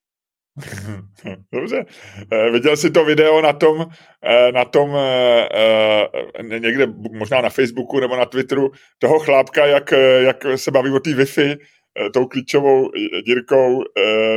Dobře. 1.52 1.84
E, 2.32 2.50
viděl 2.50 2.76
jsi 2.76 2.90
to 2.90 3.04
video 3.04 3.42
na 3.42 3.52
tom, 3.52 3.86
e, 4.22 4.52
na 4.52 4.64
tom 4.64 4.96
e, 4.96 6.58
někde, 6.58 6.86
možná 7.12 7.40
na 7.40 7.50
Facebooku 7.50 8.00
nebo 8.00 8.16
na 8.16 8.24
Twitteru, 8.24 8.70
toho 8.98 9.18
chlápka, 9.18 9.66
jak, 9.66 9.92
jak 10.18 10.44
se 10.56 10.70
baví 10.70 10.90
o 10.90 11.00
té 11.00 11.10
Wi-Fi, 11.10 11.56
tou 12.12 12.26
klíčovou 12.26 12.90
dírkou, 13.26 13.84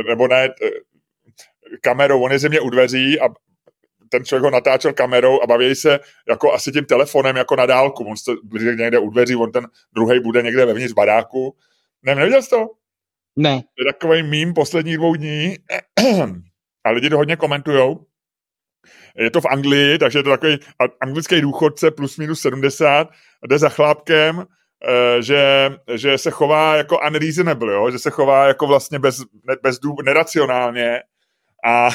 nebo 0.08 0.28
ne, 0.28 0.48
kamerou, 1.80 2.22
on 2.22 2.32
je 2.32 2.38
země 2.38 2.60
u 2.60 2.70
dveří 2.70 3.20
a 3.20 3.28
ten 4.08 4.24
člověk 4.24 4.44
ho 4.44 4.50
natáčel 4.50 4.92
kamerou 4.92 5.42
a 5.42 5.46
baví 5.46 5.74
se 5.74 6.00
jako 6.28 6.52
asi 6.52 6.72
tím 6.72 6.84
telefonem 6.84 7.36
jako 7.36 7.56
na 7.56 7.66
dálku. 7.66 8.04
On 8.04 8.16
se 8.16 8.32
někde 8.76 8.98
u 8.98 9.10
dveří, 9.10 9.36
on 9.36 9.52
ten 9.52 9.66
druhý 9.94 10.20
bude 10.20 10.42
někde 10.42 10.66
vevnitř 10.66 10.92
baráku 10.92 11.56
ne, 12.02 12.14
neviděl 12.14 12.42
jsi 12.42 12.50
to? 12.50 12.66
Ne. 13.36 13.60
To 13.60 13.82
je 13.86 13.92
takový 13.92 14.22
mím 14.22 14.54
posledních 14.54 14.96
dvou 14.96 15.14
dní 15.14 15.56
a 16.84 16.90
lidi 16.90 17.10
to 17.10 17.16
hodně 17.16 17.36
komentujou. 17.36 18.06
Je 19.16 19.30
to 19.30 19.40
v 19.40 19.46
Anglii, 19.46 19.98
takže 19.98 20.18
je 20.18 20.22
to 20.22 20.30
takový 20.30 20.58
anglický 21.00 21.40
důchodce 21.40 21.90
plus 21.90 22.16
minus 22.16 22.40
70, 22.40 23.08
jde 23.48 23.58
za 23.58 23.68
chlápkem, 23.68 24.46
eh, 24.88 25.22
že, 25.22 25.70
že 25.94 26.18
se 26.18 26.30
chová 26.30 26.76
jako 26.76 26.98
unreasonable, 27.06 27.72
jo? 27.72 27.90
že 27.90 27.98
se 27.98 28.10
chová 28.10 28.46
jako 28.46 28.66
vlastně 28.66 28.98
bez, 28.98 29.22
bez 29.62 29.78
důb, 29.78 30.02
neracionálně 30.02 31.00
a, 31.64 31.88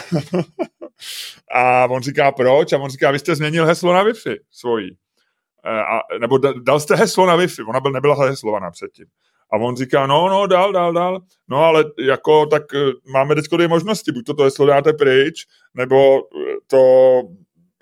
a 1.55 1.85
on 1.85 2.01
říká 2.01 2.31
proč 2.31 2.73
a 2.73 2.77
on 2.77 2.89
říká, 2.89 3.11
vy 3.11 3.19
jste 3.19 3.35
změnil 3.35 3.65
heslo 3.65 3.93
na 3.93 4.03
Wi-Fi 4.03 4.37
svojí. 4.51 4.97
Eh, 5.65 5.81
a, 5.81 5.99
nebo 6.19 6.37
dal 6.37 6.79
jste 6.79 6.95
heslo 6.95 7.25
na 7.25 7.37
Wi-Fi, 7.37 7.69
ona 7.69 7.79
byl, 7.79 7.91
nebyla 7.91 8.25
heslovaná 8.25 8.71
předtím. 8.71 9.05
A 9.53 9.57
on 9.57 9.75
říká, 9.75 10.07
no, 10.07 10.29
no, 10.29 10.47
dál, 10.47 10.71
dál, 10.71 10.93
dál. 10.93 11.21
No, 11.49 11.57
ale 11.57 11.83
jako, 11.99 12.45
tak 12.45 12.63
eh, 12.75 12.91
máme 13.13 13.35
teď 13.35 13.45
dvě 13.51 13.67
možnosti. 13.67 14.11
Buď 14.11 14.25
to, 14.25 14.33
to 14.33 14.43
heslo 14.43 14.65
dáte 14.65 14.93
pryč, 14.93 15.45
nebo 15.73 16.17
eh, 16.17 16.55
to, 16.67 17.21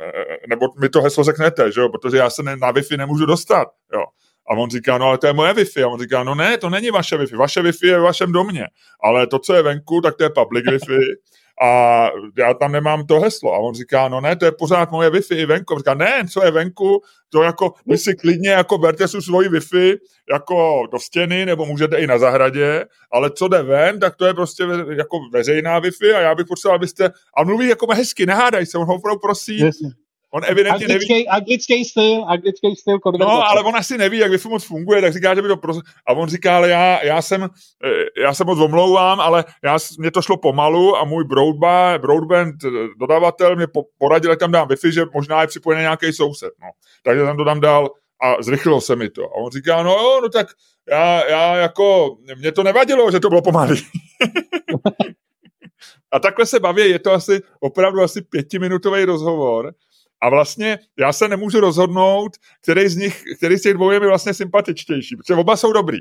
eh, 0.02 0.48
nebo 0.48 0.66
mi 0.82 0.90
to 0.90 1.02
heslo 1.02 1.24
řeknete, 1.24 1.72
že 1.72 1.82
jo, 1.82 1.90
protože 1.90 2.18
já 2.18 2.30
se 2.30 2.44
na 2.44 2.74
Wi-Fi 2.74 2.98
nemůžu 2.98 3.26
dostat, 3.26 3.68
jo. 3.94 4.04
A 4.50 4.54
on 4.58 4.70
říká, 4.70 4.98
no 4.98 5.06
ale 5.06 5.18
to 5.18 5.28
je 5.28 5.34
moje 5.34 5.54
Wi-Fi. 5.54 5.84
A 5.84 5.88
on 5.88 6.00
říká, 6.00 6.24
no 6.24 6.36
ne, 6.36 6.58
to 6.58 6.70
není 6.70 6.90
vaše 6.90 7.18
Wi-Fi. 7.18 7.38
Vaše 7.38 7.62
Wi-Fi 7.62 7.88
je 7.88 8.00
v 8.00 8.04
vašem 8.04 8.32
domě. 8.32 8.68
Ale 9.04 9.28
to, 9.28 9.40
co 9.40 9.54
je 9.54 9.62
venku, 9.62 10.02
tak 10.02 10.16
to 10.18 10.24
je 10.24 10.30
public 10.30 10.66
Wi-Fi 10.66 11.00
a 11.62 12.10
já 12.38 12.54
tam 12.54 12.72
nemám 12.72 13.06
to 13.06 13.20
heslo. 13.20 13.54
A 13.54 13.58
on 13.58 13.76
říká, 13.76 14.08
no 14.08 14.22
ne, 14.22 14.36
to 14.36 14.46
je 14.46 14.52
pořád 14.52 14.92
moje 14.92 15.10
Wi-Fi 15.10 15.36
i 15.36 15.46
venku. 15.46 15.78
Říká, 15.78 15.94
ne, 15.94 16.24
co 16.32 16.46
je 16.46 16.52
venku, 16.52 17.02
to 17.30 17.44
jako, 17.44 17.74
vy 17.88 17.98
si 17.98 18.14
klidně 18.16 18.50
jako 18.50 18.78
berte 18.78 19.08
si 19.08 19.22
svoji 19.22 19.50
Wi-Fi 19.50 19.98
jako 20.32 20.88
do 20.92 21.00
stěny, 21.00 21.46
nebo 21.46 21.66
můžete 21.66 21.98
i 21.98 22.08
na 22.08 22.18
zahradě, 22.18 22.86
ale 23.12 23.30
co 23.32 23.48
jde 23.48 23.64
ven, 23.64 24.00
tak 24.00 24.16
to 24.16 24.26
je 24.26 24.34
prostě 24.34 24.66
ve, 24.66 24.96
jako 24.96 25.20
veřejná 25.34 25.82
Wi-Fi 25.82 26.16
a 26.16 26.20
já 26.20 26.36
bych 26.36 26.48
potřeboval, 26.48 26.76
abyste, 26.76 27.12
a 27.38 27.44
mluví 27.44 27.68
jako 27.68 27.88
hezky, 27.94 28.26
nehádaj 28.26 28.66
se, 28.66 28.78
on 28.78 28.88
ho 28.88 28.96
opravdu 28.96 29.20
prosí, 29.20 29.60
Jasně. 29.60 29.90
On 30.36 30.42
evidentně 30.46 30.86
anglický, 30.86 31.14
neví... 31.14 31.28
Anglický 31.28 31.86
styl, 31.86 32.26
anglický 32.28 32.76
styl 32.76 33.00
konverzace. 33.00 33.34
No, 33.34 33.48
ale 33.48 33.62
on 33.62 33.76
asi 33.76 33.98
neví, 33.98 34.18
jak 34.18 34.32
wi 34.32 34.38
moc 34.50 34.64
funguje, 34.64 35.02
tak 35.02 35.14
říká, 35.14 35.36
že 35.36 35.42
by 35.42 35.48
to... 35.48 35.58
Pro... 35.58 35.74
A 36.08 36.14
on 36.14 36.30
říká, 36.30 36.58
ale 36.58 36.70
já, 36.70 37.04
já, 37.04 37.22
jsem, 37.22 37.44
eh, 37.44 38.22
já 38.22 38.34
se 38.34 38.44
moc 38.44 38.60
omlouvám, 38.60 39.20
ale 39.20 39.46
já, 39.64 39.78
mě 40.00 40.12
to 40.12 40.22
šlo 40.22 40.38
pomalu 40.38 40.98
a 40.98 41.04
můj 41.04 41.24
broadband, 41.24 42.02
broadband 42.02 42.56
eh, 42.66 42.70
dodavatel 43.00 43.56
mě 43.56 43.68
poradil, 43.98 44.30
jak 44.30 44.40
tam 44.40 44.52
dám 44.52 44.68
Wi-Fi, 44.68 44.92
že 44.92 45.06
možná 45.14 45.42
je 45.42 45.48
připojený 45.48 45.82
nějaký 45.82 46.14
soused. 46.14 46.52
No. 46.62 46.70
Takže 47.04 47.24
tam 47.24 47.38
to 47.38 47.46
tam 47.46 47.60
dal 47.60 47.90
a 48.24 48.44
zrychlilo 48.44 48.82
se 48.82 48.96
mi 48.96 49.10
to. 49.10 49.24
A 49.24 49.36
on 49.36 49.52
říká, 49.52 49.84
no 49.84 49.92
jo, 49.92 50.20
no 50.22 50.30
tak 50.30 50.48
já, 50.90 51.30
já 51.30 51.56
jako, 51.56 52.18
mě 52.38 52.52
to 52.52 52.64
nevadilo, 52.64 53.12
že 53.12 53.20
to 53.20 53.30
bylo 53.30 53.42
pomalý. 53.42 53.82
a 56.12 56.20
takhle 56.20 56.46
se 56.46 56.60
baví, 56.60 56.90
je 56.90 57.00
to 57.00 57.12
asi 57.12 57.42
opravdu 57.60 58.02
asi 58.02 58.22
pětiminutový 58.22 59.06
rozhovor 59.06 59.74
a 60.24 60.30
vlastně 60.30 60.80
já 61.00 61.14
se 61.14 61.28
nemůžu 61.28 61.60
rozhodnout, 61.60 62.32
který 62.62 62.88
z 62.88 62.96
nich, 62.96 63.24
který 63.38 63.58
z 63.58 63.62
těch 63.62 63.74
dvou 63.74 63.92
je 63.92 64.00
mi 64.00 64.08
vlastně 64.08 64.34
sympatičtější, 64.34 65.16
protože 65.16 65.36
oba 65.36 65.58
jsou 65.58 65.74
dobrý. 65.74 65.98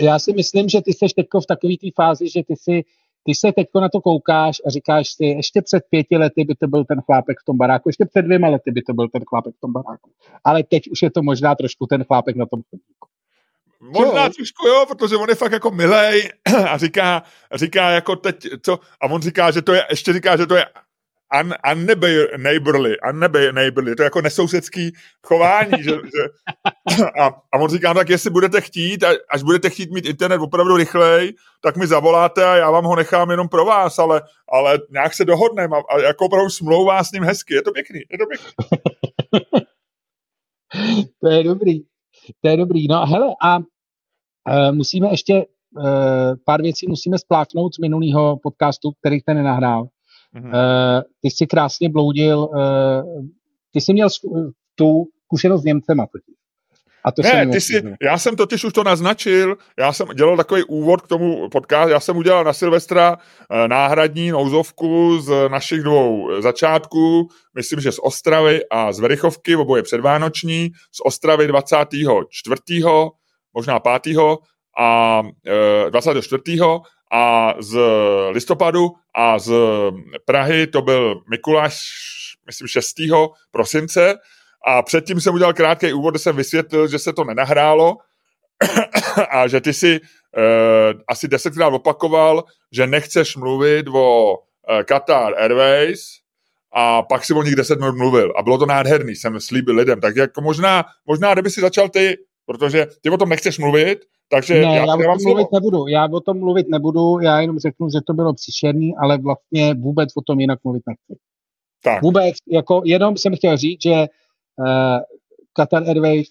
Já 0.00 0.18
si 0.18 0.32
myslím, 0.32 0.68
že 0.68 0.80
ty 0.80 0.92
jsi 0.92 1.06
teď 1.16 1.26
v 1.42 1.46
takové 1.46 1.74
té 1.80 1.88
fázi, 1.96 2.28
že 2.28 2.42
ty 2.48 2.54
si 2.56 2.84
ty 3.26 3.34
se 3.34 3.52
teď 3.52 3.66
na 3.80 3.88
to 3.88 4.00
koukáš 4.00 4.56
a 4.66 4.70
říkáš 4.70 5.08
si, 5.12 5.24
ještě 5.24 5.62
před 5.62 5.82
pěti 5.90 6.16
lety 6.16 6.44
by 6.44 6.54
to 6.54 6.66
byl 6.66 6.84
ten 6.84 7.00
chlápek 7.00 7.36
v 7.40 7.44
tom 7.44 7.56
baráku, 7.56 7.88
ještě 7.88 8.04
před 8.04 8.22
dvěma 8.22 8.48
lety 8.48 8.70
by 8.70 8.82
to 8.82 8.92
byl 8.92 9.08
ten 9.08 9.22
chlápek 9.28 9.54
v 9.56 9.60
tom 9.60 9.72
baráku. 9.72 10.10
Ale 10.44 10.62
teď 10.62 10.90
už 10.90 11.02
je 11.02 11.10
to 11.10 11.22
možná 11.22 11.54
trošku 11.54 11.86
ten 11.86 12.04
chlápek 12.04 12.36
na 12.36 12.46
tom 12.46 12.60
chodníku. 12.70 13.08
Možná 13.80 14.24
jo. 14.24 14.30
trošku 14.36 14.66
jo, 14.66 14.84
protože 14.88 15.16
on 15.16 15.28
je 15.28 15.34
fakt 15.34 15.52
jako 15.52 15.70
milej 15.70 16.30
a 16.68 16.78
říká, 16.78 17.22
říká 17.54 17.90
jako 17.90 18.16
teď, 18.16 18.46
co, 18.62 18.78
a 19.00 19.06
on 19.10 19.22
říká, 19.22 19.50
že 19.50 19.62
to 19.62 19.74
je, 19.74 19.86
ještě 19.90 20.12
říká, 20.12 20.36
že 20.36 20.46
to 20.46 20.54
je 20.56 20.64
un, 21.34 21.54
unneighborly, 21.72 22.96
unneighborly, 23.10 23.96
to 23.96 24.02
je 24.02 24.04
jako 24.04 24.20
nesousedský 24.20 24.92
chování, 25.26 25.82
že, 25.82 25.90
že 26.96 27.04
a, 27.20 27.26
a 27.26 27.58
on 27.58 27.70
říká, 27.70 27.94
tak 27.94 28.08
jestli 28.08 28.30
budete 28.30 28.60
chtít, 28.60 29.04
až 29.30 29.42
budete 29.42 29.70
chtít 29.70 29.90
mít 29.90 30.06
internet 30.06 30.40
opravdu 30.40 30.76
rychlej, 30.76 31.32
tak 31.62 31.76
mi 31.76 31.86
zavoláte 31.86 32.44
a 32.44 32.56
já 32.56 32.70
vám 32.70 32.84
ho 32.84 32.96
nechám 32.96 33.30
jenom 33.30 33.48
pro 33.48 33.64
vás, 33.64 33.98
ale, 33.98 34.22
ale 34.52 34.78
nějak 34.90 35.14
se 35.14 35.24
dohodneme 35.24 35.76
a, 35.76 35.94
a 35.94 36.00
jako 36.00 36.24
opravdu 36.24 36.50
smlouvá 36.50 37.04
s 37.04 37.12
ním 37.12 37.24
hezky, 37.24 37.54
je 37.54 37.62
to 37.62 37.72
pěkný, 37.72 38.00
je 38.10 38.18
to 38.18 38.26
pěkný. 38.26 38.52
to 41.20 41.28
je 41.28 41.44
dobrý, 41.44 41.80
to 42.40 42.48
je 42.48 42.56
dobrý, 42.56 42.88
no 42.88 43.06
hele 43.06 43.26
a 43.42 43.58
uh, 43.58 43.64
musíme 44.72 45.08
ještě 45.10 45.46
uh, 45.76 45.84
pár 46.44 46.62
věcí 46.62 46.86
musíme 46.88 47.18
spláchnout 47.18 47.74
z 47.74 47.78
minulého 47.78 48.36
podcastu, 48.42 48.92
který 49.00 49.20
jste 49.20 49.34
nenahrál 49.34 49.88
Mm-hmm. 50.36 50.46
Uh, 50.46 51.02
ty 51.22 51.30
jsi 51.30 51.46
krásně 51.46 51.88
bloudil, 51.88 52.38
uh, 52.38 53.26
ty 53.72 53.80
jsi 53.80 53.92
měl 53.92 54.08
tu 54.74 55.04
zkušenost 55.24 55.62
s 55.62 55.64
Němcema 55.64 56.06
totiž. 56.06 56.38
A 57.04 57.12
to 57.12 57.22
ne, 57.22 57.46
ty 57.46 57.60
jsi, 57.60 57.82
já 58.02 58.18
jsem 58.18 58.36
totiž 58.36 58.64
už 58.64 58.72
to 58.72 58.84
naznačil, 58.84 59.56
já 59.78 59.92
jsem 59.92 60.08
dělal 60.08 60.36
takový 60.36 60.64
úvod 60.64 61.02
k 61.02 61.06
tomu 61.06 61.48
podcast, 61.48 61.90
já 61.90 62.00
jsem 62.00 62.16
udělal 62.16 62.44
na 62.44 62.52
Silvestra 62.52 63.16
eh, 63.50 63.68
náhradní 63.68 64.30
nouzovku 64.30 65.20
z 65.20 65.48
našich 65.48 65.82
dvou 65.82 66.40
začátků, 66.40 67.28
myslím, 67.54 67.80
že 67.80 67.92
z 67.92 67.98
Ostravy 67.98 68.60
a 68.70 68.92
z 68.92 69.00
Verichovky, 69.00 69.56
oboje 69.56 69.82
předvánoční, 69.82 70.70
z 70.92 71.00
Ostravy 71.04 71.46
24. 71.46 72.82
možná 73.54 73.80
5. 73.80 74.16
a 74.78 75.22
24. 75.90 76.58
A 77.12 77.54
z 77.58 77.78
listopadu 78.30 78.90
a 79.14 79.38
z 79.38 79.52
Prahy 80.24 80.66
to 80.66 80.82
byl 80.82 81.22
Mikuláš, 81.30 81.86
myslím, 82.46 82.68
6. 82.68 82.94
prosince 83.50 84.14
a 84.66 84.82
předtím 84.82 85.20
jsem 85.20 85.34
udělal 85.34 85.54
krátký 85.54 85.92
úvod, 85.92 86.10
kde 86.10 86.18
jsem 86.18 86.36
vysvětlil, 86.36 86.88
že 86.88 86.98
se 86.98 87.12
to 87.12 87.24
nenahrálo 87.24 87.96
a 89.30 89.48
že 89.48 89.60
ty 89.60 89.72
si 89.72 90.00
uh, 90.00 91.00
asi 91.08 91.28
desetkrát 91.28 91.72
opakoval, 91.72 92.44
že 92.72 92.86
nechceš 92.86 93.36
mluvit 93.36 93.86
o 93.88 94.32
uh, 94.32 94.82
Qatar 94.82 95.34
Airways 95.34 96.00
a 96.72 97.02
pak 97.02 97.24
si 97.24 97.34
o 97.34 97.42
nich 97.42 97.54
deset 97.54 97.80
minut 97.80 97.96
mluvil. 97.96 98.32
A 98.38 98.42
bylo 98.42 98.58
to 98.58 98.66
nádherný, 98.66 99.16
jsem 99.16 99.40
slíbil 99.40 99.76
lidem. 99.76 100.00
Tak 100.00 100.16
jako 100.16 100.40
možná, 100.40 100.84
možná 101.06 101.32
kdyby 101.32 101.50
si 101.50 101.60
začal 101.60 101.88
ty, 101.88 102.16
protože 102.46 102.86
ty 103.00 103.10
o 103.10 103.16
tom 103.16 103.28
nechceš 103.28 103.58
mluvit, 103.58 103.98
takže 104.30 104.54
ne, 104.54 104.60
já, 104.60 104.74
já 104.74 104.94
o 104.94 104.96
tom 104.96 105.22
mluvit 105.24 105.48
nebudu. 105.52 105.86
Já 105.88 106.08
o 106.12 106.20
tom 106.20 106.38
mluvit 106.38 106.68
nebudu, 106.68 107.20
já 107.20 107.40
jenom 107.40 107.58
řeknu, 107.58 107.88
že 107.90 107.98
to 108.06 108.14
bylo 108.14 108.34
příšerný, 108.34 108.96
ale 108.96 109.18
vlastně 109.18 109.74
vůbec 109.74 110.08
o 110.16 110.20
tom 110.22 110.40
jinak 110.40 110.58
mluvit 110.64 110.82
nechci. 110.86 111.22
Tak. 111.84 112.02
Vůbec, 112.02 112.34
jako 112.52 112.82
jenom 112.84 113.16
jsem 113.16 113.36
chtěl 113.36 113.56
říct, 113.56 113.82
že 113.82 114.06
Uh, 114.60 114.98
Qatar 115.52 115.88
Airways 115.88 116.28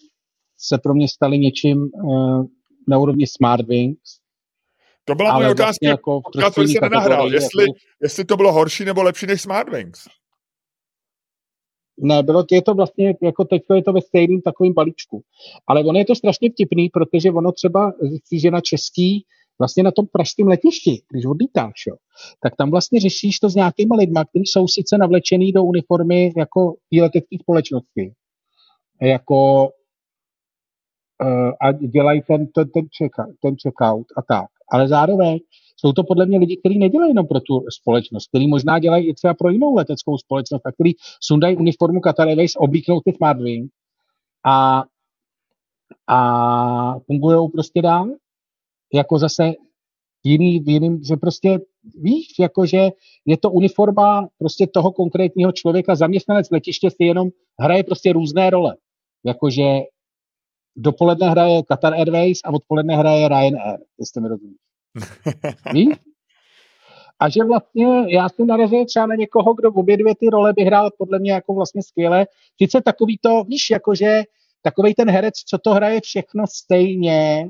se 0.58 0.78
pro 0.78 0.94
mě 0.94 1.08
staly 1.08 1.40
něčím 1.40 1.90
uh, 1.94 2.46
na 2.88 2.98
úrovni 2.98 3.28
Smartwings. 3.28 4.20
To 5.06 5.16
byla 5.16 5.34
moje 5.34 5.50
otázka, 5.50 5.66
vlastně 5.66 5.90
jako 5.90 6.22
se 6.68 6.80
nenahrál, 6.82 7.34
jestli, 7.34 7.64
jako... 7.64 7.74
jestli 8.02 8.26
to 8.26 8.38
bylo 8.38 8.52
horší 8.52 8.86
nebo 8.86 9.04
lepší 9.04 9.26
než 9.26 9.42
Smartwings. 9.42 10.00
Ne, 12.00 12.24
bylo, 12.24 12.46
je 12.52 12.62
to 12.62 12.74
vlastně, 12.74 13.16
jako 13.22 13.46
teď 13.46 13.62
je 13.76 13.84
to 13.84 13.94
ve 13.94 14.02
stejným 14.02 14.42
takovým 14.42 14.74
balíčku. 14.74 15.22
Ale 15.68 15.84
ono 15.84 16.00
je 16.00 16.06
to 16.06 16.16
strašně 16.16 16.50
vtipný, 16.50 16.90
protože 16.90 17.32
ono 17.32 17.52
třeba 17.52 17.94
že 18.32 18.52
na 18.52 18.62
český, 18.62 19.26
vlastně 19.60 19.84
na 19.84 19.92
tom 19.92 20.06
pražském 20.12 20.48
letišti, 20.48 21.02
když 21.12 21.26
odlítáš, 21.26 21.86
jo, 21.88 21.96
tak 22.44 22.56
tam 22.56 22.72
vlastně 22.72 23.00
řešíš 23.00 23.40
to 23.40 23.50
s 23.50 23.56
nějakýma 23.56 23.96
lidma, 23.96 24.26
kteří 24.26 24.46
jsou 24.46 24.68
sice 24.68 24.98
navlečený 24.98 25.52
do 25.52 25.64
uniformy 25.64 26.34
jako 26.38 26.76
letecké 27.02 27.38
společnosti, 27.42 28.14
jako 29.02 29.70
uh, 31.24 31.52
a 31.62 31.72
dělají 31.72 32.22
ten, 32.22 32.48
ten, 32.48 32.70
ten, 32.70 32.88
check, 32.98 33.16
ten 33.42 33.56
checkout 33.64 34.08
a 34.18 34.22
tak. 34.22 34.48
Ale 34.72 34.88
zároveň 34.88 35.40
jsou 35.78 35.94
to 35.94 36.04
podle 36.04 36.26
mě 36.26 36.40
lidi, 36.40 36.58
kteří 36.58 36.80
nedělají 36.80 37.10
jenom 37.12 37.28
pro 37.28 37.40
tu 37.40 37.64
společnost, 37.70 38.28
kteří 38.28 38.48
možná 38.48 38.80
dělají 38.80 39.10
i 39.10 39.14
třeba 39.14 39.34
pro 39.34 39.50
jinou 39.50 39.76
leteckou 39.76 40.18
společnost 40.18 40.66
a 40.66 40.72
kteří 40.72 40.96
sundají 41.22 41.58
uniformu 41.58 42.00
Qatar 42.00 42.28
Airways, 42.28 42.56
oblíknou 42.58 43.02
ty 43.02 43.14
Smartwing 43.14 43.72
a, 44.46 44.84
a 46.08 47.00
fungují 47.00 47.50
prostě 47.52 47.82
dál. 47.82 48.08
Jako 48.94 49.20
zase 49.20 49.54
jiný, 50.24 50.64
jiným, 50.66 51.04
že 51.04 51.16
prostě 51.16 51.60
víš, 52.02 52.28
jakože 52.40 52.90
je 53.26 53.38
to 53.38 53.52
uniforma 53.52 54.28
prostě 54.38 54.68
toho 54.68 54.92
konkrétního 54.92 55.52
člověka, 55.52 55.96
zaměstnanec 55.96 56.50
letiště 56.52 56.90
si 56.92 57.04
jenom 57.04 57.30
hraje 57.60 57.84
prostě 57.84 58.14
různé 58.14 58.50
role. 58.50 58.76
Jakože 59.26 59.64
dopoledne 60.76 61.30
hraje 61.30 61.64
Qatar 61.64 61.94
Airways 61.94 62.40
a 62.46 62.54
odpoledne 62.54 62.96
hraje 62.96 63.28
Ryanair, 63.28 63.80
jestli 64.00 64.22
mi 64.22 64.28
rozumíš. 64.28 64.67
víš? 65.74 65.96
A 67.20 67.30
že 67.30 67.44
vlastně 67.44 67.86
já 68.08 68.30
jsem 68.30 68.48
narazil 68.48 68.86
třeba 68.86 69.06
na 69.06 69.16
někoho, 69.16 69.54
kdo 69.54 69.72
v 69.72 69.78
obě 69.78 69.98
dvě 69.98 70.16
ty 70.16 70.30
role 70.30 70.54
by 70.54 70.64
hrál 70.64 70.90
podle 70.98 71.20
mě 71.20 71.32
jako 71.32 71.54
vlastně 71.54 71.84
skvěle. 71.84 72.28
Sice 72.62 72.82
takový 72.82 73.18
to, 73.18 73.44
víš, 73.44 73.70
jakože 73.70 74.24
takový 74.62 74.94
ten 74.94 75.10
herec, 75.10 75.34
co 75.36 75.58
to 75.58 75.74
hraje 75.74 76.02
všechno 76.02 76.44
stejně, 76.48 77.50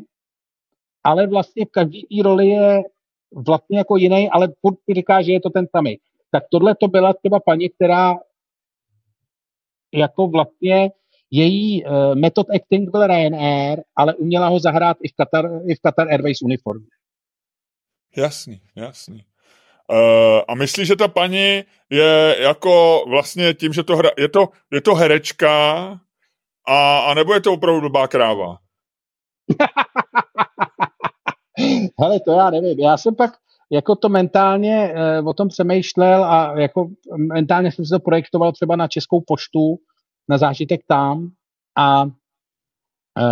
ale 1.04 1.28
vlastně 1.28 1.66
v 1.66 1.72
každý 1.72 2.02
té 2.02 2.24
roli 2.24 2.48
je 2.48 2.84
vlastně 3.32 3.78
jako 3.78 3.98
jiný, 3.98 4.30
ale 4.30 4.48
furt 4.62 4.78
říká, 4.96 5.22
že 5.22 5.32
je 5.32 5.42
to 5.42 5.50
ten 5.50 5.68
samý. 5.76 5.98
Tak 6.32 6.44
tohle 6.52 6.76
to 6.76 6.88
byla 6.88 7.14
třeba 7.14 7.40
paní, 7.40 7.70
která 7.70 8.16
jako 9.94 10.28
vlastně 10.28 10.92
její 11.32 11.86
uh, 11.86 12.16
metod 12.16 12.48
acting 12.56 12.92
byl 12.92 13.08
Ryanair, 13.08 13.82
ale 13.96 14.16
uměla 14.16 14.48
ho 14.48 14.60
zahrát 14.60 14.98
i 15.04 15.08
v 15.08 15.12
Qatar, 15.16 15.50
i 15.68 15.76
v 15.76 15.80
Qatar 15.80 16.08
Airways 16.08 16.42
uniformě. 16.42 16.88
Jasný, 18.18 18.62
jasný. 18.76 19.26
Uh, 19.92 20.42
a 20.48 20.56
myslíš, 20.56 20.88
že 20.88 20.96
ta 20.96 21.08
paní 21.08 21.64
je 21.90 22.36
jako 22.40 23.04
vlastně 23.10 23.54
tím, 23.54 23.74
že 23.74 23.84
to 23.84 23.98
hra, 23.98 24.10
je 24.18 24.30
to, 24.30 24.50
je 24.72 24.82
to 24.82 24.96
herečka 24.96 25.52
a, 26.68 27.00
a 27.00 27.14
nebo 27.14 27.34
je 27.34 27.42
to 27.42 27.54
opravdu 27.54 27.82
blbá 27.82 28.08
kráva? 28.08 28.58
Hele, 32.00 32.20
to 32.20 32.32
já 32.32 32.50
nevím. 32.50 32.80
Já 32.80 32.98
jsem 32.98 33.16
pak 33.16 33.32
jako 33.72 33.96
to 33.96 34.10
mentálně 34.10 34.94
e, 34.94 35.22
o 35.22 35.34
tom 35.34 35.48
přemýšlel 35.48 36.24
a 36.26 36.60
jako 36.60 36.90
mentálně 37.18 37.72
jsem 37.72 37.86
se 37.86 37.96
to 37.96 38.00
projektoval 38.00 38.52
třeba 38.52 38.76
na 38.76 38.88
Českou 38.88 39.22
poštu, 39.28 39.78
na 40.30 40.38
zážitek 40.38 40.82
tam 40.88 41.32
a 41.78 42.04
e, 43.20 43.26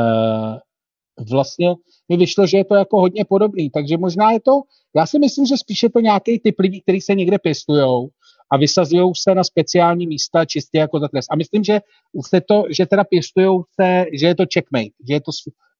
vlastně 1.29 1.75
mi 2.09 2.17
vyšlo, 2.17 2.47
že 2.47 2.57
je 2.57 2.65
to 2.65 2.75
jako 2.75 2.99
hodně 2.99 3.25
podobný, 3.25 3.69
takže 3.69 3.97
možná 3.97 4.31
je 4.31 4.39
to, 4.39 4.61
já 4.95 5.05
si 5.05 5.19
myslím, 5.19 5.45
že 5.45 5.57
spíše 5.57 5.89
to 5.89 5.99
nějaký 5.99 6.39
typ 6.39 6.59
lidí, 6.59 6.81
kteří 6.81 7.01
se 7.01 7.15
někde 7.15 7.39
pěstujou 7.39 8.09
a 8.51 8.57
vysazují 8.57 9.11
se 9.15 9.35
na 9.35 9.43
speciální 9.43 10.07
místa 10.07 10.45
čistě 10.45 10.77
jako 10.77 10.99
za 10.99 11.07
trest. 11.07 11.27
A 11.31 11.35
myslím, 11.35 11.63
že 11.63 11.79
se 12.27 12.41
to, 12.41 12.63
že 12.69 12.85
teda 12.85 13.03
pěstujou 13.03 13.63
se, 13.81 14.05
že 14.13 14.27
je 14.27 14.35
to 14.35 14.43
checkmate, 14.53 14.95
že 15.07 15.13
je 15.13 15.21
to, 15.21 15.31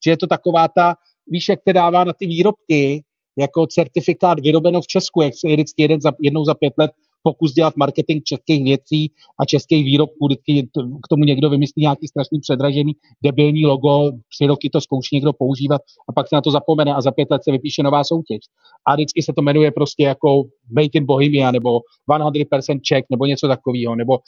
že 0.05 0.11
je 0.11 0.17
to 0.17 0.27
taková 0.27 0.67
ta 0.67 0.95
víš, 1.27 1.49
jak 1.49 1.59
dává 1.73 2.03
na 2.03 2.13
ty 2.13 2.25
výrobky 2.25 3.03
jako 3.37 3.67
certifikát 3.67 4.39
vyrobeno 4.39 4.81
v 4.81 4.87
Česku, 4.87 5.21
jak 5.21 5.33
se 5.37 5.47
vždycky 5.47 5.81
jeden 5.81 6.01
za, 6.01 6.11
jednou 6.21 6.45
za 6.45 6.53
pět 6.53 6.73
let 6.77 6.91
pokus 7.25 7.53
dělat 7.53 7.73
marketing 7.77 8.23
českých 8.23 8.63
věcí 8.63 9.11
a 9.39 9.45
českých 9.45 9.85
výrobků, 9.85 10.25
vždycky 10.27 10.69
k 11.03 11.07
tomu 11.09 11.23
někdo 11.23 11.49
vymyslí 11.49 11.81
nějaký 11.81 12.07
strašný 12.07 12.39
předražený 12.39 12.93
debilní 13.23 13.65
logo, 13.65 14.11
tři 14.33 14.45
roky 14.47 14.69
to 14.69 14.81
zkouší 14.81 15.15
někdo 15.15 15.33
používat 15.33 15.81
a 16.09 16.13
pak 16.13 16.27
se 16.29 16.35
na 16.35 16.41
to 16.41 16.51
zapomene 16.51 16.93
a 16.93 17.01
za 17.01 17.11
pět 17.11 17.31
let 17.31 17.43
se 17.43 17.51
vypíše 17.51 17.83
nová 17.83 18.03
soutěž. 18.03 18.39
A 18.87 18.95
vždycky 18.95 19.23
se 19.23 19.33
to 19.33 19.41
jmenuje 19.41 19.71
prostě 19.71 20.03
jako 20.03 20.43
Made 20.75 20.93
in 20.93 21.05
Bohemia 21.05 21.51
nebo 21.51 21.79
100% 22.09 22.79
Czech 22.81 23.03
nebo 23.09 23.25
něco 23.25 23.47
takového, 23.47 23.95
nebo 23.95 24.19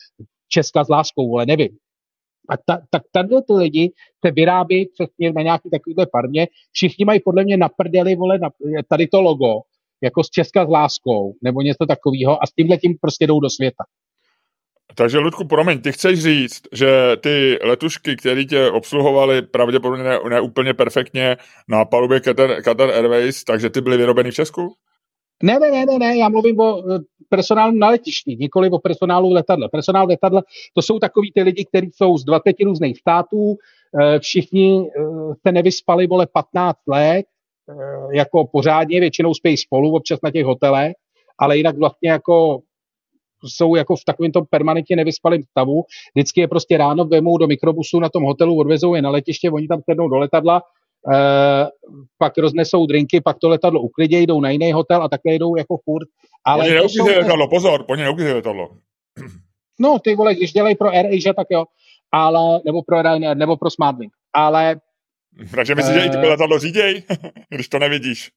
Česka 0.50 0.84
s 0.84 0.90
láskou, 0.90 1.36
ale 1.36 1.46
nevím. 1.46 1.70
A 2.50 2.54
ta, 2.58 2.82
tak 2.90 3.04
tady 3.12 3.36
ty 3.48 3.54
lidi 3.54 3.92
se 4.26 4.32
vyrábí 4.32 4.90
přesně 4.94 5.34
na 5.34 5.42
nějaký 5.42 5.70
takovýhle 5.70 6.06
farmě. 6.12 6.48
Všichni 6.72 7.06
mají 7.06 7.20
podle 7.26 7.44
mě 7.44 7.58
na 7.58 7.70
prdeli, 7.70 8.16
vole, 8.16 8.40
na, 8.40 8.50
tady 8.90 9.08
to 9.08 9.22
logo, 9.22 9.62
jako 10.04 10.24
z 10.24 10.30
Česka 10.30 10.66
s 10.66 10.70
láskou, 10.70 11.34
nebo 11.44 11.62
něco 11.62 11.86
takového 11.86 12.44
a 12.44 12.48
s 12.48 12.54
tímhle 12.54 12.78
tím 12.78 12.96
prostě 13.02 13.28
jdou 13.28 13.40
do 13.40 13.50
světa. 13.50 13.84
Takže, 14.96 15.18
Ludku, 15.18 15.46
promiň, 15.46 15.82
ty 15.82 15.92
chceš 15.92 16.20
říct, 16.20 16.62
že 16.72 17.18
ty 17.22 17.60
letušky, 17.64 18.16
které 18.16 18.46
tě 18.46 18.70
obsluhovaly 18.70 19.42
pravděpodobně 19.42 20.04
ne, 20.04 20.20
ne 20.30 20.42
úplně 20.42 20.74
perfektně 20.74 21.38
na 21.68 21.86
palubě 21.86 22.20
Qatar, 22.20 22.62
Qatar 22.62 22.90
Airways, 22.90 23.44
takže 23.44 23.70
ty 23.70 23.82
byly 23.82 23.98
vyrobeny 23.98 24.32
v 24.32 24.36
Česku? 24.36 24.74
Ne, 25.44 25.60
ne, 25.60 25.72
ne, 25.72 25.86
ne, 25.86 26.00
ne, 26.00 26.18
já 26.18 26.30
mluvím 26.30 26.60
o 26.60 26.80
e, 26.80 27.00
personálu 27.30 27.72
na 27.72 27.90
letišti, 27.90 28.36
nikoli 28.40 28.70
o 28.70 28.80
personálu 28.80 29.30
letadla. 29.32 29.70
Personál 29.70 30.08
letadla, 30.08 30.44
to 30.74 30.82
jsou 30.82 31.00
takový 31.00 31.32
ty 31.32 31.42
lidi, 31.42 31.66
kteří 31.66 31.90
jsou 31.96 32.18
z 32.18 32.24
20 32.24 32.56
různých 32.64 33.00
států, 33.00 33.56
e, 34.02 34.20
všichni 34.20 34.80
e, 34.80 35.02
se 35.48 35.52
nevyspali, 35.52 36.08
vole, 36.08 36.28
15 36.34 36.78
let, 36.88 37.26
jako 38.12 38.48
pořádně, 38.52 39.00
většinou 39.00 39.34
spí 39.34 39.58
spolu, 39.58 39.96
občas 39.96 40.20
na 40.24 40.32
těch 40.32 40.46
hotelech, 40.46 40.94
ale 41.40 41.58
jinak 41.58 41.78
vlastně 41.78 42.10
jako 42.10 42.60
jsou 43.46 43.76
jako 43.76 43.96
v 43.96 44.06
takovém 44.06 44.32
tom 44.32 44.46
permanentně 44.50 44.96
nevyspalém 44.96 45.44
stavu. 45.44 45.84
Vždycky 46.16 46.42
je 46.42 46.48
prostě 46.48 46.78
ráno 46.78 47.06
vemou 47.06 47.38
do 47.38 47.48
mikrobusu 47.48 48.00
na 48.00 48.10
tom 48.10 48.24
hotelu, 48.24 48.58
odvezou 48.60 48.96
je 48.96 49.02
na 49.02 49.10
letiště, 49.10 49.52
oni 49.52 49.68
tam 49.68 49.82
sednou 49.90 50.08
do 50.08 50.18
letadla, 50.18 50.62
Uh, 51.08 51.68
pak 52.18 52.38
roznesou 52.38 52.86
drinky, 52.86 53.22
pak 53.22 53.38
to 53.40 53.50
letadlo 53.50 53.82
uklidějí, 53.82 54.26
jdou 54.26 54.42
na 54.42 54.50
jiný 54.50 54.72
hotel 54.72 55.04
a 55.04 55.10
takhle 55.10 55.34
jdou 55.34 55.56
jako 55.56 55.78
furt. 55.78 56.08
Ale 56.46 56.64
po 56.64 56.70
ně 56.70 56.76
neuklidí 56.76 57.10
letadlo, 57.20 57.48
pozor, 57.48 57.84
po 57.84 57.96
ně 57.96 58.10
letadlo. 58.34 58.70
No, 59.80 60.00
ty 60.00 60.16
vole, 60.16 60.36
když 60.36 60.54
dělají 60.54 60.76
pro 60.76 60.90
AirAsia, 60.90 61.34
tak 61.34 61.48
jo, 61.50 61.66
ale, 62.12 62.60
nebo 62.66 62.82
pro 62.84 63.02
Ryanair, 63.02 63.38
nebo 63.38 63.58
pro 63.58 63.70
Smartlink, 63.70 64.12
ale... 64.34 64.80
Takže 65.56 65.76
myslíš, 65.76 65.94
že 65.94 66.06
i 66.06 66.10
ty 66.10 66.18
eh, 66.18 66.28
letadlo 66.28 66.60
říděj, 66.60 67.04
když 67.50 67.70
to 67.70 67.80
nevidíš? 67.80 68.32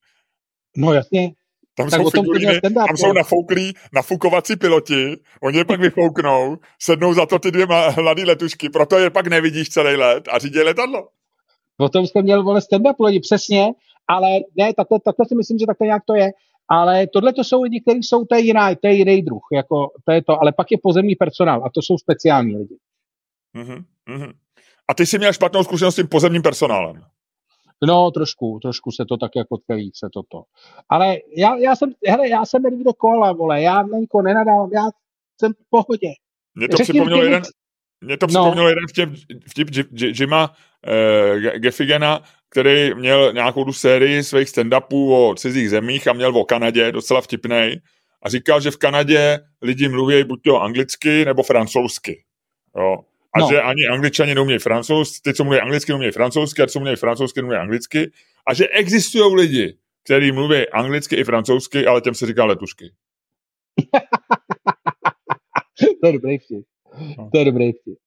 No 0.76 0.92
jasně. 0.92 1.32
Tam 1.74 1.90
tak 1.90 2.00
jsou 2.00 2.10
figuríny, 2.10 2.60
tam 2.60 2.96
jsou 2.96 3.12
nafouklí, 3.12 3.74
nafukovací 3.92 4.56
piloti, 4.56 5.16
oni 5.42 5.58
je 5.58 5.64
pak 5.64 5.80
vyfouknou, 5.80 6.56
sednou 6.78 7.14
za 7.14 7.26
to 7.26 7.38
ty 7.38 7.50
dvě 7.50 7.66
mladé 7.96 8.24
letušky, 8.24 8.68
proto 8.68 8.98
je 8.98 9.10
pak 9.10 9.26
nevidíš 9.26 9.68
celý 9.68 9.96
let 9.96 10.28
a 10.32 10.38
řídí 10.38 10.58
letadlo. 10.58 11.08
O 11.78 11.88
tom 11.88 12.06
jste 12.06 12.22
měl 12.22 12.42
vole 12.42 12.60
stand-up 12.60 13.04
lidi, 13.04 13.20
přesně, 13.20 13.68
ale 14.08 14.28
ne, 14.56 14.74
takhle, 14.74 15.00
takhle 15.04 15.26
si 15.26 15.34
myslím, 15.34 15.58
že 15.58 15.66
takhle 15.66 15.86
nějak 15.86 16.02
to 16.06 16.14
je. 16.14 16.30
Ale 16.68 17.06
tohle 17.06 17.32
to 17.32 17.44
jsou 17.44 17.62
lidi, 17.62 17.80
kteří 17.80 18.02
jsou, 18.02 18.24
to 18.24 18.34
je 18.34 18.40
jiná, 18.40 18.74
to 18.74 18.86
je 18.86 18.92
jiný 18.94 19.22
druh, 19.22 19.42
jako, 19.52 19.90
to 20.04 20.12
je 20.12 20.22
to, 20.22 20.40
ale 20.40 20.52
pak 20.52 20.70
je 20.70 20.78
pozemní 20.82 21.16
personál 21.16 21.64
a 21.64 21.70
to 21.74 21.82
jsou 21.82 21.98
speciální 21.98 22.56
lidi. 22.56 22.76
Mm-hmm, 23.56 23.84
mm-hmm. 24.08 24.32
A 24.90 24.94
ty 24.94 25.06
jsi 25.06 25.18
měl 25.18 25.32
špatnou 25.32 25.64
zkušenost 25.64 25.94
s 25.94 25.96
tím 25.96 26.08
pozemním 26.08 26.42
personálem. 26.42 27.02
No, 27.86 28.10
trošku, 28.10 28.58
trošku 28.62 28.90
se 28.90 29.04
to 29.08 29.16
tak 29.16 29.30
jako 29.36 29.56
tkelí 29.56 29.90
se 29.94 30.08
toto. 30.12 30.42
Ale 30.88 31.16
já, 31.36 31.56
já 31.56 31.76
jsem, 31.76 31.92
hele, 32.06 32.28
já 32.28 32.44
jsem 32.44 32.62
do 32.84 32.92
kola, 32.92 33.32
vole, 33.32 33.62
já 33.62 33.82
na 33.82 33.98
nikoho 33.98 34.22
nenadávám, 34.22 34.70
já 34.72 34.82
jsem 35.40 35.52
v 35.52 35.70
pohodě. 35.70 36.08
Mě 36.54 36.68
to 36.68 36.76
Řekni 36.76 36.92
připomnělo 36.92 37.22
jeden, 37.22 37.42
mě 38.00 38.16
to 38.16 38.26
připomnělo 38.26 38.64
no. 38.64 38.68
jeden 38.68 38.84
vtip, 38.88 39.10
vtip 39.48 39.68
Jima 39.92 40.54
eh, 40.86 41.58
Geffigena, 41.58 42.22
který 42.48 42.94
měl 42.94 43.32
nějakou 43.32 43.64
tu 43.64 43.72
sérii 43.72 44.22
svých 44.22 44.48
stand-upů 44.48 45.12
o 45.12 45.34
cizích 45.34 45.70
zemích 45.70 46.08
a 46.08 46.12
měl 46.12 46.36
o 46.36 46.44
Kanadě, 46.44 46.92
docela 46.92 47.20
vtipnej. 47.20 47.80
A 48.22 48.28
říkal, 48.28 48.60
že 48.60 48.70
v 48.70 48.76
Kanadě 48.76 49.38
lidi 49.62 49.88
mluví 49.88 50.24
buď 50.24 50.42
to 50.42 50.62
anglicky 50.62 51.24
nebo 51.24 51.42
francouzsky. 51.42 52.24
Jo. 52.76 53.04
A 53.34 53.38
no. 53.38 53.48
že 53.50 53.62
ani 53.62 53.86
angličani 53.86 54.34
neumějí 54.34 54.58
francouzsky, 54.58 55.20
ty, 55.22 55.34
co 55.34 55.44
mluví 55.44 55.60
anglicky, 55.60 55.92
neumějí 55.92 56.12
francouzsky, 56.12 56.62
a 56.62 56.66
co 56.66 56.80
mluví 56.80 56.96
francouzsky, 56.96 57.40
neumějí 57.40 57.60
anglicky. 57.60 58.10
A 58.46 58.54
že 58.54 58.68
existují 58.68 59.34
lidi, 59.34 59.78
kteří 60.04 60.32
mluví 60.32 60.68
anglicky 60.68 61.16
i 61.16 61.24
francouzsky, 61.24 61.86
ale 61.86 62.00
těm 62.00 62.14
se 62.14 62.26
říká 62.26 62.44
letušky. 62.44 62.92
to 66.00 66.06
je 66.06 66.12
dobrý 66.12 66.38
vtip. 66.38 66.64
No. 67.18 67.30
To 67.32 67.38
je 67.38 67.44
dobrý 67.44 67.72
vtip. 67.72 67.98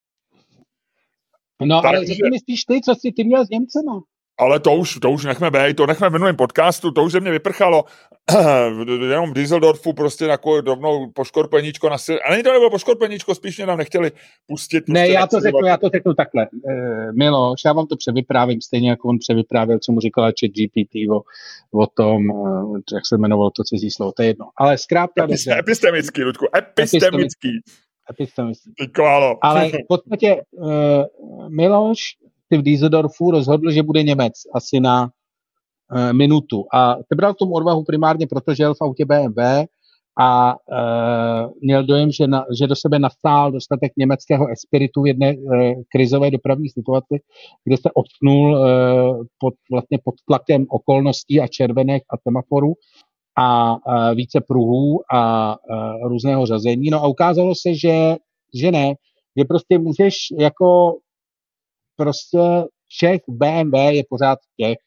No, 1.61 1.81
tak, 1.81 1.95
ale 1.95 2.05
řekni 2.05 2.29
mi 2.29 2.39
spíš 2.39 2.63
ty, 2.63 2.81
co 2.81 2.95
jsi 2.95 3.11
ty 3.11 3.23
měl 3.23 3.45
s 3.45 3.49
Němcema. 3.49 4.01
Ale 4.37 4.59
to 4.59 4.75
už, 4.75 4.99
to 5.01 5.11
už 5.11 5.25
nechme 5.25 5.51
být, 5.51 5.77
to 5.77 5.87
nechme 5.87 6.09
v 6.09 6.11
minulém 6.11 6.35
podcastu, 6.35 6.91
to 6.91 7.03
už 7.03 7.11
ze 7.11 7.19
mě 7.19 7.31
vyprchalo. 7.31 7.85
Jenom 9.09 9.31
v 9.31 9.33
Düsseldorfu 9.33 9.93
prostě 9.93 10.25
jako 10.25 10.61
rovnou 10.61 11.11
poškorpeníčko 11.11 11.89
na 11.89 11.97
sil... 12.05 12.17
A 12.25 12.31
není 12.31 12.43
to 12.43 12.53
nebylo 12.53 12.69
poškorpeníčko, 12.69 13.35
spíš 13.35 13.57
mě 13.57 13.65
nám 13.65 13.77
nechtěli 13.77 14.11
pustit. 14.47 14.83
Ne, 14.87 15.07
já 15.07 15.27
to, 15.27 15.39
řeknu, 15.39 15.67
já 15.67 15.77
to 15.77 15.89
řeknu 15.89 16.13
takhle. 16.13 16.43
E, 16.43 17.11
Miloš, 17.11 17.61
já 17.65 17.73
vám 17.73 17.87
to 17.87 17.95
převyprávím, 17.95 18.61
stejně 18.61 18.89
jako 18.89 19.09
on 19.09 19.19
převyprávěl, 19.19 19.79
co 19.79 19.91
mu 19.91 19.99
říkala 19.99 20.27
chat 20.27 20.51
GPT 20.51 20.95
o, 21.11 21.21
o 21.79 21.87
tom, 21.87 22.31
eh, 22.31 22.95
jak 22.95 23.05
se 23.07 23.15
jmenovalo 23.15 23.51
to 23.51 23.63
cizí 23.63 23.91
slovo, 23.91 24.11
to 24.11 24.21
je 24.21 24.27
jedno. 24.27 24.45
Ale 24.57 24.77
zkrátka... 24.77 25.23
Epistemický, 25.23 25.59
epistemický, 25.59 26.23
Ludku, 26.23 26.45
epistemický. 26.57 27.49
epistemický. 28.09 28.71
Ale 29.41 29.69
v 29.69 29.87
podstatě 29.87 30.41
uh, 30.51 31.49
Miloš 31.49 31.99
v 32.51 32.61
Dieseldorfu 32.61 33.31
rozhodl, 33.31 33.71
že 33.71 33.83
bude 33.83 34.03
Němec 34.03 34.33
asi 34.55 34.79
na 34.79 35.09
e, 35.95 36.13
minutu. 36.13 36.65
A 36.73 36.95
bral 37.15 37.33
tomu 37.33 37.53
odvahu 37.53 37.83
primárně, 37.83 38.27
protože 38.27 38.63
jel 38.63 38.73
v 38.73 38.81
autě 38.81 39.05
BMW 39.05 39.39
a 40.19 40.51
e, 40.51 40.55
měl 41.61 41.83
dojem, 41.83 42.11
že, 42.11 42.27
na, 42.27 42.45
že 42.59 42.67
do 42.67 42.75
sebe 42.75 42.99
nastál 42.99 43.51
dostatek 43.51 43.91
německého 43.97 44.47
espiritu 44.47 45.01
v 45.01 45.07
jedné 45.07 45.29
e, 45.29 45.35
krizové 45.95 46.31
dopravní 46.31 46.69
situaci, 46.69 47.19
kde 47.65 47.77
se 47.77 47.89
odknul 47.93 48.57
e, 48.57 48.69
pod, 49.39 49.53
vlastně 49.71 49.97
pod 50.03 50.15
tlakem 50.27 50.65
okolností 50.69 51.41
a 51.41 51.47
červených 51.47 52.01
a 52.09 52.17
semaforů 52.17 52.73
a 53.37 53.75
e, 53.75 54.15
více 54.15 54.41
pruhů 54.47 55.01
a 55.13 55.51
e, 55.53 56.07
různého 56.07 56.45
řazení. 56.45 56.89
No 56.89 57.03
a 57.03 57.07
ukázalo 57.07 57.53
se, 57.55 57.73
že, 57.73 58.15
že 58.53 58.71
ne, 58.71 58.93
že 59.37 59.45
prostě 59.45 59.79
můžeš 59.79 60.15
jako 60.39 60.95
prostě 62.03 62.39
Čech 62.99 63.21
BMW 63.27 63.75
je 63.75 64.03
pořád 64.09 64.39
těch 64.57 64.77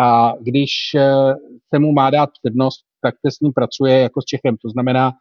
a 0.00 0.32
když 0.40 0.70
eh, 0.96 1.34
se 1.74 1.78
mu 1.78 1.92
má 1.92 2.10
dát 2.10 2.30
přednost, 2.42 2.84
tak 3.02 3.14
se 3.26 3.30
s 3.36 3.40
ním 3.40 3.52
pracuje 3.52 4.00
jako 4.00 4.22
s 4.22 4.24
Čechem. 4.24 4.56
To 4.56 4.68
znamená, 4.68 5.12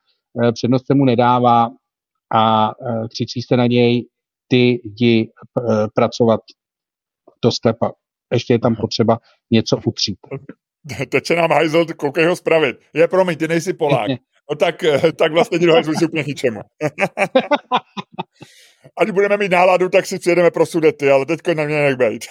eh, 0.43 0.51
přednost 0.51 0.87
se 0.87 0.93
mu 0.93 1.05
nedává 1.05 1.69
a 2.35 2.69
eh, 2.69 3.07
křičí 3.07 3.41
se 3.41 3.57
na 3.57 3.67
něj, 3.67 4.07
ty 4.47 4.81
jdi 4.83 5.31
pracovat 5.95 6.39
do 7.43 7.51
sklepa. 7.51 7.91
Ještě 8.33 8.53
je 8.53 8.59
tam 8.59 8.75
potřeba 8.75 9.19
něco 9.51 9.77
utřít. 9.85 10.17
Teče 11.09 11.35
nám 11.35 11.51
hajzl, 11.51 11.85
koukej 11.97 12.25
ho 12.25 12.35
spravit. 12.35 12.77
Je, 12.93 13.07
promiň, 13.07 13.37
ty 13.37 13.47
nejsi 13.47 13.73
Polák. 13.73 14.09
No 14.49 14.55
tak, 14.55 14.83
tak 15.15 15.31
vlastně 15.31 15.59
ti 15.59 15.65
dohajzlu 15.65 15.93
úplně 16.05 16.23
ničemu. 16.27 16.59
Ať 18.97 19.09
budeme 19.09 19.37
mít 19.37 19.51
náladu, 19.51 19.89
tak 19.89 20.05
si 20.05 20.19
přijedeme 20.19 20.51
pro 20.51 20.65
sudety, 20.65 21.09
ale 21.09 21.25
teďko 21.25 21.53
na 21.53 21.63
mě 21.63 21.75
jak 21.75 21.97
být. 21.97 22.25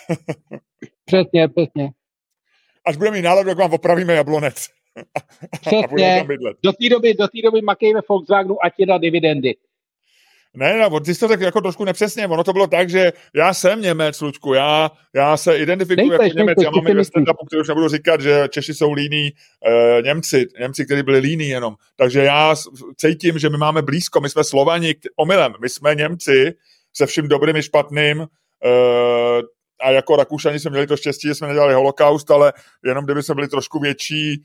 přesně, 1.05 1.49
přesně. 1.49 1.91
Až 2.87 2.97
budeme 2.97 3.17
mít 3.17 3.23
náladu, 3.23 3.49
tak 3.49 3.59
vám 3.59 3.73
opravíme 3.73 4.15
jablonec. 4.15 4.67
Přesně. 5.61 6.27
Do 6.63 6.73
té 6.73 6.89
doby, 6.89 7.15
do 7.15 7.29
té 7.29 7.43
doby 7.45 7.63
makejme 7.63 8.01
Volkswagenu, 8.09 8.65
ať 8.65 8.73
je 8.79 8.87
na 8.87 8.99
dividendy. 8.99 9.57
Ne, 10.55 10.79
ne, 10.79 11.01
ty 11.05 11.15
jsi 11.15 11.21
to 11.21 11.29
řekl 11.29 11.43
jako 11.43 11.61
trošku 11.61 11.85
nepřesně. 11.85 12.27
Ono 12.27 12.45
to 12.45 12.53
bylo 12.53 12.67
tak, 12.67 12.91
že 12.91 13.13
já 13.35 13.55
jsem 13.55 13.81
Němec, 13.81 14.21
Lučku, 14.21 14.55
já, 14.55 14.91
já 15.15 15.37
se 15.37 15.57
identifikuji 15.59 16.13
jako 16.13 16.25
Němec, 16.25 16.59
já 16.63 16.71
mám 16.71 16.85
ve 16.85 17.05
stand 17.05 17.29
který 17.47 17.61
už 17.61 17.69
nebudu 17.69 17.89
říkat, 17.89 18.21
že 18.21 18.49
Češi 18.51 18.75
jsou 18.75 18.93
líní 18.93 19.27
e, 19.27 20.03
Němci, 20.03 20.47
Němci, 20.61 20.85
kteří 20.85 21.03
byli 21.03 21.19
líní 21.19 21.49
jenom. 21.49 21.75
Takže 21.97 22.25
já 22.25 22.55
cítím, 22.97 23.39
že 23.39 23.51
my 23.51 23.59
máme 23.59 23.83
blízko, 23.83 24.21
my 24.21 24.31
jsme 24.31 24.45
Slovani 24.45 24.95
omylem, 25.17 25.55
my 25.61 25.69
jsme 25.69 25.95
Němci 25.95 26.55
se 26.97 27.07
vším 27.07 27.29
dobrým 27.29 27.57
i 27.57 27.63
špatným, 27.63 28.21
e, 28.21 28.27
a 29.81 29.91
jako 29.91 30.17
Rakušani 30.17 30.59
jsme 30.59 30.71
měli 30.71 30.87
to 30.87 30.97
štěstí, 30.97 31.29
že 31.29 31.35
jsme 31.35 31.49
nedělali 31.49 31.75
holokaust, 31.75 32.31
ale 32.31 32.53
jenom 32.85 33.05
kdyby 33.05 33.23
jsme 33.23 33.35
byli 33.35 33.49
trošku 33.49 33.79
větší, 33.79 34.43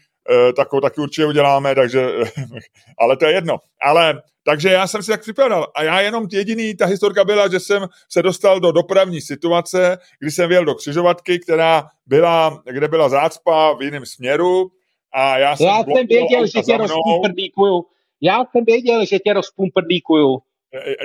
tak 0.55 0.71
ho 0.71 0.81
taky 0.81 1.01
určitě 1.01 1.25
uděláme, 1.25 1.75
takže, 1.75 2.09
ale 2.99 3.17
to 3.17 3.25
je 3.25 3.31
jedno. 3.31 3.57
Ale 3.81 4.21
takže 4.45 4.69
já 4.69 4.87
jsem 4.87 5.03
si 5.03 5.11
tak 5.11 5.21
připadal. 5.21 5.67
A 5.75 5.83
já 5.83 6.01
jenom 6.01 6.27
jediný, 6.31 6.75
ta 6.75 6.85
historka 6.85 7.23
byla, 7.23 7.47
že 7.47 7.59
jsem 7.59 7.87
se 8.09 8.21
dostal 8.21 8.59
do 8.59 8.71
dopravní 8.71 9.21
situace, 9.21 9.97
kdy 10.19 10.31
jsem 10.31 10.49
věl 10.49 10.65
do 10.65 10.75
křižovatky, 10.75 11.39
která 11.39 11.87
byla, 12.05 12.63
kde 12.65 12.87
byla 12.87 13.09
zácpa 13.09 13.73
v 13.73 13.81
jiném 13.81 14.05
směru. 14.05 14.67
A 15.13 15.37
já 15.37 15.55
jsem, 15.55 15.67
já 15.67 15.83
jsem 15.83 16.07
věděl, 16.07 16.47
že 16.47 16.61
tě 16.61 16.77
rozpumprdíkuju. 16.77 17.85
Já 18.21 18.45
jsem 18.45 18.65
věděl, 18.65 19.05
že 19.05 19.19
tě 19.19 19.33
rozpumprdíkuju 19.33 20.39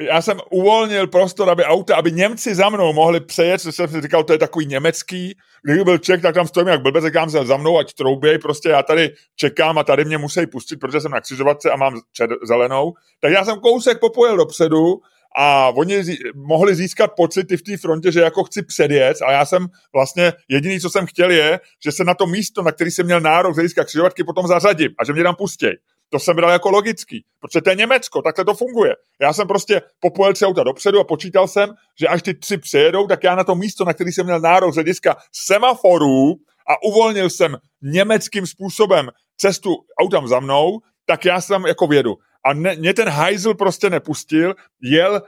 já 0.00 0.22
jsem 0.22 0.40
uvolnil 0.50 1.06
prostor, 1.06 1.50
aby 1.50 1.64
auta, 1.64 1.96
aby 1.96 2.12
Němci 2.12 2.54
za 2.54 2.68
mnou 2.68 2.92
mohli 2.92 3.20
přejet, 3.20 3.60
co 3.60 3.72
jsem 3.72 3.88
si 3.88 4.00
říkal, 4.00 4.24
to 4.24 4.32
je 4.32 4.38
takový 4.38 4.66
německý. 4.66 5.36
Kdyby 5.62 5.84
byl 5.84 5.98
Čech, 5.98 6.22
tak 6.22 6.34
tam 6.34 6.46
stojím 6.46 6.68
jak 6.68 6.82
blbec, 6.82 7.04
říkám 7.04 7.30
se 7.30 7.44
za 7.44 7.56
mnou, 7.56 7.78
ať 7.78 7.94
trouběj, 7.94 8.38
prostě 8.38 8.68
já 8.68 8.82
tady 8.82 9.10
čekám 9.36 9.78
a 9.78 9.84
tady 9.84 10.04
mě 10.04 10.18
musí 10.18 10.46
pustit, 10.46 10.76
protože 10.76 11.00
jsem 11.00 11.10
na 11.10 11.20
křižovatce 11.20 11.70
a 11.70 11.76
mám 11.76 12.00
čer, 12.12 12.28
zelenou. 12.48 12.92
Tak 13.20 13.32
já 13.32 13.44
jsem 13.44 13.60
kousek 13.60 14.00
popojel 14.00 14.36
dopředu 14.36 15.00
a 15.36 15.68
oni 15.68 16.04
zí, 16.04 16.18
mohli 16.34 16.74
získat 16.74 17.10
pocity 17.16 17.56
v 17.56 17.62
té 17.62 17.76
frontě, 17.76 18.12
že 18.12 18.20
jako 18.20 18.44
chci 18.44 18.62
předjet 18.62 19.16
a 19.26 19.32
já 19.32 19.44
jsem 19.44 19.66
vlastně 19.94 20.32
jediný, 20.48 20.80
co 20.80 20.90
jsem 20.90 21.06
chtěl 21.06 21.30
je, 21.30 21.60
že 21.84 21.92
se 21.92 22.04
na 22.04 22.14
to 22.14 22.26
místo, 22.26 22.62
na 22.62 22.72
který 22.72 22.90
jsem 22.90 23.06
měl 23.06 23.20
nárok 23.20 23.54
z 23.54 23.56
hlediska 23.56 23.84
křižovatky, 23.84 24.24
potom 24.24 24.46
zařadím 24.46 24.90
a 24.98 25.04
že 25.04 25.12
mě 25.12 25.22
tam 25.22 25.34
pustí. 25.34 25.66
To 26.12 26.18
jsem 26.18 26.36
bral 26.36 26.50
jako 26.50 26.70
logický, 26.70 27.24
protože 27.40 27.60
to 27.60 27.70
je 27.70 27.76
Německo, 27.76 28.22
takhle 28.22 28.44
to 28.44 28.54
funguje. 28.54 28.96
Já 29.20 29.32
jsem 29.32 29.48
prostě 29.48 29.82
popojel 30.00 30.32
tři 30.32 30.44
auta 30.44 30.62
dopředu 30.62 31.00
a 31.00 31.04
počítal 31.04 31.48
jsem, 31.48 31.74
že 32.00 32.08
až 32.08 32.22
ty 32.22 32.34
tři 32.34 32.58
přijedou, 32.58 33.06
tak 33.06 33.24
já 33.24 33.34
na 33.34 33.44
to 33.44 33.54
místo, 33.54 33.84
na 33.84 33.94
který 33.94 34.12
jsem 34.12 34.26
měl 34.26 34.40
nárok 34.40 34.72
z 34.72 34.74
hlediska 34.74 35.16
semaforů 35.32 36.34
a 36.68 36.82
uvolnil 36.82 37.30
jsem 37.30 37.56
německým 37.82 38.46
způsobem 38.46 39.08
cestu 39.36 39.76
autám 40.00 40.28
za 40.28 40.40
mnou, 40.40 40.80
tak 41.06 41.24
já 41.24 41.40
jsem 41.40 41.66
jako 41.66 41.86
vědu. 41.86 42.14
A 42.44 42.54
ne, 42.54 42.76
mě 42.76 42.94
ten 42.94 43.08
hajzl 43.08 43.54
prostě 43.54 43.90
nepustil, 43.90 44.54
jel, 44.82 45.22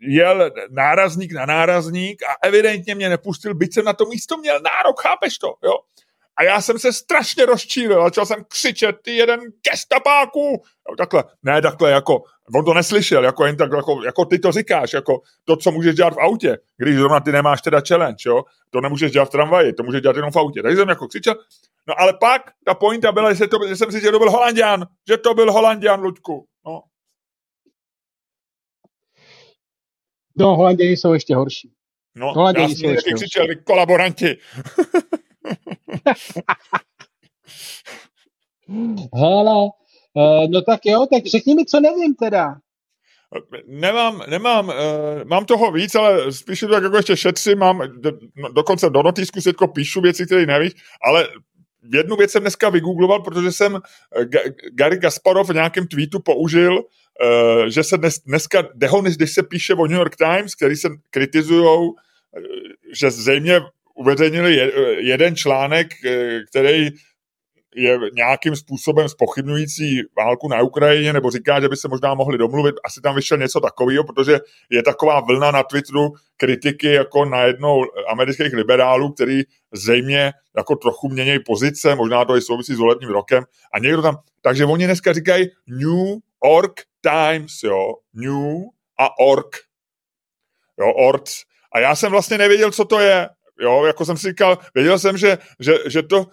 jel 0.00 0.50
nárazník 0.70 1.32
na 1.32 1.46
nárazník 1.46 2.22
a 2.22 2.46
evidentně 2.46 2.94
mě 2.94 3.08
nepustil, 3.08 3.54
byť 3.54 3.74
jsem 3.74 3.84
na 3.84 3.92
to 3.92 4.04
místo 4.06 4.36
měl 4.36 4.60
nárok, 4.60 5.00
chápeš 5.00 5.38
to, 5.38 5.54
jo? 5.64 5.72
A 6.36 6.42
já 6.42 6.60
jsem 6.60 6.78
se 6.78 6.92
strašně 6.92 7.46
rozčílil, 7.46 8.02
začal 8.02 8.26
jsem 8.26 8.44
křičet, 8.48 8.96
ty 9.02 9.16
jeden 9.16 9.40
gestapáku. 9.70 10.62
Takhle, 10.98 11.24
ne 11.42 11.62
takhle, 11.62 11.90
jako, 11.90 12.22
on 12.54 12.64
to 12.64 12.74
neslyšel, 12.74 13.24
jako 13.24 13.46
jen 13.46 13.56
tak, 13.56 13.70
jako, 13.76 14.02
jako 14.04 14.24
ty 14.24 14.38
to 14.38 14.52
říkáš, 14.52 14.92
jako 14.92 15.20
to, 15.44 15.56
co 15.56 15.70
můžeš 15.70 15.94
dělat 15.94 16.14
v 16.14 16.18
autě, 16.20 16.58
když 16.76 16.96
zrovna 16.96 17.20
ty 17.20 17.32
nemáš 17.32 17.62
teda 17.62 17.80
challenge, 17.88 18.22
jo, 18.26 18.42
to 18.70 18.80
nemůžeš 18.80 19.12
dělat 19.12 19.24
v 19.24 19.30
tramvaji, 19.30 19.72
to 19.72 19.82
můžeš 19.82 20.02
dělat 20.02 20.16
jenom 20.16 20.30
v 20.30 20.36
autě. 20.36 20.62
Takže 20.62 20.76
jsem 20.76 20.88
jako 20.88 21.08
křičel, 21.08 21.34
no 21.88 22.00
ale 22.00 22.12
pak 22.20 22.42
ta 22.64 22.74
pointa 22.74 23.12
byla, 23.12 23.32
že, 23.32 23.46
to, 23.46 23.58
že 23.68 23.76
jsem 23.76 23.92
si 23.92 24.00
že 24.00 24.10
to 24.10 24.18
byl 24.18 24.30
Holandian, 24.30 24.86
že 25.08 25.16
to 25.16 25.34
byl 25.34 25.52
Holandian, 25.52 26.00
Luďku, 26.00 26.46
no. 26.66 26.82
No, 30.38 30.56
Holanděni 30.56 30.96
jsou 30.96 31.12
ještě 31.12 31.36
horší. 31.36 31.72
No, 32.14 32.32
Holanděni 32.32 32.72
já 32.72 32.76
jsem 32.76 32.96
taky 32.96 33.12
křičel, 33.14 33.46
kolaboranti. 33.64 34.36
Hele, 39.14 39.70
uh, 40.14 40.50
no 40.50 40.62
tak 40.62 40.80
jo, 40.84 41.06
tak 41.12 41.26
řekni 41.26 41.54
mi, 41.54 41.64
co 41.64 41.80
nevím 41.80 42.14
teda. 42.14 42.54
Nemám, 43.66 44.22
nemám, 44.30 44.68
uh, 44.68 44.74
mám 45.24 45.44
toho 45.44 45.72
víc, 45.72 45.94
ale 45.94 46.32
spíš 46.32 46.60
to 46.60 46.68
tak 46.68 46.82
jako 46.82 46.96
ještě 46.96 47.16
šetřím, 47.16 47.58
mám, 47.58 47.82
no, 48.36 48.52
dokonce 48.52 48.90
do 48.90 49.02
notýsku 49.02 49.40
si 49.40 49.52
píšu 49.74 50.00
věci, 50.00 50.26
které 50.26 50.46
nevíš, 50.46 50.72
ale 51.06 51.28
jednu 51.92 52.16
věc 52.16 52.30
jsem 52.30 52.42
dneska 52.42 52.68
vygoogloval, 52.68 53.20
protože 53.20 53.52
jsem 53.52 53.80
Gary 54.72 54.98
Gasparov 54.98 55.48
v 55.48 55.54
nějakém 55.54 55.86
tweetu 55.86 56.20
použil, 56.20 56.82
že 57.68 57.84
se 57.84 57.98
dnes, 57.98 58.18
dneska 58.18 58.68
dehonis, 58.74 59.16
když 59.16 59.32
se 59.32 59.42
píše 59.42 59.74
o 59.74 59.86
New 59.86 59.98
York 59.98 60.16
Times, 60.16 60.54
který 60.54 60.76
se 60.76 60.88
kritizují, 61.10 61.90
že 62.92 63.10
zřejmě 63.10 63.60
uveřejnili 63.94 64.72
jeden 64.98 65.36
článek, 65.36 65.86
který 66.50 66.90
je 67.74 67.98
nějakým 68.14 68.56
způsobem 68.56 69.08
spochybňující 69.08 70.02
válku 70.18 70.48
na 70.48 70.62
Ukrajině, 70.62 71.12
nebo 71.12 71.30
říká, 71.30 71.60
že 71.60 71.68
by 71.68 71.76
se 71.76 71.88
možná 71.88 72.14
mohli 72.14 72.38
domluvit, 72.38 72.74
asi 72.84 73.00
tam 73.00 73.14
vyšel 73.14 73.38
něco 73.38 73.60
takového, 73.60 74.04
protože 74.04 74.38
je 74.70 74.82
taková 74.82 75.20
vlna 75.20 75.50
na 75.50 75.62
Twitteru 75.62 76.08
kritiky 76.36 76.92
jako 76.92 77.24
na 77.24 77.42
jednou 77.42 77.84
amerických 78.08 78.52
liberálů, 78.52 79.12
který 79.12 79.42
zřejmě 79.72 80.32
jako 80.56 80.76
trochu 80.76 81.08
mění 81.08 81.38
pozice, 81.38 81.94
možná 81.94 82.24
to 82.24 82.36
i 82.36 82.42
souvisí 82.42 82.74
s 82.74 82.78
volebním 82.78 83.10
rokem, 83.10 83.44
a 83.74 83.78
někdo 83.78 84.02
tam, 84.02 84.16
takže 84.42 84.64
oni 84.64 84.84
dneska 84.84 85.12
říkají 85.12 85.46
New 85.66 86.18
York 86.44 86.80
Times, 87.00 87.62
jo, 87.62 87.94
New 88.14 88.62
a 88.98 89.18
Ork, 89.18 89.56
jo, 90.78 90.92
Orts, 90.92 91.42
a 91.74 91.80
já 91.80 91.96
jsem 91.96 92.10
vlastně 92.10 92.38
nevěděl, 92.38 92.70
co 92.70 92.84
to 92.84 93.00
je, 93.00 93.28
jo, 93.62 93.84
jako 93.84 94.04
jsem 94.04 94.16
si 94.16 94.28
říkal, 94.28 94.58
věděl 94.74 94.98
jsem, 94.98 95.16
že, 95.16 95.38
že, 95.60 95.74
že 95.86 96.02
to, 96.02 96.26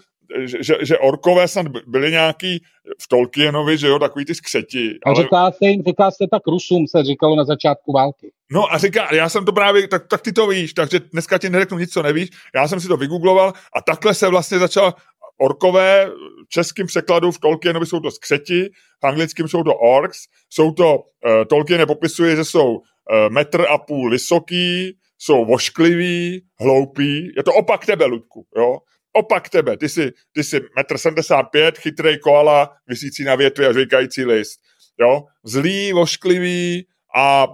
že, 0.46 0.76
že 0.82 0.98
orkové 0.98 1.48
snad 1.48 1.68
byli 1.88 2.12
nějaký 2.12 2.64
v 3.02 3.08
Tolkienovi, 3.08 3.78
že 3.78 3.88
jo, 3.88 4.00
takový 4.00 4.26
ty 4.26 4.36
skřeti. 4.36 5.00
Ale... 5.06 5.16
A 5.16 5.22
říká 5.22 5.52
se 5.52 5.70
jim, 5.70 5.84
říká 5.88 6.12
se 6.12 6.26
tak 6.32 6.48
Rusům, 6.48 6.88
se 6.88 7.04
říkalo 7.04 7.36
na 7.36 7.44
začátku 7.44 7.92
války. 7.92 8.32
No 8.52 8.74
a 8.74 8.78
říká, 8.78 9.16
já 9.16 9.30
jsem 9.30 9.46
to 9.46 9.54
právě, 9.54 9.88
tak, 9.88 10.08
tak 10.08 10.22
ty 10.22 10.32
to 10.32 10.48
víš, 10.48 10.74
takže 10.74 11.00
dneska 11.00 11.38
ti 11.38 11.50
neřeknu 11.50 11.78
nic, 11.78 11.94
co 11.94 12.04
nevíš, 12.04 12.30
já 12.56 12.68
jsem 12.68 12.80
si 12.80 12.88
to 12.88 12.98
vygoogloval 12.98 13.54
a 13.76 13.82
takhle 13.82 14.14
se 14.14 14.28
vlastně 14.28 14.60
začal 14.60 14.94
orkové, 15.42 16.12
v 16.46 16.50
českým 16.50 16.86
překladu 16.86 17.32
v 17.32 17.40
Tolkienovi 17.40 17.86
jsou 17.86 18.00
to 18.00 18.12
skřeti, 18.12 18.70
v 19.02 19.08
anglickém 19.08 19.48
jsou 19.48 19.64
to 19.64 19.76
orks, 19.76 20.20
jsou 20.50 20.72
to, 20.72 20.96
uh, 20.96 21.02
Tolkien 21.50 21.88
popisuje, 21.88 22.36
že 22.36 22.46
jsou 22.46 22.76
uh, 22.76 22.82
metr 23.30 23.66
a 23.70 23.78
půl 23.78 24.12
vysoký, 24.12 24.98
jsou 25.22 25.46
voškliví, 25.46 26.46
hloupí, 26.60 27.32
je 27.38 27.44
to 27.44 27.54
opak 27.54 27.86
tebe, 27.86 28.06
Ludku, 28.06 28.48
jo 28.58 28.80
opak 29.14 29.50
tebe. 29.50 29.78
Ty 29.78 29.90
jsi, 29.90 30.12
ty 30.32 30.44
jsi 30.44 30.60
1,75 30.60 31.68
m, 31.68 31.72
chytrý 31.78 32.20
koala, 32.20 32.70
vysící 32.88 33.24
na 33.24 33.36
větvi 33.36 33.66
a 33.66 33.74
říkající 33.74 34.26
list. 34.26 34.60
Jo? 35.00 35.24
Zlý, 35.44 35.94
vošklivý 35.94 36.88
a 37.16 37.48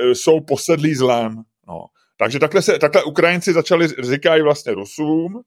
e, 0.00 0.14
jsou 0.14 0.40
posedlí 0.40 0.94
zlem. 0.94 1.42
No. 1.68 1.84
Takže 2.18 2.38
takhle, 2.38 2.62
se, 2.62 2.78
takhle 2.78 3.04
Ukrajinci 3.04 3.52
začali 3.52 3.88
říkají 3.88 4.42
vlastně 4.42 4.72
Rusům, 4.72 5.42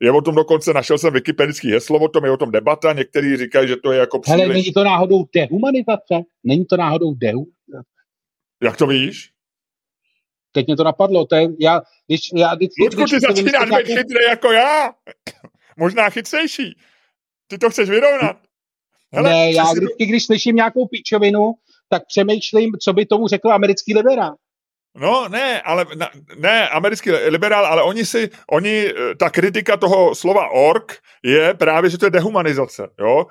je 0.00 0.12
o 0.12 0.20
tom 0.20 0.34
dokonce, 0.34 0.72
našel 0.72 0.98
jsem 0.98 1.12
wikipedický 1.12 1.72
heslo 1.72 1.98
o 1.98 2.08
tom, 2.08 2.24
je 2.24 2.30
o 2.30 2.36
tom 2.36 2.50
debata, 2.50 2.92
někteří 2.92 3.36
říkají, 3.36 3.68
že 3.68 3.76
to 3.76 3.92
je 3.92 3.98
jako 3.98 4.18
příliš... 4.18 4.40
Hele, 4.40 4.54
není 4.54 4.72
to 4.72 4.84
náhodou 4.84 5.24
dehumanizace? 5.34 6.14
Není 6.44 6.64
to 6.64 6.76
náhodou 6.76 7.14
dehumanizace? 7.14 7.90
Jak 8.62 8.76
to 8.76 8.86
víš? 8.86 9.33
Teď 10.54 10.66
mě 10.66 10.76
to 10.76 10.84
napadlo. 10.84 11.26
To 11.26 11.34
je, 11.34 11.48
já, 11.60 11.82
když, 12.06 12.20
já, 12.34 12.54
když, 12.54 12.68
Ludku, 12.80 13.04
ty 13.04 13.20
začínáš 13.20 13.70
být 13.70 13.86
chytrý 13.86 14.24
jako 14.28 14.52
já. 14.52 14.92
Možná 15.76 16.10
chytřejší. 16.10 16.78
Ty 17.46 17.58
to 17.58 17.70
chceš 17.70 17.90
vyrovnat. 17.90 18.36
Hele, 19.12 19.30
ne, 19.30 19.52
já 19.52 19.72
vždycky, 19.72 20.06
když 20.06 20.24
slyším 20.24 20.56
nějakou 20.56 20.86
píčovinu, 20.86 21.52
tak 21.88 22.06
přemýšlím, 22.06 22.72
co 22.82 22.92
by 22.92 23.06
tomu 23.06 23.28
řekl 23.28 23.52
americký 23.52 23.94
liberál. 23.94 24.34
No, 24.96 25.28
ne, 25.28 25.62
ale 25.62 25.86
ne, 26.36 26.68
americký 26.68 27.10
liberál, 27.10 27.66
ale 27.66 27.82
oni 27.82 28.06
si, 28.06 28.30
oni, 28.50 28.86
eh, 28.86 29.14
ta 29.14 29.30
kritika 29.30 29.76
toho 29.76 30.14
slova 30.14 30.50
ork 30.50 30.98
je 31.22 31.54
právě, 31.54 31.90
že 31.90 31.98
to 31.98 32.06
je 32.06 32.10
dehumanizace, 32.10 32.88
jo. 33.00 33.26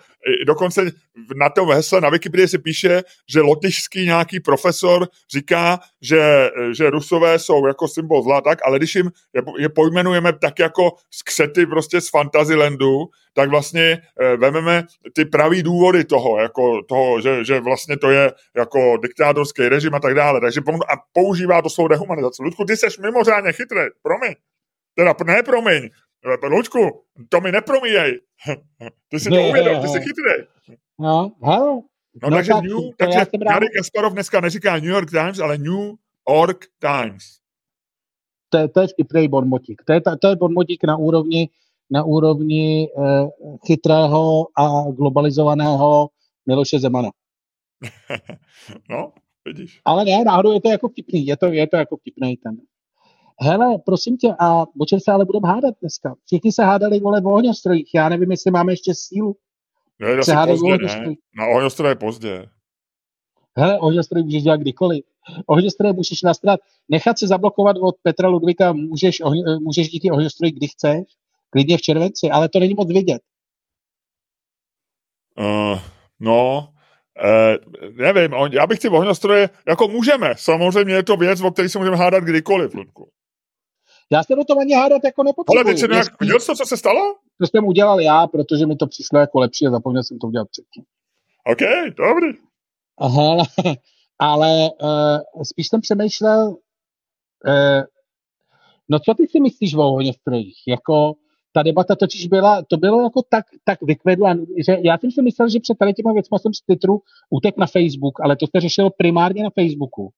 Dokonce 0.47 0.91
na 1.35 1.49
tom 1.49 1.71
hesle 1.71 2.01
na 2.01 2.09
Wikipedii 2.09 2.47
se 2.47 2.57
píše, 2.57 3.01
že 3.29 3.41
lotyšský 3.41 4.05
nějaký 4.05 4.39
profesor 4.39 5.07
říká, 5.33 5.79
že, 6.01 6.49
že 6.71 6.89
rusové 6.89 7.39
jsou 7.39 7.67
jako 7.67 7.87
symbol 7.87 8.23
zla, 8.23 8.41
tak, 8.41 8.59
ale 8.65 8.77
když 8.77 8.95
jim 8.95 9.11
je, 9.33 9.41
je 9.57 9.69
pojmenujeme 9.69 10.33
tak 10.33 10.59
jako 10.59 10.91
skřety 11.11 11.65
prostě 11.65 12.01
z 12.01 12.09
Fantasylandu, 12.09 13.05
tak 13.33 13.49
vlastně 13.49 14.01
e, 14.19 14.37
vememe 14.37 14.83
ty 15.13 15.25
pravý 15.25 15.63
důvody 15.63 16.03
toho, 16.03 16.39
jako 16.39 16.83
toho, 16.83 17.21
že, 17.21 17.45
že 17.45 17.59
vlastně 17.59 17.97
to 17.97 18.09
je 18.09 18.31
jako 18.55 18.97
diktátorský 18.97 19.69
režim 19.69 19.95
a 19.95 19.99
tak 19.99 20.13
dále. 20.13 20.41
Takže 20.41 20.61
a 20.69 20.93
používá 21.13 21.52
to 21.61 21.69
slovo 21.69 21.87
dehumanizace. 21.87 22.43
Ludku, 22.43 22.65
ty 22.65 22.77
seš 22.77 22.97
mimořádně 22.97 23.51
chytrý, 23.51 23.81
promiň. 24.01 24.33
Teda 24.95 25.15
ne 25.25 25.43
promiň, 25.43 25.89
Ludku, 26.49 27.03
to 27.29 27.41
mi 27.41 27.51
nepromíjej. 27.51 28.19
Ty 29.09 29.19
si 29.19 29.29
to 29.29 29.47
uvědom, 29.49 29.81
ty 29.81 29.87
jsi 29.87 29.99
chytrý. 29.99 30.47
No, 30.99 31.31
hele. 31.43 31.81
No, 32.21 32.29
no 32.29 32.37
takže, 32.37 32.53
tak, 32.53 32.63
New, 32.63 32.79
takže 32.97 33.19
Gary 33.37 33.67
Kasparov 33.77 34.13
dneska 34.13 34.41
neříká 34.41 34.73
New 34.75 34.89
York 34.89 35.09
Times, 35.09 35.39
ale 35.39 35.57
New 35.57 35.93
York 36.29 36.65
Times. 36.79 37.23
To 38.49 38.57
je, 38.57 38.67
to 38.67 38.81
je 38.81 38.87
vtipný 38.87 39.27
bonmotík. 39.27 39.81
To 39.85 39.93
je, 39.93 40.01
to 40.21 40.27
je 40.27 40.35
bonmotík 40.35 40.83
na 40.83 40.97
úrovni 40.97 41.49
na 41.93 42.03
úrovni 42.03 42.89
eh, 42.89 43.25
chytrého 43.67 44.47
a 44.57 44.89
globalizovaného 44.91 46.09
Miloše 46.47 46.79
Zemana. 46.79 47.11
no, 48.89 49.13
vidíš. 49.45 49.81
Ale 49.85 50.05
ne, 50.05 50.23
náhodou 50.23 50.53
je 50.53 50.61
to 50.61 50.69
jako 50.69 50.89
vtipný, 50.89 51.25
je 51.25 51.37
to, 51.37 51.45
je 51.45 51.67
to 51.67 51.77
jako 51.77 51.97
vtipný 51.97 52.37
ten. 52.37 52.57
Hele, 53.41 53.77
prosím 53.85 54.17
tě, 54.17 54.35
a 54.39 54.65
o 54.79 54.85
čem 54.85 54.99
se 54.99 55.11
ale 55.11 55.25
budeme 55.25 55.47
hádat 55.47 55.75
dneska? 55.81 56.15
Všichni 56.25 56.51
se 56.51 56.63
hádali, 56.63 56.99
vole, 56.99 57.21
v 57.21 57.27
ohňostrojích. 57.27 57.89
Já 57.95 58.09
nevím, 58.09 58.31
jestli 58.31 58.51
máme 58.51 58.73
ještě 58.73 58.93
sílu. 58.95 59.35
No, 59.99 60.07
je 60.07 60.23
se 60.23 60.35
pozdě, 60.47 60.77
ne? 60.77 61.13
Na 61.37 61.47
ohňostroje 61.47 61.91
je 61.91 61.95
pozdě. 61.95 62.49
Hele, 63.57 63.79
ohňostroj 63.79 64.23
můžeš 64.23 64.43
dělat 64.43 64.59
kdykoliv. 64.59 65.05
Ohňostroj 65.45 65.93
můžeš 65.93 66.21
nastrat. 66.21 66.59
Nechat 66.89 67.19
se 67.19 67.27
zablokovat 67.27 67.75
od 67.81 67.95
Petra 68.03 68.27
Ludvíka 68.27 68.73
můžeš, 68.73 69.21
ohň, 69.21 69.43
můžeš 69.61 69.89
díky 69.89 70.11
ohňostroji, 70.11 70.51
kdy 70.51 70.67
chceš 70.67 71.07
klidně 71.49 71.77
v 71.77 71.81
červenci, 71.81 72.29
ale 72.29 72.49
to 72.49 72.59
není 72.59 72.73
moc 72.73 72.87
vidět. 72.87 73.21
Uh, 75.37 75.79
no, 76.19 76.69
uh, 77.23 77.91
nevím, 77.97 78.33
on, 78.33 78.53
já 78.53 78.67
bych 78.67 78.79
ty 78.79 78.89
ohňostroje, 78.89 79.49
jako 79.67 79.87
můžeme, 79.87 80.33
samozřejmě 80.37 80.93
je 80.93 81.03
to 81.03 81.17
věc, 81.17 81.41
o 81.41 81.51
které 81.51 81.69
se 81.69 81.79
můžeme 81.79 81.97
hádat 81.97 82.23
kdykoliv, 82.23 82.73
Ludku. 82.73 83.09
Já 84.11 84.23
se 84.23 84.35
o 84.35 84.43
tom 84.43 84.59
ani 84.59 84.73
hádat 84.73 85.03
jako 85.03 85.23
nepotřebuji. 85.23 85.57
Ale 85.57 85.65
teď 85.65 85.79
se 85.79 85.87
nějak, 85.87 86.21
viděl 86.21 86.39
jsi, 86.39 86.55
co 86.55 86.65
se 86.65 86.77
stalo? 86.77 87.15
To 87.41 87.47
jsem 87.47 87.65
udělal 87.65 88.01
já, 88.01 88.27
protože 88.27 88.65
mi 88.65 88.75
to 88.75 88.87
přišlo 88.87 89.19
jako 89.19 89.39
lepší 89.39 89.67
a 89.67 89.71
zapomněl 89.71 90.03
jsem 90.03 90.19
to 90.19 90.27
udělat 90.27 90.47
předtím. 90.51 90.83
OK, 91.45 91.59
dobrý. 91.97 92.37
Aha, 92.97 93.37
ale 94.19 94.69
uh, 94.81 95.43
spíš 95.43 95.67
jsem 95.67 95.81
přemýšlel, 95.81 96.47
uh, 96.49 97.83
no 98.89 98.99
co 98.99 99.13
ty 99.13 99.27
si 99.27 99.39
myslíš 99.39 99.73
o 99.73 99.93
ohňostrojích? 99.93 100.57
Jako, 100.67 101.13
ta 101.53 101.63
debata 101.63 101.95
totiž 101.95 102.27
byla, 102.27 102.63
to 102.67 102.77
bylo 102.77 103.03
jako 103.03 103.21
tak, 103.29 103.45
tak 103.63 103.81
vykvedla, 103.81 104.35
že 104.65 104.77
já 104.83 104.97
jsem 104.97 105.11
si 105.11 105.21
myslel, 105.21 105.49
že 105.49 105.59
před 105.59 105.77
tady 105.77 105.93
těma 105.93 106.13
věcma 106.13 106.39
jsem 106.39 106.53
z 106.53 106.61
Twitteru 106.61 107.01
utek 107.29 107.57
na 107.57 107.67
Facebook, 107.67 108.19
ale 108.21 108.35
to 108.35 108.45
se 108.47 108.61
řešilo 108.61 108.89
primárně 108.97 109.43
na 109.43 109.49
Facebooku. 109.49 110.09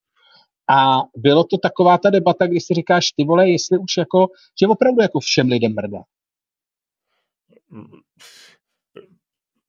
A 0.69 0.97
bylo 1.17 1.43
to 1.43 1.57
taková 1.57 1.97
ta 1.97 2.09
debata, 2.09 2.47
kdy 2.47 2.59
si 2.59 2.73
říkáš, 2.73 3.11
ty 3.11 3.23
vole, 3.23 3.49
jestli 3.49 3.77
už 3.77 3.97
jako, 3.97 4.27
že 4.59 4.67
opravdu 4.67 5.01
jako 5.01 5.19
všem 5.19 5.47
lidem 5.47 5.73
mrdá. 5.75 6.03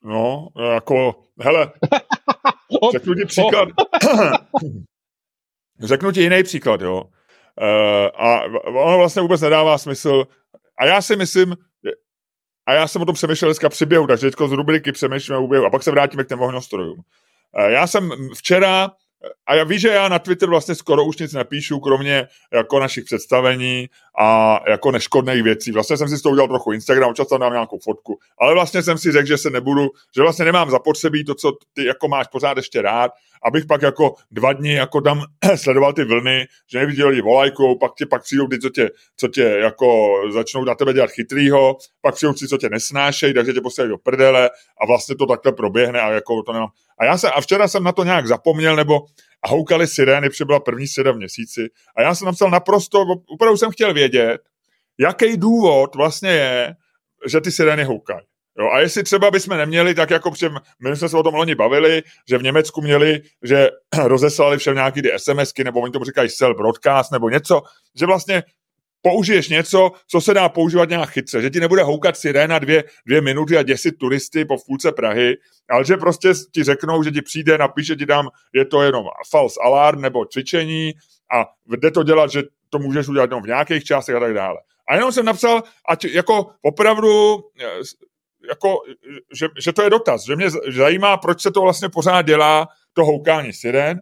No, 0.05 0.49
jako, 0.75 1.14
hele, 1.41 1.73
řeknu 2.93 3.14
ti 3.14 3.25
příklad. 3.25 3.69
řeknu 5.81 6.12
ti 6.12 6.21
jiný 6.21 6.43
příklad, 6.43 6.81
jo. 6.81 7.03
Uh, 7.61 8.09
a 8.14 8.43
ono 8.67 8.99
vlastně 8.99 9.23
vůbec 9.23 9.41
nedává 9.41 9.79
smysl 9.79 10.25
a 10.79 10.87
já 10.87 11.03
si 11.03 11.16
myslím, 11.16 11.57
a 12.66 12.72
já 12.72 12.89
jsem 12.89 13.03
o 13.03 13.05
tom 13.05 13.14
přemýšlel 13.14 13.49
dneska 13.49 13.68
při 13.68 13.87
běhu, 13.87 14.07
takže 14.07 14.27
teďko 14.27 14.49
z 14.49 14.53
rubriky 14.53 14.93
přemýšlíme 14.93 15.39
o 15.39 15.47
běhu 15.47 15.66
a 15.66 15.70
pak 15.70 15.83
se 15.83 15.91
vrátíme 15.91 16.24
k 16.24 16.29
těm 16.29 16.43
ohňostrojům. 16.43 17.03
Já 17.68 17.87
jsem 17.87 18.11
včera, 18.35 18.91
a 19.47 19.55
já 19.55 19.64
víš, 19.64 19.81
že 19.81 19.89
já 19.89 20.09
na 20.09 20.18
Twitter 20.18 20.49
vlastně 20.49 20.74
skoro 20.74 21.05
už 21.05 21.18
nic 21.18 21.33
nepíšu, 21.33 21.81
kromě 21.81 22.29
jako 22.53 22.81
našich 22.81 23.05
představení 23.05 23.89
a 24.18 24.61
jako 24.68 24.91
neškodných 24.91 25.43
věcí. 25.43 25.72
Vlastně 25.72 25.97
jsem 25.97 26.09
si 26.09 26.16
z 26.16 26.22
toho 26.22 26.33
udělal 26.33 26.49
trochu 26.49 26.72
Instagram, 26.72 27.11
občas 27.11 27.29
tam 27.29 27.41
dám 27.41 27.53
nějakou 27.53 27.79
fotku, 27.79 28.18
ale 28.41 28.55
vlastně 28.55 28.83
jsem 28.83 28.99
si 28.99 29.12
řekl, 29.12 29.27
že 29.27 29.39
se 29.39 29.51
nebudu, 29.51 29.89
že 30.16 30.22
vlastně 30.22 30.45
nemám 30.45 30.70
zapotřebí 30.70 31.24
to, 31.24 31.35
co 31.35 31.53
ty 31.72 31.85
jako 31.85 32.09
máš 32.09 32.27
pořád 32.27 32.57
ještě 32.57 32.83
rád 32.83 33.12
abych 33.43 33.66
pak 33.66 33.82
jako 33.82 34.14
dva 34.30 34.53
dny 34.53 34.72
jako 34.72 35.01
tam 35.01 35.22
sledoval 35.55 35.93
ty 35.93 36.05
vlny, 36.05 36.47
že 36.72 36.78
neviděl 36.78 37.09
lidi 37.09 37.22
volajkou, 37.22 37.78
pak 37.78 37.93
tě 37.99 38.07
pak 38.07 38.22
přijdou 38.22 38.47
ty, 38.47 38.59
co 38.59 38.70
tě, 38.70 38.91
co 39.16 39.28
tě 39.28 39.43
jako 39.43 40.20
začnou 40.32 40.64
na 40.64 40.74
tebe 40.74 40.93
dělat 40.93 41.11
chytrýho, 41.11 41.76
pak 42.01 42.14
přijdou 42.14 42.32
ty, 42.32 42.49
co 42.49 42.59
tě 42.59 42.68
nesnášejí, 42.68 43.34
takže 43.34 43.53
tě 43.53 43.61
postaví 43.61 43.89
do 43.89 43.99
prdele 43.99 44.51
a 44.80 44.87
vlastně 44.87 45.16
to 45.16 45.26
takhle 45.26 45.53
proběhne 45.53 46.01
a 46.01 46.11
jako 46.11 46.43
to 46.43 46.53
nemám. 46.53 46.68
A 46.99 47.05
já 47.05 47.18
jsem, 47.18 47.30
a 47.34 47.41
včera 47.41 47.68
jsem 47.68 47.84
na 47.84 47.93
to 47.93 48.05
nějak 48.05 48.26
zapomněl, 48.26 48.76
nebo 48.76 49.01
a 49.43 49.49
houkali 49.49 49.87
sirény, 49.87 50.28
protože 50.28 50.45
byla 50.45 50.61
první 50.61 50.87
sirena 50.87 51.12
v 51.12 51.16
měsíci. 51.16 51.68
A 51.97 52.03
já 52.03 52.14
jsem 52.14 52.26
napsal 52.26 52.51
naprosto, 52.51 53.05
opravdu 53.28 53.57
jsem 53.57 53.70
chtěl 53.70 53.95
vědět, 53.95 54.41
jaký 54.99 55.37
důvod 55.37 55.95
vlastně 55.95 56.30
je, 56.30 56.74
že 57.26 57.41
ty 57.41 57.53
sirény 57.53 57.84
houkají. 57.84 58.20
Jo, 58.59 58.71
a 58.71 58.81
jestli 58.81 59.03
třeba 59.03 59.31
bychom 59.31 59.57
neměli, 59.57 59.95
tak 59.95 60.11
jako 60.11 60.31
při, 60.31 60.49
my 60.83 60.97
jsme 60.97 61.09
se 61.09 61.17
o 61.17 61.23
tom 61.23 61.35
loni 61.35 61.55
bavili, 61.55 62.03
že 62.29 62.39
v 62.39 62.43
Německu 62.43 62.81
měli, 62.81 63.21
že 63.43 63.69
rozeslali 64.05 64.59
všem 64.59 64.75
nějaký 64.75 65.03
ty 65.03 65.13
SMSky, 65.17 65.65
nebo 65.65 65.81
oni 65.81 65.93
tomu 65.93 66.05
říkají 66.05 66.31
cell 66.31 66.55
broadcast, 66.55 67.13
nebo 67.13 67.31
něco, 67.31 67.63
že 68.01 68.07
vlastně 68.07 68.43
použiješ 69.03 69.49
něco, 69.49 69.91
co 70.09 70.21
se 70.21 70.35
dá 70.35 70.49
používat 70.49 70.89
nějak 70.89 71.11
chytře, 71.11 71.43
že 71.43 71.51
ti 71.51 71.61
nebude 71.61 71.83
houkat 71.83 72.17
siréna 72.17 72.59
dvě, 72.59 72.85
dvě 73.07 73.21
minuty 73.21 73.59
a 73.59 73.63
děsit 73.63 73.99
turisty 73.99 74.45
po 74.45 74.57
půlce 74.67 74.93
Prahy, 74.93 75.37
ale 75.71 75.85
že 75.85 75.97
prostě 75.97 76.33
ti 76.55 76.65
řeknou, 76.65 77.03
že 77.03 77.11
ti 77.11 77.23
přijde, 77.23 77.59
napíše 77.59 77.97
ti 77.97 78.07
tam, 78.07 78.29
je 78.55 78.65
to 78.65 78.83
jenom 78.83 79.05
false 79.31 79.61
alarm 79.65 80.01
nebo 80.01 80.25
cvičení 80.25 80.93
a 81.33 81.47
jde 81.77 81.91
to 81.91 82.03
dělat, 82.03 82.31
že 82.31 82.43
to 82.71 82.79
můžeš 82.79 83.09
udělat 83.09 83.31
jenom 83.31 83.43
v 83.43 83.47
nějakých 83.47 83.85
částech 83.85 84.15
a 84.17 84.21
tak 84.21 84.35
dále. 84.35 84.57
A 84.89 84.95
jenom 84.95 85.13
jsem 85.13 85.25
napsal, 85.25 85.63
ať 85.89 86.05
jako 86.05 86.47
opravdu 86.63 87.41
jako, 88.49 88.78
že, 89.34 89.49
že 89.61 89.72
to 89.72 89.82
je 89.82 89.90
dotaz, 89.90 90.24
že 90.26 90.36
mě 90.36 90.51
zajímá, 90.68 91.16
proč 91.16 91.42
se 91.42 91.51
to 91.51 91.61
vlastně 91.61 91.88
pořád 91.88 92.22
dělá, 92.22 92.68
to 92.92 93.05
houkání 93.05 93.53
sirén. 93.53 94.01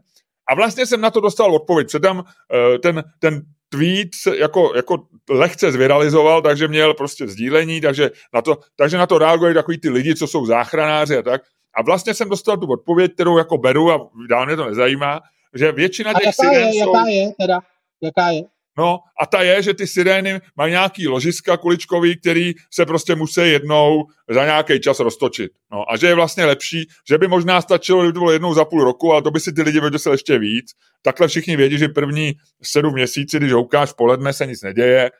A 0.48 0.54
vlastně 0.54 0.86
jsem 0.86 1.00
na 1.00 1.10
to 1.10 1.20
dostal 1.20 1.54
odpověď. 1.54 1.86
Předtím 1.86 2.24
eh, 2.24 2.78
ten, 2.78 3.02
ten 3.18 3.42
tweet 3.68 4.10
jako, 4.38 4.72
jako 4.76 5.06
lehce 5.30 5.72
zviralizoval, 5.72 6.42
takže 6.42 6.68
měl 6.68 6.94
prostě 6.94 7.28
sdílení, 7.28 7.80
takže 7.80 8.10
na 8.34 8.42
to, 8.42 8.58
takže 8.76 8.98
na 8.98 9.06
to 9.06 9.18
reagují 9.18 9.54
takový 9.54 9.78
ty 9.78 9.90
lidi, 9.90 10.14
co 10.14 10.26
jsou 10.26 10.46
záchranáři 10.46 11.16
a 11.18 11.22
tak. 11.22 11.42
A 11.74 11.82
vlastně 11.82 12.14
jsem 12.14 12.28
dostal 12.28 12.56
tu 12.56 12.66
odpověď, 12.66 13.14
kterou 13.14 13.38
jako 13.38 13.58
beru 13.58 13.92
a 13.92 14.10
dál 14.30 14.46
mě 14.46 14.56
to 14.56 14.64
nezajímá, 14.64 15.20
že 15.54 15.72
většina 15.72 16.12
těch 16.12 16.26
a 16.26 16.46
jaká 16.46 16.58
je, 16.58 16.72
jsou... 16.72 16.78
jaká 16.78 17.06
je 17.08 17.32
teda? 17.40 17.60
Jaká 18.02 18.28
je? 18.28 18.42
No 18.78 18.98
a 19.20 19.26
ta 19.26 19.42
je, 19.42 19.62
že 19.62 19.74
ty 19.74 19.86
sirény 19.86 20.40
mají 20.56 20.70
nějaký 20.70 21.08
ložiska 21.08 21.56
kuličkový, 21.56 22.20
který 22.20 22.52
se 22.72 22.86
prostě 22.86 23.14
musí 23.14 23.40
jednou 23.40 24.04
za 24.30 24.44
nějaký 24.44 24.80
čas 24.80 25.00
roztočit. 25.00 25.52
No 25.72 25.92
a 25.92 25.96
že 25.96 26.06
je 26.06 26.14
vlastně 26.14 26.44
lepší, 26.44 26.88
že 27.08 27.18
by 27.18 27.28
možná 27.28 27.60
stačilo, 27.60 28.00
kdyby 28.00 28.12
to 28.12 28.20
bylo 28.20 28.32
jednou 28.32 28.54
za 28.54 28.64
půl 28.64 28.84
roku, 28.84 29.12
ale 29.12 29.22
to 29.22 29.30
by 29.30 29.40
si 29.40 29.52
ty 29.52 29.62
lidi 29.62 29.80
vyděsili 29.80 30.14
ještě 30.14 30.38
víc. 30.38 30.66
Takhle 31.02 31.28
všichni 31.28 31.56
vědí, 31.56 31.78
že 31.78 31.88
první 31.88 32.32
sedm 32.62 32.92
měsíci, 32.92 33.36
když 33.36 33.52
houkáš 33.52 33.92
poledne, 33.92 34.32
se 34.32 34.46
nic 34.46 34.62
neděje. 34.62 35.10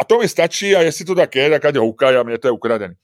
A 0.00 0.04
to 0.04 0.18
mi 0.18 0.28
stačí 0.28 0.76
a 0.76 0.82
jestli 0.82 1.04
to 1.04 1.14
tak 1.14 1.34
je, 1.34 1.50
tak 1.50 1.64
ať 1.64 1.76
houkají 1.76 2.16
a 2.16 2.22
mě 2.22 2.38
to 2.38 2.48
je 2.48 2.52
ukradený. 2.52 2.94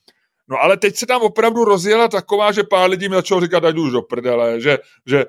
No 0.49 0.57
ale 0.61 0.77
teď 0.77 0.95
se 0.95 1.05
tam 1.05 1.21
opravdu 1.21 1.65
rozjela 1.65 2.07
taková, 2.07 2.51
že 2.51 2.63
pár 2.63 2.89
lidí 2.89 3.09
mi 3.09 3.15
začalo 3.15 3.41
říkat, 3.41 3.65
ať 3.65 3.77
už 3.77 3.91
do 3.91 4.01
prdele, 4.01 4.61
že, 4.61 4.77
že 5.05 5.25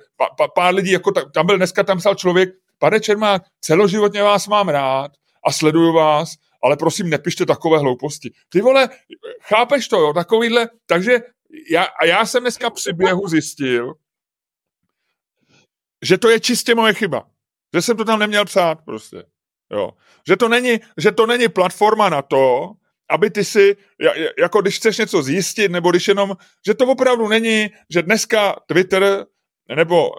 pár 0.54 0.74
lidí, 0.74 0.90
jako 0.90 1.12
tam 1.12 1.46
byl 1.46 1.56
dneska, 1.56 1.82
tam 1.82 1.98
psal 1.98 2.14
člověk, 2.14 2.48
Pane 2.78 3.00
Čermák, 3.00 3.42
celoživotně 3.60 4.22
vás 4.22 4.46
mám 4.46 4.68
rád 4.68 5.12
a 5.46 5.52
sleduju 5.52 5.92
vás, 5.92 6.34
ale 6.62 6.76
prosím, 6.76 7.10
nepište 7.10 7.46
takové 7.46 7.78
hlouposti. 7.78 8.30
Ty 8.48 8.60
vole, 8.60 8.88
chápeš 9.40 9.88
to, 9.88 10.00
jo, 10.00 10.12
takovýhle, 10.12 10.68
takže 10.86 11.18
já, 11.70 11.82
a 11.82 12.04
já 12.04 12.26
jsem 12.26 12.42
dneska 12.42 12.70
při 12.70 12.92
běhu 12.92 13.28
zjistil, 13.28 13.94
že 16.04 16.18
to 16.18 16.28
je 16.28 16.40
čistě 16.40 16.74
moje 16.74 16.94
chyba. 16.94 17.28
Že 17.74 17.82
jsem 17.82 17.96
to 17.96 18.04
tam 18.04 18.18
neměl 18.18 18.44
psát 18.44 18.78
prostě. 18.84 19.22
Jo. 19.72 19.90
Že, 20.28 20.36
to 20.36 20.48
není, 20.48 20.80
že 20.98 21.12
to 21.12 21.26
není 21.26 21.48
platforma 21.48 22.08
na 22.08 22.22
to, 22.22 22.72
aby 23.10 23.30
ty 23.30 23.44
si, 23.44 23.76
jako 24.38 24.62
když 24.62 24.76
chceš 24.76 24.98
něco 24.98 25.22
zjistit, 25.22 25.70
nebo 25.70 25.90
když 25.90 26.08
jenom, 26.08 26.36
že 26.66 26.74
to 26.74 26.86
opravdu 26.86 27.28
není, 27.28 27.68
že 27.90 28.02
dneska 28.02 28.56
Twitter 28.66 29.26
nebo 29.76 30.10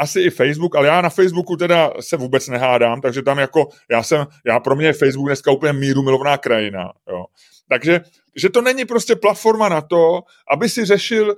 asi 0.00 0.20
i 0.20 0.30
Facebook, 0.30 0.76
ale 0.76 0.86
já 0.86 1.00
na 1.00 1.10
Facebooku 1.10 1.56
teda 1.56 1.92
se 2.00 2.16
vůbec 2.16 2.48
nehádám, 2.48 3.00
takže 3.00 3.22
tam 3.22 3.38
jako, 3.38 3.68
já 3.90 4.02
jsem, 4.02 4.26
já 4.46 4.60
pro 4.60 4.76
mě 4.76 4.86
je 4.86 4.92
Facebook 4.92 5.28
dneska 5.28 5.50
úplně 5.50 5.72
míru 5.72 6.02
milovná 6.02 6.38
krajina, 6.38 6.92
jo. 7.08 7.24
Takže, 7.68 8.00
že 8.36 8.48
to 8.48 8.62
není 8.62 8.84
prostě 8.84 9.16
platforma 9.16 9.68
na 9.68 9.80
to, 9.80 10.20
aby 10.52 10.68
si 10.68 10.84
řešil 10.84 11.34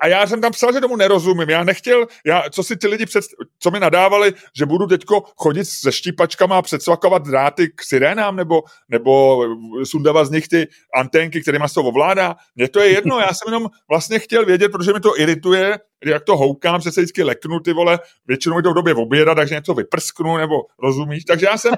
a 0.00 0.06
já 0.08 0.26
jsem 0.26 0.40
tam 0.40 0.52
psal, 0.52 0.72
že 0.72 0.80
tomu 0.80 0.96
nerozumím. 0.96 1.50
Já 1.50 1.64
nechtěl, 1.64 2.06
já, 2.26 2.42
co 2.50 2.62
si 2.62 2.76
ty 2.76 2.88
lidi 2.88 3.06
před, 3.06 3.24
co 3.58 3.70
mi 3.70 3.80
nadávali, 3.80 4.32
že 4.56 4.66
budu 4.66 4.86
teďko 4.86 5.22
chodit 5.36 5.64
se 5.64 5.92
štípačkama 5.92 6.58
a 6.58 6.62
předsvakovat 6.62 7.22
dráty 7.22 7.68
k 7.68 7.82
sirénám, 7.82 8.36
nebo, 8.36 8.62
nebo 8.88 9.42
sundávat 9.84 10.26
z 10.26 10.30
nich 10.30 10.48
ty 10.48 10.68
anténky, 10.94 11.40
kterými 11.40 11.64
se 11.68 11.80
ovládá. 11.80 12.36
Mně 12.54 12.68
to 12.68 12.80
je 12.80 12.88
jedno, 12.88 13.18
já 13.18 13.28
jsem 13.28 13.52
jenom 13.52 13.68
vlastně 13.88 14.18
chtěl 14.18 14.44
vědět, 14.44 14.68
protože 14.68 14.92
mi 14.92 15.00
to 15.00 15.20
irituje, 15.20 15.78
jak 16.04 16.24
to 16.24 16.36
houkám, 16.36 16.80
že 16.80 16.92
se 16.92 17.00
vždycky 17.00 17.22
leknu 17.22 17.60
ty 17.60 17.72
vole, 17.72 17.98
většinou 18.26 18.62
to 18.62 18.70
v 18.70 18.74
době 18.74 18.94
oběda, 18.94 19.34
takže 19.34 19.54
něco 19.54 19.74
vyprsknu, 19.74 20.36
nebo 20.36 20.54
rozumíš. 20.82 21.24
Takže 21.24 21.46
já 21.46 21.58
jsem, 21.58 21.74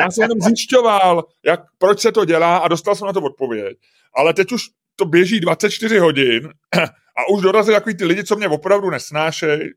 já 0.00 0.10
jsem 0.10 0.22
jenom 0.22 0.40
zjišťoval, 0.40 1.24
jak, 1.46 1.60
proč 1.78 2.00
se 2.00 2.12
to 2.12 2.24
dělá 2.24 2.56
a 2.56 2.68
dostal 2.68 2.94
jsem 2.94 3.06
na 3.06 3.12
to 3.12 3.20
odpověď. 3.20 3.78
Ale 4.14 4.34
teď 4.34 4.52
už 4.52 4.62
to 4.98 5.04
běží 5.04 5.40
24 5.40 5.98
hodin 5.98 6.48
a 7.16 7.28
už 7.32 7.42
dorazili 7.42 7.76
takový 7.76 7.96
ty 7.96 8.04
lidi, 8.04 8.24
co 8.24 8.36
mě 8.36 8.48
opravdu 8.48 8.90
nesnášejí 8.90 9.70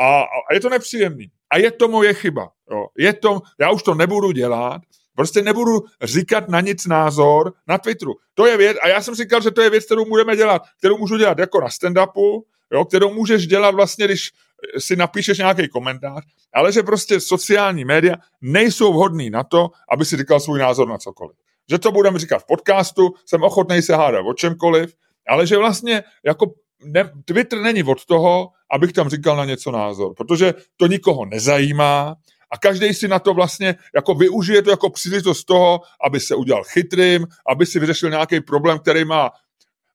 a, 0.00 0.20
a 0.22 0.54
je 0.54 0.60
to 0.60 0.68
nepříjemný. 0.68 1.30
A 1.50 1.58
je 1.58 1.70
to 1.70 1.88
moje 1.88 2.14
chyba. 2.14 2.48
Jo. 2.70 2.86
Je 2.98 3.12
to, 3.12 3.40
já 3.60 3.70
už 3.70 3.82
to 3.82 3.94
nebudu 3.94 4.32
dělat, 4.32 4.82
prostě 5.16 5.42
nebudu 5.42 5.80
říkat 6.02 6.48
na 6.48 6.60
nic 6.60 6.86
názor 6.86 7.52
na 7.68 7.78
Twitteru. 7.78 8.14
To 8.34 8.46
je 8.46 8.56
věc, 8.56 8.76
a 8.82 8.88
já 8.88 9.02
jsem 9.02 9.14
říkal, 9.14 9.40
že 9.40 9.50
to 9.50 9.62
je 9.62 9.70
věc, 9.70 9.84
kterou 9.84 10.04
budeme 10.04 10.36
dělat, 10.36 10.62
kterou 10.78 10.98
můžu 10.98 11.16
dělat 11.16 11.38
jako 11.38 11.60
na 11.60 11.68
stand-upu, 11.68 12.42
jo, 12.72 12.84
kterou 12.84 13.14
můžeš 13.14 13.46
dělat 13.46 13.74
vlastně, 13.74 14.04
když 14.04 14.30
si 14.78 14.96
napíšeš 14.96 15.38
nějaký 15.38 15.68
komentář, 15.68 16.24
ale 16.54 16.72
že 16.72 16.82
prostě 16.82 17.20
sociální 17.20 17.84
média 17.84 18.16
nejsou 18.40 18.92
vhodný 18.92 19.30
na 19.30 19.44
to, 19.44 19.68
aby 19.90 20.04
si 20.04 20.16
říkal 20.16 20.40
svůj 20.40 20.58
názor 20.58 20.88
na 20.88 20.98
cokoliv. 20.98 21.36
Že 21.70 21.78
to 21.78 21.92
budeme 21.92 22.18
říkat 22.18 22.38
v 22.38 22.46
podcastu, 22.46 23.14
jsem 23.26 23.42
ochotný 23.42 23.82
se 23.82 23.96
hádat 23.96 24.24
o 24.26 24.34
čemkoliv, 24.34 24.94
ale 25.28 25.46
že 25.46 25.58
vlastně 25.58 26.04
jako 26.24 26.46
ne, 26.84 27.12
Twitter 27.24 27.60
není 27.60 27.82
od 27.82 28.04
toho, 28.04 28.48
abych 28.70 28.92
tam 28.92 29.08
říkal 29.08 29.36
na 29.36 29.44
něco 29.44 29.70
názor, 29.70 30.14
protože 30.16 30.54
to 30.76 30.86
nikoho 30.86 31.24
nezajímá 31.24 32.16
a 32.50 32.58
každý 32.58 32.94
si 32.94 33.08
na 33.08 33.18
to 33.18 33.34
vlastně 33.34 33.74
jako 33.94 34.14
využije 34.14 34.62
to 34.62 34.70
jako 34.70 34.90
příležitost 34.90 35.44
toho, 35.44 35.80
aby 36.06 36.20
se 36.20 36.34
udělal 36.34 36.64
chytrým, 36.64 37.26
aby 37.48 37.66
si 37.66 37.80
vyřešil 37.80 38.10
nějaký 38.10 38.40
problém, 38.40 38.78
který 38.78 39.04
má. 39.04 39.30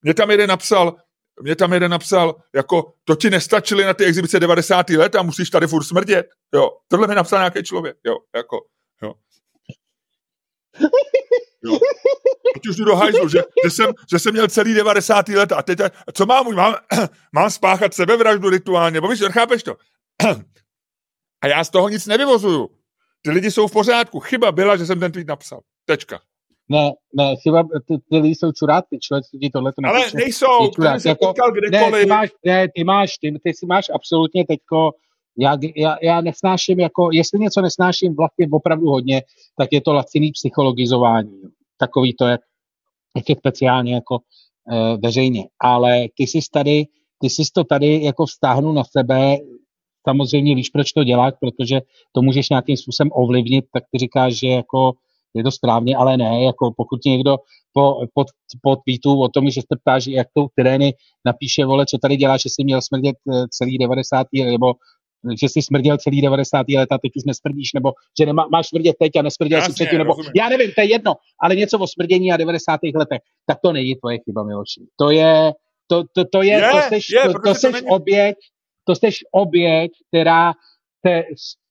Mě 0.01 0.13
tam 0.13 0.31
jeden 0.31 0.49
napsal, 0.49 0.95
mě 1.41 1.55
tam 1.55 1.73
jeden 1.73 1.91
napsal, 1.91 2.35
jako 2.55 2.93
to 3.03 3.15
ti 3.15 3.29
nestačili 3.29 3.85
na 3.85 3.93
ty 3.93 4.05
exibice 4.05 4.39
90. 4.39 4.89
let 4.89 5.15
a 5.15 5.23
musíš 5.23 5.49
tady 5.49 5.67
furt 5.67 5.83
smrdět. 5.83 6.25
Jo, 6.53 6.69
tohle 6.87 7.07
mi 7.07 7.15
napsal 7.15 7.39
nějaký 7.39 7.63
člověk. 7.63 7.97
Jo, 8.05 8.15
jako, 8.35 8.57
jo. 9.01 9.13
Jo. 11.65 11.79
Teď 12.53 12.67
už 12.69 12.75
jdu 12.75 12.85
do 12.85 12.95
hajzlu, 12.95 13.29
že, 13.29 13.41
že, 13.63 13.69
jsem, 13.69 13.93
že 14.11 14.19
jsem 14.19 14.33
měl 14.33 14.47
celý 14.47 14.73
90. 14.73 15.29
let 15.29 15.51
a 15.51 15.61
teď, 15.61 15.79
co 16.13 16.25
mám, 16.25 16.55
mám, 16.55 16.75
mám 17.33 17.49
spáchat 17.49 17.93
sebevraždu 17.93 18.49
rituálně, 18.49 19.01
bo 19.01 19.07
víš, 19.07 19.21
chápeš 19.31 19.63
to? 19.63 19.75
A 21.43 21.47
já 21.47 21.63
z 21.63 21.69
toho 21.69 21.89
nic 21.89 22.07
nevyvozuju. 22.07 22.69
Ty 23.21 23.31
lidi 23.31 23.51
jsou 23.51 23.67
v 23.67 23.71
pořádku. 23.71 24.19
Chyba 24.19 24.51
byla, 24.51 24.77
že 24.77 24.85
jsem 24.85 24.99
ten 24.99 25.11
tweet 25.11 25.27
napsal. 25.27 25.59
Tečka. 25.85 26.19
Ne, 26.69 26.91
ne, 27.13 27.35
chyba, 27.35 27.63
ty, 27.63 27.97
ty 28.09 28.17
lidi 28.17 28.35
jsou 28.35 28.51
čuráci, 28.51 28.99
člověk 29.01 29.25
si 29.25 29.49
tohle 29.53 29.71
to. 29.71 29.87
Ale 29.87 30.05
nejsou, 30.13 30.67
ty 30.67 30.99
se 30.99 31.09
jako, 31.09 31.33
Ne, 31.71 31.91
ty 31.91 32.05
máš, 32.05 32.29
ne, 32.45 32.67
ty 32.75 32.83
máš, 32.83 33.17
ty, 33.17 33.39
ty 33.43 33.53
si 33.53 33.65
máš 33.65 33.85
absolutně 33.95 34.45
teďko 34.45 34.91
já, 35.37 35.57
já, 35.75 35.97
já 36.01 36.21
nesnáším, 36.21 36.79
jako, 36.79 37.09
jestli 37.11 37.39
něco 37.39 37.61
nesnáším 37.61 38.15
vlastně 38.15 38.47
opravdu 38.51 38.89
hodně, 38.89 39.21
tak 39.57 39.69
je 39.71 39.81
to 39.81 39.93
laciný 39.93 40.31
psychologizování. 40.31 41.41
Takový 41.77 42.13
to, 42.13 42.25
jak, 42.25 42.41
jak 43.15 43.29
je 43.29 43.35
speciálně 43.35 43.93
jako 43.93 44.17
e, 44.71 44.97
veřejně. 44.97 45.43
Ale 45.59 46.05
ty 46.15 46.23
jsi 46.23 46.39
tady, 46.51 46.85
ty 47.19 47.29
jsi 47.29 47.43
to 47.55 47.63
tady 47.63 48.03
jako 48.03 48.25
vztáhnu 48.25 48.71
na 48.71 48.83
sebe, 48.83 49.37
samozřejmě 50.07 50.55
víš, 50.55 50.69
proč 50.69 50.91
to 50.91 51.03
dělat, 51.03 51.35
protože 51.39 51.81
to 52.11 52.21
můžeš 52.21 52.49
nějakým 52.49 52.77
způsobem 52.77 53.11
ovlivnit, 53.13 53.65
tak 53.73 53.83
ty 53.91 53.97
říkáš, 53.97 54.33
že 54.33 54.47
jako 54.47 54.91
je 55.33 55.43
to 55.43 55.51
správně, 55.51 55.95
ale 55.95 56.17
ne, 56.17 56.43
jako 56.43 56.73
pokud 56.77 57.05
někdo 57.05 57.37
po, 57.73 57.95
po, 58.13 58.25
po 58.61 58.75
tweetu 58.75 59.21
o 59.21 59.29
tom, 59.29 59.49
že 59.49 59.61
se 59.61 59.77
ptáš, 59.81 60.07
jak 60.07 60.27
to 60.33 60.47
terény 60.55 60.93
napíše, 61.25 61.65
vole, 61.65 61.85
co 61.85 61.97
tady 61.97 62.17
děláš, 62.17 62.41
že 62.41 62.49
jsi 62.49 62.63
měl 62.63 62.81
smrdět 62.81 63.15
e, 63.15 63.45
celý 63.49 63.77
90. 63.77 64.27
nebo 64.33 64.73
že 65.39 65.49
jsi 65.49 65.61
smrděl 65.61 65.97
celý 65.97 66.21
90. 66.21 66.65
let 66.75 66.91
a 66.91 66.97
teď 66.97 67.11
už 67.15 67.23
nesmrdíš, 67.23 67.73
nebo 67.73 67.91
že 68.19 68.25
nemá, 68.25 68.47
máš 68.51 68.67
smrdět 68.67 68.95
teď 68.99 69.15
a 69.15 69.21
nesmrděl 69.21 69.59
Jasně, 69.59 69.73
jsi 69.73 69.75
předtím, 69.75 69.97
nebo 69.97 70.13
rozumím. 70.13 70.31
já 70.35 70.49
nevím, 70.49 70.71
to 70.75 70.81
je 70.81 70.89
jedno, 70.91 71.13
ale 71.41 71.55
něco 71.55 71.79
o 71.79 71.87
smrdění 71.87 72.31
a 72.31 72.37
90. 72.37 72.79
letech, 72.95 73.19
tak 73.45 73.57
to 73.63 73.71
není 73.71 73.95
tvoje 73.95 74.17
chyba, 74.25 74.43
Miloši. 74.43 74.81
To 74.99 75.11
je, 75.11 75.53
to, 75.87 76.03
to, 76.15 76.25
to 76.25 76.41
je, 76.41 76.53
je, 76.53 76.71
to 76.71 76.77
seš, 76.89 77.09
je, 77.09 77.21
to, 77.21 77.39
to 77.45 77.55
seš 77.55 77.73
není... 77.73 77.87
oběť, 77.87 78.35
to 78.83 78.95
jsi 78.95 79.09
oběť, 79.31 79.91
která 80.07 80.53
se 81.07 81.23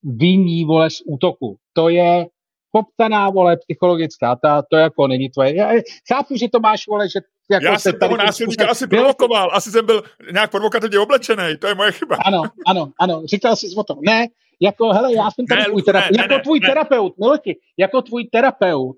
vyní, 0.02 0.64
vole, 0.64 0.90
z 0.90 1.02
útoku. 1.06 1.56
To 1.72 1.88
je 1.88 2.26
poptaná, 2.72 3.30
vole, 3.30 3.56
psychologická, 3.56 4.36
ta, 4.36 4.62
to 4.70 4.76
jako 4.76 5.06
není 5.06 5.30
tvoje. 5.30 5.56
Já 5.56 5.70
chápu, 6.12 6.36
že 6.36 6.48
to 6.48 6.60
máš, 6.60 6.86
vole, 6.88 7.08
že 7.08 7.20
jako 7.54 7.66
Já 7.66 7.78
jsem 7.78 7.98
toho 7.98 8.16
násilníka 8.16 8.68
asi 8.68 8.86
provokoval, 8.86 9.50
asi 9.52 9.70
jsem 9.70 9.86
byl 9.86 10.02
nějak 10.32 10.50
provokativně 10.50 10.98
oblečený, 10.98 11.56
to 11.58 11.66
je 11.66 11.74
moje 11.74 11.92
chyba. 11.92 12.16
Ano, 12.24 12.42
ano, 12.66 12.92
ano, 13.00 13.22
říkal 13.26 13.56
jsi 13.56 13.66
o 13.76 13.84
tom. 13.84 13.98
Ne, 14.02 14.26
jako, 14.60 14.92
hele, 14.92 15.14
já 15.14 15.30
jsem 15.30 15.46
tady 15.46 15.60
ne, 15.60 15.66
tvůj 15.66 15.82
terapeut, 15.82 16.16
ne, 16.16 16.22
jako 16.22 16.34
ne, 16.34 16.40
tvůj 16.40 16.60
ne. 16.60 16.68
terapeut, 16.68 17.18
miloti, 17.18 17.56
jako 17.78 18.02
tvůj 18.02 18.24
terapeut, 18.24 18.96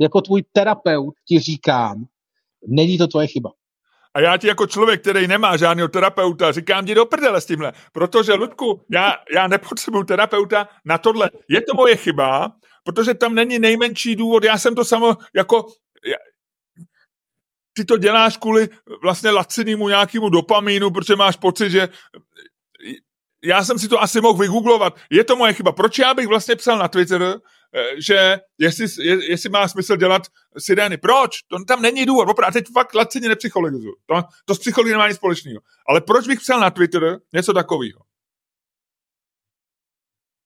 jako 0.00 0.20
tvůj 0.20 0.42
terapeut 0.52 1.14
ti 1.28 1.38
říkám, 1.38 2.04
není 2.66 2.98
to 2.98 3.06
tvoje 3.06 3.26
chyba. 3.26 3.50
A 4.14 4.20
já 4.20 4.36
ti 4.36 4.46
jako 4.46 4.66
člověk, 4.66 5.00
který 5.00 5.26
nemá 5.26 5.56
žádného 5.56 5.88
terapeuta, 5.88 6.52
říkám 6.52 6.86
ti 6.86 6.94
do 6.94 7.06
prdele 7.06 7.40
s 7.40 7.46
tímhle. 7.46 7.72
Protože, 7.92 8.34
Ludku, 8.34 8.80
já, 8.90 9.14
já 9.34 9.48
nepotřebuju 9.48 10.04
terapeuta 10.04 10.68
na 10.84 10.98
tohle. 10.98 11.30
Je 11.48 11.60
to 11.60 11.74
moje 11.74 11.96
chyba, 11.96 12.52
protože 12.84 13.14
tam 13.14 13.34
není 13.34 13.58
nejmenší 13.58 14.16
důvod. 14.16 14.44
Já 14.44 14.58
jsem 14.58 14.74
to 14.74 14.84
samo 14.84 15.16
jako... 15.34 15.66
Ty 17.78 17.84
to 17.84 17.96
děláš 17.96 18.36
kvůli 18.36 18.68
vlastně 19.02 19.30
lacinému 19.30 19.88
nějakému 19.88 20.28
dopamínu, 20.28 20.90
protože 20.90 21.16
máš 21.16 21.36
pocit, 21.36 21.70
že 21.70 21.88
já 23.44 23.64
jsem 23.64 23.78
si 23.78 23.88
to 23.88 24.02
asi 24.02 24.20
mohl 24.20 24.38
vygooglovat. 24.38 24.96
Je 25.10 25.24
to 25.24 25.36
moje 25.36 25.52
chyba. 25.52 25.72
Proč 25.72 25.98
já 25.98 26.14
bych 26.14 26.26
vlastně 26.26 26.56
psal 26.56 26.78
na 26.78 26.88
Twitter, 26.88 27.22
eh, 27.22 28.00
že 28.02 28.40
jestli, 28.58 28.86
jestli 29.30 29.48
má 29.50 29.68
smysl 29.68 29.96
dělat 29.96 30.22
sirény. 30.58 30.96
Proč? 30.96 31.42
To 31.42 31.64
tam 31.64 31.82
není 31.82 32.06
důvod. 32.06 32.28
Opravdu, 32.28 32.52
teď 32.52 32.66
fakt 32.72 32.94
lacině 32.94 33.28
nepsychologizuju. 33.28 33.94
To, 34.06 34.22
to 34.44 34.54
s 34.54 34.58
psychologií 34.58 34.92
nemá 34.92 35.08
nic 35.08 35.16
společného. 35.16 35.60
Ale 35.88 36.00
proč 36.00 36.26
bych 36.26 36.40
psal 36.40 36.60
na 36.60 36.70
Twitter 36.70 37.18
něco 37.32 37.52
takového? 37.52 38.00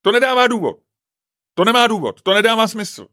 To 0.02 0.12
nedává 0.12 0.46
důvod. 0.46 0.76
To 1.54 1.64
nemá 1.64 1.86
důvod. 1.86 2.22
To 2.22 2.34
nedává 2.34 2.68
smysl. 2.68 3.06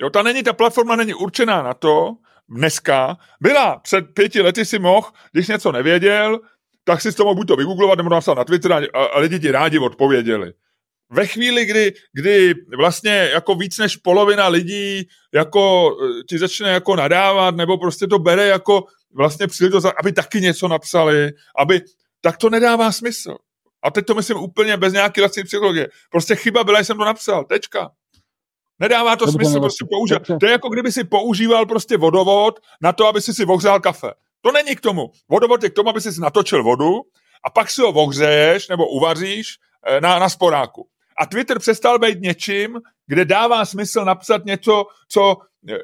Jo, 0.00 0.10
ta 0.10 0.22
není, 0.22 0.42
ta 0.42 0.52
platforma 0.52 0.96
není 0.96 1.14
určená 1.14 1.62
na 1.62 1.74
to, 1.74 2.16
dneska, 2.48 3.16
byla 3.40 3.78
před 3.78 4.02
pěti 4.14 4.40
lety 4.40 4.64
si 4.64 4.78
mohl, 4.78 5.08
když 5.32 5.48
něco 5.48 5.72
nevěděl, 5.72 6.40
tak 6.84 7.00
si 7.00 7.12
to 7.12 7.24
mohl 7.24 7.34
buď 7.34 7.48
to 7.48 7.56
vygooglovat, 7.56 7.96
nebo 7.96 8.10
napsat 8.10 8.34
na 8.34 8.44
Twitter 8.44 8.72
a, 8.72 9.04
a 9.04 9.18
lidi 9.18 9.40
ti 9.40 9.50
rádi 9.50 9.78
odpověděli. 9.78 10.52
Ve 11.10 11.26
chvíli, 11.26 11.64
kdy, 11.66 11.92
kdy 12.12 12.54
vlastně 12.78 13.30
jako 13.32 13.54
víc 13.54 13.78
než 13.78 13.96
polovina 13.96 14.48
lidí 14.48 15.08
jako 15.34 15.90
eh, 16.02 16.24
ti 16.28 16.38
začne 16.38 16.70
jako 16.70 16.96
nadávat, 16.96 17.56
nebo 17.56 17.78
prostě 17.78 18.06
to 18.06 18.18
bere 18.18 18.46
jako 18.46 18.84
vlastně 19.16 19.46
příležitost, 19.46 19.84
aby 19.84 20.12
taky 20.12 20.40
něco 20.40 20.68
napsali, 20.68 21.32
aby, 21.58 21.80
tak 22.20 22.36
to 22.36 22.50
nedává 22.50 22.92
smysl. 22.92 23.36
A 23.82 23.90
teď 23.90 24.06
to 24.06 24.14
myslím 24.14 24.36
úplně 24.36 24.76
bez 24.76 24.92
nějaké 24.92 25.20
vlastní 25.20 25.44
psychologie. 25.44 25.88
Prostě 26.10 26.36
chyba 26.36 26.64
byla, 26.64 26.78
jsem 26.78 26.98
to 26.98 27.04
napsal. 27.04 27.44
Tečka. 27.44 27.90
Nedává 28.80 29.16
to 29.16 29.26
smysl 29.26 29.60
prostě 29.60 29.84
používat. 29.90 30.22
To 30.40 30.46
je 30.46 30.52
jako 30.52 30.68
kdyby 30.68 30.92
si 30.92 31.04
používal 31.04 31.66
prostě 31.66 31.96
vodovod 31.96 32.60
na 32.82 32.92
to, 32.92 33.06
aby 33.06 33.20
si 33.20 33.34
si 33.34 33.44
ohřál 33.44 33.80
kafe. 33.80 34.10
To 34.40 34.52
není 34.52 34.76
k 34.76 34.80
tomu. 34.80 35.10
Vodovod 35.28 35.62
je 35.62 35.70
k 35.70 35.74
tomu, 35.74 35.88
aby 35.88 36.00
si 36.00 36.20
natočil 36.20 36.62
vodu 36.62 37.00
a 37.44 37.50
pak 37.50 37.70
si 37.70 37.82
ho 37.82 37.88
ohřeješ 37.88 38.68
nebo 38.68 38.88
uvaříš 38.88 39.58
eh, 39.86 40.00
na, 40.00 40.18
na 40.18 40.28
sporáku. 40.28 40.88
A 41.18 41.26
Twitter 41.26 41.58
přestal 41.58 41.98
být 41.98 42.20
něčím, 42.20 42.80
kde 43.06 43.24
dává 43.24 43.64
smysl 43.64 44.04
napsat 44.04 44.44
něco, 44.44 44.84
co 45.08 45.36
eh, 45.68 45.78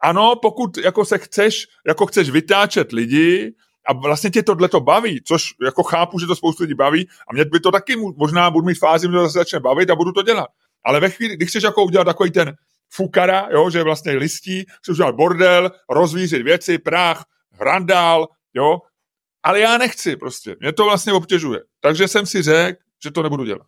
ano, 0.00 0.36
pokud 0.42 0.78
jako 0.78 1.04
se 1.04 1.18
chceš, 1.18 1.66
jako 1.86 2.06
chceš 2.06 2.30
vytáčet 2.30 2.92
lidi 2.92 3.54
a 3.86 3.92
vlastně 3.92 4.30
tě 4.30 4.42
tohle 4.42 4.68
to 4.68 4.80
baví, 4.80 5.20
což 5.24 5.54
jako 5.64 5.82
chápu, 5.82 6.18
že 6.18 6.26
to 6.26 6.36
spoustu 6.36 6.62
lidí 6.62 6.74
baví 6.74 7.08
a 7.28 7.32
mě 7.32 7.44
by 7.44 7.60
to 7.60 7.70
taky 7.70 7.96
možná 8.16 8.50
budu 8.50 8.66
mít 8.66 8.78
fázi, 8.78 9.06
že 9.06 9.12
to 9.12 9.22
zase 9.22 9.38
začne 9.38 9.60
bavit 9.60 9.90
a 9.90 9.96
budu 9.96 10.12
to 10.12 10.22
dělat. 10.22 10.48
Ale 10.84 11.00
ve 11.00 11.10
chvíli, 11.10 11.36
když 11.36 11.48
chceš 11.48 11.62
jako 11.62 11.84
udělat 11.84 12.04
takový 12.04 12.30
ten 12.30 12.54
fukara, 12.90 13.48
jo, 13.50 13.70
že 13.70 13.82
vlastně 13.82 14.12
listí, 14.12 14.64
chceš 14.82 14.92
udělat 14.92 15.14
bordel, 15.14 15.70
rozvířit 15.90 16.42
věci, 16.42 16.78
prach, 16.78 17.24
hrandál, 17.52 18.28
jo, 18.54 18.78
ale 19.42 19.60
já 19.60 19.78
nechci 19.78 20.16
prostě, 20.16 20.56
mě 20.60 20.72
to 20.72 20.84
vlastně 20.84 21.12
obtěžuje. 21.12 21.60
Takže 21.80 22.08
jsem 22.08 22.26
si 22.26 22.42
řekl, 22.42 22.82
že 23.02 23.10
to 23.10 23.22
nebudu 23.22 23.44
dělat. 23.44 23.66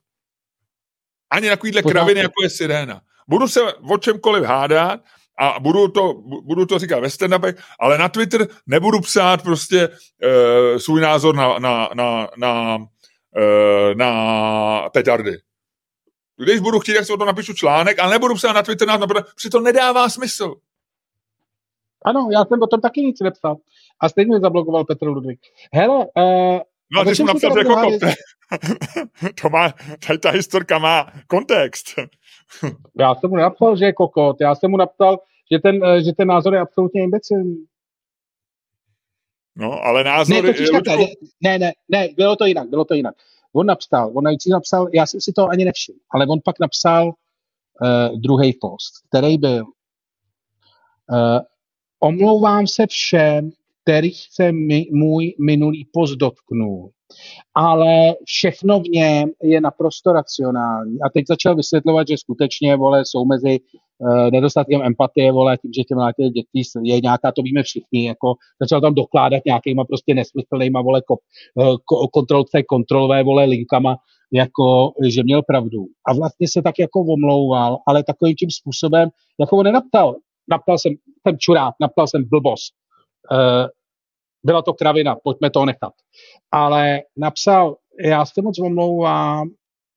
Ani 1.30 1.48
takovýhle 1.48 1.82
kraviny, 1.82 2.20
jako 2.20 2.42
je 2.42 2.50
siréna. 2.50 3.00
Budu 3.28 3.48
se 3.48 3.60
o 3.74 3.98
čemkoliv 3.98 4.44
hádat 4.44 5.00
a 5.38 5.60
budu 5.60 5.88
to, 5.88 6.14
budu 6.42 6.66
to 6.66 6.78
říkat 6.78 7.00
ve 7.00 7.10
stand 7.10 7.44
ale 7.80 7.98
na 7.98 8.08
Twitter 8.08 8.48
nebudu 8.66 9.00
psát 9.00 9.42
prostě 9.42 9.88
uh, 9.88 10.78
svůj 10.78 11.00
názor 11.00 11.34
na, 11.34 11.58
na, 11.58 11.88
na, 11.94 12.28
na, 12.36 12.76
uh, 12.76 13.94
na 13.94 14.88
petardy. 14.88 15.38
Když 16.36 16.60
budu 16.60 16.80
chtít, 16.80 16.92
jak 16.92 17.04
se 17.04 17.12
o 17.12 17.16
to 17.16 17.24
napíšu 17.24 17.54
článek, 17.54 17.98
ale 17.98 18.12
nebudu 18.12 18.34
psát 18.34 18.52
na 18.52 18.62
Twitter, 18.62 18.88
na, 18.88 18.98
protože 18.98 19.50
to 19.50 19.60
nedává 19.60 20.08
smysl. 20.08 20.54
Ano, 22.04 22.28
já 22.32 22.44
jsem 22.44 22.62
o 22.62 22.66
tom 22.66 22.80
taky 22.80 23.00
nic 23.00 23.20
nepsal. 23.20 23.56
A 24.00 24.08
stejně 24.08 24.28
mě 24.28 24.40
zablokoval 24.40 24.84
Petr 24.84 25.06
Ludvík. 25.06 25.40
Hele, 25.72 26.06
uh, 26.16 26.60
No, 26.92 27.04
ty 27.04 27.14
jsi 27.14 27.22
mu 27.22 27.26
napsal, 27.26 27.52
že 27.52 27.58
jako 27.58 27.98
to 29.42 29.48
má, 29.48 29.74
tady 30.06 30.18
ta 30.18 30.30
historka 30.30 30.78
má 30.78 31.12
kontext. 31.26 31.86
já 32.98 33.14
jsem 33.14 33.30
mu 33.30 33.36
napsal, 33.36 33.76
že 33.76 33.84
je 33.84 33.92
kokot. 33.92 34.36
Já 34.40 34.54
jsem 34.54 34.70
mu 34.70 34.76
napsal, 34.76 35.18
že 35.52 35.58
ten, 35.58 35.84
eh, 35.84 36.02
že 36.02 36.12
ten 36.12 36.28
názor 36.28 36.54
je 36.54 36.60
absolutně 36.60 37.02
imbecilní. 37.02 37.64
No, 39.56 39.84
ale 39.84 40.04
názor... 40.04 40.44
Ne, 40.44 40.52
totiž 40.52 40.68
takhle, 40.70 41.06
ne, 41.40 41.58
ne, 41.58 41.72
ne, 41.88 42.08
bylo 42.16 42.36
to 42.36 42.44
jinak, 42.44 42.68
bylo 42.68 42.84
to 42.84 42.94
jinak. 42.94 43.14
On 43.56 43.66
napsal, 43.66 44.12
on 44.14 44.24
nající 44.24 44.50
napsal, 44.50 44.88
já 44.92 45.06
jsem 45.06 45.20
si 45.20 45.32
to 45.32 45.48
ani 45.48 45.64
nevšiml, 45.64 45.98
ale 46.10 46.26
on 46.26 46.38
pak 46.44 46.60
napsal 46.60 47.06
uh, 47.06 48.20
druhý 48.20 48.58
post, 48.60 48.92
který 49.08 49.38
byl 49.38 49.64
uh, 49.64 51.38
omlouvám 52.00 52.66
se 52.66 52.86
všem, 52.86 53.50
kterých 53.82 54.26
se 54.30 54.52
mi, 54.52 54.86
můj 54.92 55.34
minulý 55.40 55.88
post 55.92 56.16
dotknul. 56.16 56.90
Ale 57.54 58.14
všechno 58.24 58.80
v 58.80 58.88
něm 58.88 59.28
je 59.42 59.60
naprosto 59.60 60.12
racionální. 60.12 60.98
A 61.02 61.08
teď 61.14 61.24
začal 61.28 61.54
vysvětlovat, 61.54 62.08
že 62.08 62.16
skutečně, 62.16 62.76
vole, 62.76 63.04
jsou 63.04 63.24
mezi 63.24 63.60
uh, 63.98 64.30
nedostatkem 64.30 64.82
empatie, 64.82 65.32
vole, 65.32 65.58
tím, 65.58 65.72
že 65.72 65.84
těm 65.84 65.98
těch 66.16 66.32
dětí 66.32 66.62
je 66.82 67.00
nějaká, 67.00 67.32
to 67.32 67.42
víme 67.42 67.62
všichni, 67.62 68.06
jako 68.06 68.34
začal 68.62 68.80
tam 68.80 68.94
dokládat 68.94 69.42
nějakýma 69.46 69.84
prostě 69.84 70.14
nesmyslnýma, 70.14 70.82
vole, 70.82 71.02
ko, 71.02 71.16
uh, 71.54 71.76
kontrol 72.12 72.44
C, 72.44 72.62
kontrolové, 72.62 73.22
vole, 73.22 73.44
linkama, 73.44 73.96
jako, 74.32 74.92
že 75.06 75.22
měl 75.22 75.42
pravdu. 75.42 75.86
A 76.08 76.14
vlastně 76.14 76.48
se 76.48 76.62
tak 76.62 76.78
jako 76.78 77.00
omlouval, 77.00 77.78
ale 77.86 78.02
takovým 78.02 78.34
tím 78.34 78.50
způsobem, 78.50 79.08
jako 79.40 79.56
on 79.56 79.64
nenaptal, 79.64 80.16
naptal 80.50 80.78
jsem, 80.78 80.92
jsem 81.26 81.38
čurák, 81.38 81.74
naptal 81.80 82.06
jsem 82.06 82.24
blbost. 82.28 82.74
Uh, 83.32 83.66
byla 84.46 84.62
to 84.62 84.74
kravina, 84.74 85.16
pojďme 85.24 85.50
to 85.50 85.64
nechat. 85.64 85.92
Ale 86.52 87.02
napsal, 87.16 87.76
já 88.00 88.26
se 88.26 88.42
moc 88.42 88.58
omlouvám 88.58 89.50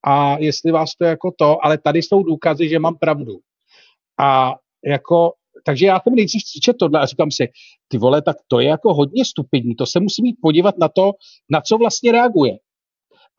a 0.06 0.38
jestli 0.38 0.72
vás 0.72 0.95
to 0.95 1.06
jako 1.06 1.32
to, 1.38 1.66
ale 1.66 1.78
tady 1.78 2.02
jsou 2.02 2.24
důkazy, 2.24 2.70
že 2.70 2.80
mám 2.80 2.97
pravdu. 2.97 3.39
A 4.20 4.56
jako, 4.86 5.34
takže 5.66 5.86
já 5.86 6.00
jsem 6.00 6.16
nejdřív 6.16 6.41
čet 6.64 6.76
tohle 6.80 7.00
a 7.00 7.06
říkám 7.06 7.32
si, 7.32 7.47
ty 7.88 7.97
vole, 7.97 8.22
tak 8.22 8.38
to 8.47 8.60
je 8.60 8.68
jako 8.68 8.93
hodně 8.93 9.26
stupidní, 9.26 9.76
to 9.76 9.86
se 9.86 10.00
musí 10.00 10.22
mít 10.22 10.36
podívat 10.41 10.78
na 10.78 10.89
to, 10.89 11.12
na 11.50 11.62
co 11.62 11.78
vlastně 11.78 12.12
reaguje. 12.12 12.58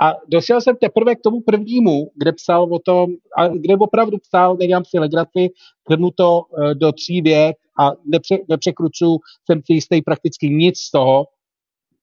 A 0.03 0.15
došel 0.29 0.61
jsem 0.61 0.77
teprve 0.77 1.15
k 1.15 1.21
tomu 1.21 1.41
prvnímu, 1.41 2.11
kde 2.15 2.33
psal 2.33 2.75
o 2.75 2.79
tom, 2.79 3.11
a 3.37 3.49
kde 3.49 3.77
opravdu 3.77 4.19
psal, 4.19 4.57
nedělám 4.57 4.85
si 4.85 4.99
legraci, 4.99 5.49
krnu 5.83 6.11
to 6.11 6.41
uh, 6.41 6.75
do 6.75 6.93
tří 6.93 7.21
vět 7.21 7.57
a 7.81 7.93
nepře, 8.05 8.39
nepřekrucuju, 8.49 9.19
jsem 9.47 9.61
si 9.67 9.73
jistý 9.73 10.03
prakticky 10.03 10.49
nic 10.49 10.79
z 10.79 10.91
toho. 10.91 11.27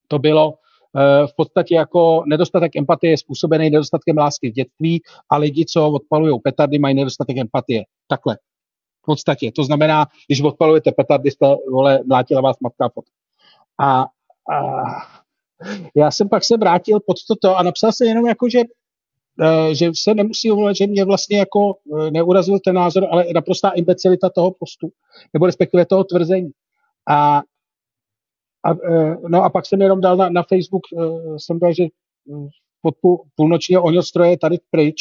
To 0.08 0.20
bylo 0.20 0.48
uh, 0.48 1.28
v 1.28 1.36
podstatě 1.36 1.76
jako 1.76 2.24
nedostatek 2.26 2.76
empatie 2.76 3.12
je 3.12 3.18
způsobený 3.18 3.70
nedostatkem 3.70 4.18
lásky 4.18 4.50
v 4.50 4.54
dětství 4.54 5.02
a 5.30 5.38
lidi, 5.38 5.66
co 5.66 5.92
odpalují 5.92 6.40
petardy, 6.44 6.80
mají 6.80 6.96
nedostatek 6.96 7.38
empatie. 7.38 7.84
Takhle. 8.08 8.38
V 9.02 9.06
podstatě. 9.06 9.52
To 9.52 9.64
znamená, 9.64 10.06
když 10.28 10.42
odpalujete 10.42 10.92
petardy, 10.92 11.32
jste, 11.32 11.56
vole, 11.72 12.00
mlátila 12.08 12.42
vás 12.42 12.60
matka 12.60 12.90
pod. 12.90 13.06
A, 13.80 14.02
a 14.02 14.08
já 15.96 16.12
jsem 16.12 16.30
pak 16.30 16.44
se 16.44 16.58
vrátil 16.58 17.00
pod 17.00 17.18
toto 17.28 17.58
a 17.58 17.64
napsal 17.64 17.92
jsem 17.92 18.08
jenom 18.08 18.28
jako, 18.28 18.50
že 18.50 18.60
eh, 19.42 19.76
že 19.76 19.92
se 19.96 20.14
nemusí 20.14 20.52
uvolat, 20.52 20.76
že 20.76 20.88
mě 20.88 21.06
vlastně 21.06 21.38
jako 21.38 21.76
eh, 22.00 22.12
neurazil 22.12 22.60
ten 22.60 22.76
názor, 22.76 23.08
ale 23.12 23.26
naprostá 23.34 23.70
imbecilita 23.70 24.30
toho 24.30 24.52
postu, 24.52 24.90
nebo 25.34 25.46
respektive 25.46 25.86
toho 25.86 26.04
tvrzení. 26.04 26.52
A, 27.10 27.42
a, 28.64 28.72
eh, 28.74 29.16
no 29.28 29.44
a 29.44 29.50
pak 29.50 29.66
jsem 29.66 29.82
jenom 29.82 30.02
dal 30.02 30.18
na, 30.18 30.30
na 30.30 30.44
Facebook, 30.44 30.84
jsem 31.38 31.60
dal, 31.60 31.74
že 31.74 31.86
pod 32.82 32.96
půl, 33.02 33.24
půlnočního 33.36 33.84
ohňostroje 33.84 34.38
tady 34.38 34.58
pryč 34.72 34.96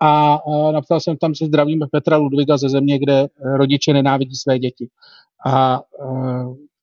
a, 0.00 0.34
a 0.34 0.72
napsal 0.72 1.00
jsem 1.00 1.16
tam, 1.16 1.34
že 1.34 1.46
zdravím 1.46 1.86
Petra 1.92 2.16
Ludviga 2.16 2.56
ze 2.56 2.68
země, 2.68 2.98
kde 2.98 3.28
rodiče 3.56 3.92
nenávidí 3.92 4.34
své 4.36 4.58
děti. 4.58 4.88
A, 5.46 5.74
a 5.74 5.80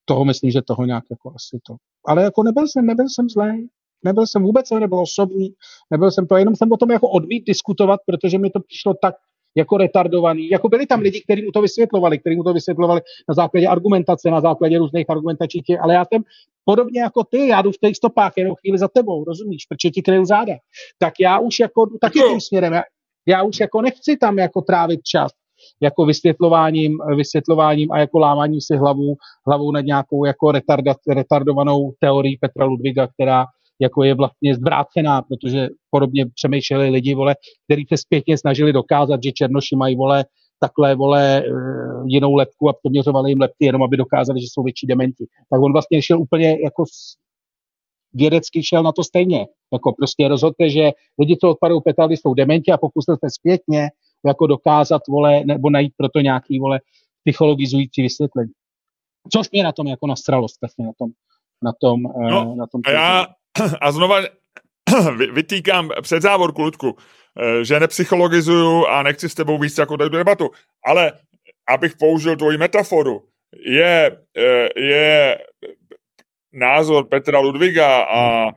toho 0.07 0.25
myslím, 0.25 0.51
že 0.51 0.61
toho 0.61 0.85
nějak 0.85 1.03
jako 1.11 1.31
asi 1.35 1.59
to 1.67 1.75
ale 2.07 2.23
jako 2.23 2.43
nebyl 2.43 2.67
jsem, 2.67 2.85
nebyl 2.85 3.05
jsem 3.09 3.29
zlej. 3.29 3.67
Nebyl 4.03 4.27
jsem 4.27 4.43
vůbec, 4.43 4.71
nebyl 4.71 4.99
osobní, 4.99 5.49
nebyl 5.91 6.11
jsem 6.11 6.27
to, 6.27 6.37
jenom 6.37 6.55
jsem 6.55 6.71
o 6.71 6.77
tom 6.77 6.91
jako 6.91 7.09
odmít 7.09 7.43
diskutovat, 7.47 7.99
protože 8.05 8.37
mi 8.37 8.49
to 8.49 8.59
přišlo 8.59 8.93
tak 9.01 9.15
jako 9.55 9.77
retardovaný. 9.77 10.49
Jako 10.49 10.69
byli 10.69 10.85
tam 10.85 10.99
lidi, 10.99 11.21
kteří 11.21 11.45
mu 11.45 11.51
to 11.51 11.61
vysvětlovali, 11.61 12.19
kteří 12.19 12.35
mu 12.35 12.43
to 12.43 12.53
vysvětlovali 12.53 13.01
na 13.29 13.35
základě 13.35 13.67
argumentace, 13.67 14.29
na 14.29 14.41
základě 14.41 14.77
různých 14.77 15.09
argumentačních, 15.09 15.81
ale 15.81 15.93
já 15.93 16.05
jsem 16.05 16.23
podobně 16.65 17.01
jako 17.01 17.23
ty, 17.23 17.47
já 17.47 17.61
jdu 17.61 17.71
v 17.71 17.77
těch 17.77 17.95
stopách 17.95 18.33
jenom 18.37 18.55
chvíli 18.55 18.77
za 18.77 18.87
tebou, 18.87 19.23
rozumíš, 19.23 19.65
protože 19.65 19.89
ti 19.89 20.01
kryju 20.01 20.25
záda. 20.25 20.53
Tak 20.97 21.13
já 21.19 21.39
už 21.39 21.59
jako 21.59 21.85
jdu 21.85 21.97
taky 21.97 22.19
tím 22.19 22.41
směrem, 22.41 22.73
já, 22.73 22.83
já 23.25 23.43
už 23.43 23.59
jako 23.59 23.81
nechci 23.81 24.17
tam 24.17 24.37
jako 24.37 24.61
trávit 24.61 25.03
čas 25.03 25.31
jako 25.81 26.05
vysvětlováním, 26.05 26.97
vysvětlováním 27.15 27.91
a 27.91 27.99
jako 27.99 28.19
lámáním 28.19 28.61
si 28.61 28.77
hlavu, 28.77 29.15
hlavou 29.47 29.71
nad 29.71 29.81
nějakou 29.81 30.25
jako 30.25 30.51
retardat, 30.51 30.97
retardovanou 31.09 31.91
teorií 31.99 32.37
Petra 32.37 32.65
Ludviga, 32.65 33.07
která 33.07 33.45
jako 33.81 34.03
je 34.03 34.13
vlastně 34.15 34.55
zvrácená, 34.55 35.21
protože 35.21 35.69
podobně 35.89 36.25
přemýšleli 36.35 36.89
lidi, 36.89 37.15
vole, 37.15 37.35
kteří 37.65 37.85
se 37.89 37.97
zpětně 37.97 38.37
snažili 38.37 38.73
dokázat, 38.73 39.23
že 39.23 39.31
černoši 39.31 39.75
mají, 39.75 39.95
vole, 39.95 40.25
takhle, 40.59 40.95
vole, 40.95 41.43
eh, 41.45 41.51
jinou 42.05 42.35
lepku 42.35 42.69
a 42.69 42.73
poměřovali 42.83 43.31
jim 43.31 43.41
lepky, 43.41 43.65
jenom 43.65 43.83
aby 43.83 43.97
dokázali, 43.97 44.41
že 44.41 44.47
jsou 44.49 44.63
větší 44.63 44.87
dementi. 44.87 45.25
Tak 45.49 45.61
on 45.61 45.73
vlastně 45.73 46.01
šel 46.01 46.21
úplně 46.21 46.49
jako 46.49 46.83
vědecky 48.13 48.63
šel 48.63 48.83
na 48.83 48.91
to 48.91 49.03
stejně. 49.03 49.45
Jako 49.73 49.93
prostě 49.97 50.27
rozhodte, 50.27 50.69
že 50.69 50.91
lidi, 51.19 51.37
co 51.41 51.49
odpadou 51.49 51.81
petardy, 51.81 52.17
jsou 52.17 52.33
dementi 52.33 52.71
a 52.71 52.77
pokusil 52.77 53.15
se 53.15 53.29
zpětně 53.29 53.89
jako 54.27 54.47
dokázat, 54.47 55.01
vole, 55.09 55.41
nebo 55.45 55.69
najít 55.69 55.93
proto 55.97 56.19
nějaký, 56.19 56.59
vole, 56.59 56.79
psychologizující 57.23 58.01
vysvětlení. 58.01 58.51
Což 59.33 59.51
mě 59.51 59.63
na 59.63 59.71
tom 59.71 59.87
jako 59.87 60.07
nastralo 60.07 60.47
strašně 60.47 60.85
na 60.85 60.91
tom, 60.97 61.09
na 61.63 61.71
tom, 61.81 61.99
eh, 62.05 62.31
no, 62.31 62.55
na 62.55 62.67
tom 62.67 62.81
a 62.85 62.91
já, 62.91 63.25
a 63.81 63.91
znova 63.91 64.21
vytýkám 65.33 65.89
před 66.01 66.21
závorku, 66.21 66.61
Ludku, 66.61 66.95
eh, 67.41 67.65
že 67.65 67.79
nepsychologizuju 67.79 68.85
a 68.85 69.03
nechci 69.03 69.29
s 69.29 69.33
tebou 69.33 69.57
víc 69.57 69.77
jako 69.77 69.97
tu 69.97 70.09
debatu, 70.09 70.49
ale 70.85 71.11
abych 71.69 71.95
použil 71.99 72.35
tvoji 72.35 72.57
metaforu, 72.57 73.23
je, 73.65 74.17
eh, 74.37 74.81
je 74.81 75.37
názor 76.53 77.07
Petra 77.07 77.39
Ludviga 77.39 78.03
a 78.03 78.51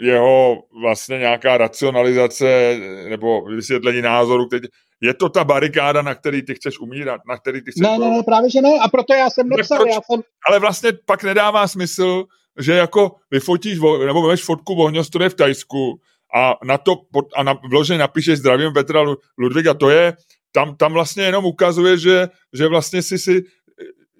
jeho 0.00 0.62
vlastně 0.82 1.18
nějaká 1.18 1.58
racionalizace 1.58 2.76
nebo 3.08 3.42
vysvětlení 3.42 4.02
názoru, 4.02 4.46
teď 4.46 4.62
je 5.00 5.14
to 5.14 5.28
ta 5.28 5.44
barikáda, 5.44 6.02
na 6.02 6.14
který 6.14 6.42
ty 6.42 6.54
chceš 6.54 6.80
umírat, 6.80 7.20
na 7.28 7.36
který 7.36 7.62
ty 7.62 7.70
chceš... 7.70 7.82
Ne, 7.82 7.98
ne, 7.98 8.10
ne, 8.10 8.22
právě 8.22 8.50
že 8.50 8.60
ne, 8.60 8.78
a 8.82 8.88
proto 8.88 9.14
já 9.14 9.30
jsem 9.30 9.48
nepsal, 9.48 9.86
já 9.86 10.00
jsem... 10.10 10.22
Ale 10.48 10.58
vlastně 10.58 10.92
pak 11.06 11.24
nedává 11.24 11.68
smysl, 11.68 12.24
že 12.60 12.72
jako 12.72 13.12
vyfotíš, 13.30 13.78
nebo 14.06 14.22
veš 14.22 14.44
fotku 14.44 14.74
ohňostroje 14.74 15.28
v 15.28 15.34
Tajsku 15.34 16.00
a 16.34 16.54
na 16.64 16.78
to 16.78 16.96
a 17.36 17.42
na, 17.42 17.58
vloženě 17.70 17.98
napíšeš 17.98 18.38
zdravím 18.38 18.72
Petra 18.72 19.04
Ludviga, 19.38 19.74
to 19.74 19.90
je, 19.90 20.12
tam, 20.52 20.76
tam 20.76 20.92
vlastně 20.92 21.24
jenom 21.24 21.44
ukazuje, 21.44 21.98
že, 21.98 22.28
že 22.52 22.68
vlastně 22.68 23.02
si 23.02 23.18
si 23.18 23.42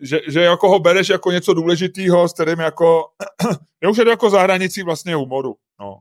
že, 0.02 0.20
že 0.28 0.40
jako 0.40 0.68
ho 0.68 0.78
bereš 0.78 1.08
jako 1.08 1.30
něco 1.30 1.54
důležitého, 1.54 2.28
s 2.28 2.32
kterým 2.32 2.60
jako, 2.60 3.04
je 3.82 3.88
už 3.88 3.98
je 3.98 4.04
to 4.04 4.10
jako 4.10 4.30
za 4.30 4.42
hranicí 4.42 4.82
vlastně 4.82 5.14
humoru, 5.14 5.54
no. 5.80 5.98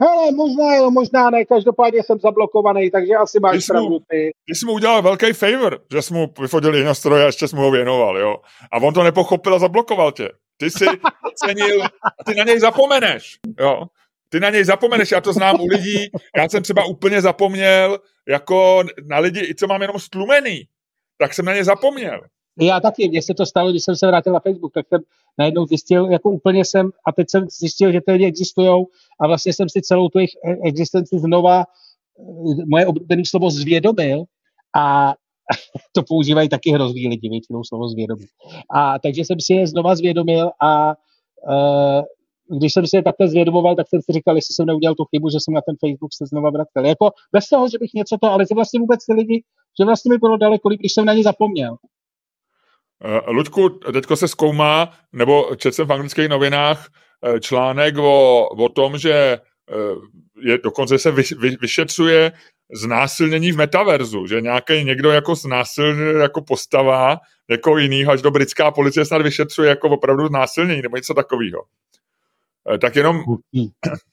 Hele, 0.00 0.32
možná 0.32 0.74
jo, 0.74 0.90
možná 0.90 1.30
ne, 1.30 1.44
každopádně 1.44 2.02
jsem 2.02 2.18
zablokovaný, 2.18 2.90
takže 2.90 3.14
asi 3.14 3.40
máš 3.40 3.66
pravdu 3.66 3.98
ty. 3.98 4.30
Ty 4.46 4.54
jsi 4.54 4.66
mu 4.66 4.72
udělal 4.72 5.02
velký 5.02 5.32
favor, 5.32 5.80
že 5.92 6.02
jsi 6.02 6.14
mu 6.14 6.34
vyfodil 6.40 6.84
na 6.84 6.94
stroj 6.94 7.22
a 7.22 7.26
ještě 7.26 7.48
jsi 7.48 7.56
mu 7.56 7.62
ho 7.62 7.70
věnoval, 7.70 8.18
jo. 8.18 8.36
A 8.72 8.76
on 8.76 8.94
to 8.94 9.02
nepochopil 9.02 9.54
a 9.54 9.58
zablokoval 9.58 10.12
tě. 10.12 10.28
Ty 10.56 10.70
si 10.70 10.86
ocenil, 11.26 11.82
ty 12.26 12.34
na 12.34 12.44
něj 12.44 12.60
zapomeneš, 12.60 13.38
jo. 13.60 13.82
Ty 14.28 14.40
na 14.40 14.50
něj 14.50 14.64
zapomeneš, 14.64 15.10
já 15.10 15.20
to 15.20 15.32
znám 15.32 15.60
u 15.60 15.66
lidí, 15.66 16.10
já 16.36 16.48
jsem 16.48 16.62
třeba 16.62 16.84
úplně 16.84 17.20
zapomněl, 17.20 17.98
jako 18.28 18.84
na 19.06 19.18
lidi, 19.18 19.54
co 19.54 19.66
mám 19.66 19.82
jenom 19.82 19.98
stlumený, 19.98 20.68
tak 21.18 21.34
jsem 21.34 21.44
na 21.44 21.54
ně 21.54 21.64
zapomněl. 21.64 22.20
Já 22.60 22.80
taky, 22.80 23.08
mně 23.08 23.22
se 23.22 23.34
to 23.34 23.46
stalo, 23.46 23.70
když 23.70 23.84
jsem 23.84 23.96
se 23.96 24.06
vrátil 24.06 24.32
na 24.32 24.40
Facebook, 24.40 24.72
tak 24.72 24.88
jsem 24.88 25.00
najednou 25.38 25.66
zjistil, 25.66 26.10
jako 26.10 26.30
úplně 26.30 26.64
jsem, 26.64 26.90
a 27.06 27.12
teď 27.12 27.30
jsem 27.30 27.46
zjistil, 27.58 27.92
že 27.92 28.00
ty 28.00 28.12
lidi 28.12 28.26
existují 28.26 28.84
a 29.20 29.26
vlastně 29.26 29.52
jsem 29.52 29.68
si 29.68 29.82
celou 29.82 30.08
tu 30.08 30.18
jejich 30.18 30.30
existenci 30.64 31.18
znova, 31.18 31.60
eh, 31.60 32.64
moje 32.66 32.86
oblíbené 32.86 33.22
slovo 33.26 33.50
zvědomil 33.50 34.24
a 34.76 35.14
to 35.92 36.02
používají 36.02 36.48
taky 36.48 36.70
hrozný 36.70 37.08
lidi, 37.08 37.28
většinou 37.28 37.64
slovo 37.64 37.88
zvědomil. 37.88 38.26
A 38.74 38.98
takže 38.98 39.24
jsem 39.24 39.40
si 39.40 39.54
je 39.54 39.66
znova 39.66 39.96
zvědomil 39.96 40.50
a 40.60 40.88
uh, 41.48 42.02
když 42.50 42.72
jsem 42.72 42.86
si 42.86 42.96
je 42.96 43.02
takhle 43.02 43.28
zvědomoval, 43.28 43.76
tak 43.76 43.88
jsem 43.88 44.02
si 44.02 44.12
říkal, 44.12 44.36
jestli 44.36 44.54
jsem 44.54 44.66
neudělal 44.66 44.94
tu 44.94 45.04
chybu, 45.04 45.28
že 45.30 45.38
jsem 45.40 45.54
na 45.54 45.60
ten 45.60 45.76
Facebook 45.80 46.12
se 46.14 46.26
znova 46.26 46.50
vracel. 46.50 46.84
Jako 46.84 47.10
bez 47.32 47.48
toho, 47.48 47.68
že 47.68 47.78
bych 47.78 47.90
něco 47.94 48.16
to, 48.22 48.26
ale 48.30 48.44
že 48.44 48.54
vlastně 48.54 48.80
vůbec 48.80 49.00
ty 49.06 49.14
lidi, 49.14 49.42
že 49.80 49.84
vlastně 49.84 50.08
mi 50.10 50.18
bylo 50.18 50.36
daleko 50.36 50.68
líp, 50.68 50.80
když 50.80 50.92
jsem 50.92 51.04
na 51.04 51.14
ně 51.14 51.22
zapomněl. 51.22 51.76
Uh, 53.04 53.34
Luďku, 53.34 53.68
teďko 53.68 54.16
se 54.16 54.28
zkoumá, 54.28 54.92
nebo 55.12 55.56
četl 55.56 55.74
jsem 55.74 55.86
v 55.86 55.92
anglických 55.92 56.28
novinách 56.28 56.88
uh, 56.88 57.38
článek 57.38 57.98
o, 57.98 58.48
o 58.48 58.68
tom, 58.68 58.98
že 58.98 59.38
uh, 59.74 60.02
je, 60.44 60.58
dokonce 60.58 60.98
se 60.98 61.10
vy, 61.10 61.22
vy, 61.38 61.56
vyšetřuje 61.60 62.32
znásilnění 62.74 63.52
v 63.52 63.56
metaverzu, 63.56 64.26
že 64.26 64.40
nějaký 64.40 64.84
někdo 64.84 65.10
jako 65.10 65.34
znásilně 65.34 66.02
jako 66.02 66.42
postava 66.42 67.16
jako 67.50 67.78
jiný, 67.78 68.06
až 68.06 68.22
do 68.22 68.30
britská 68.30 68.70
policie 68.70 69.04
snad 69.04 69.22
vyšetřuje 69.22 69.68
jako 69.68 69.88
opravdu 69.88 70.26
znásilnění 70.26 70.82
nebo 70.82 70.96
něco 70.96 71.14
takového. 71.14 71.58
Tak 72.80 72.96
jenom, 72.96 73.24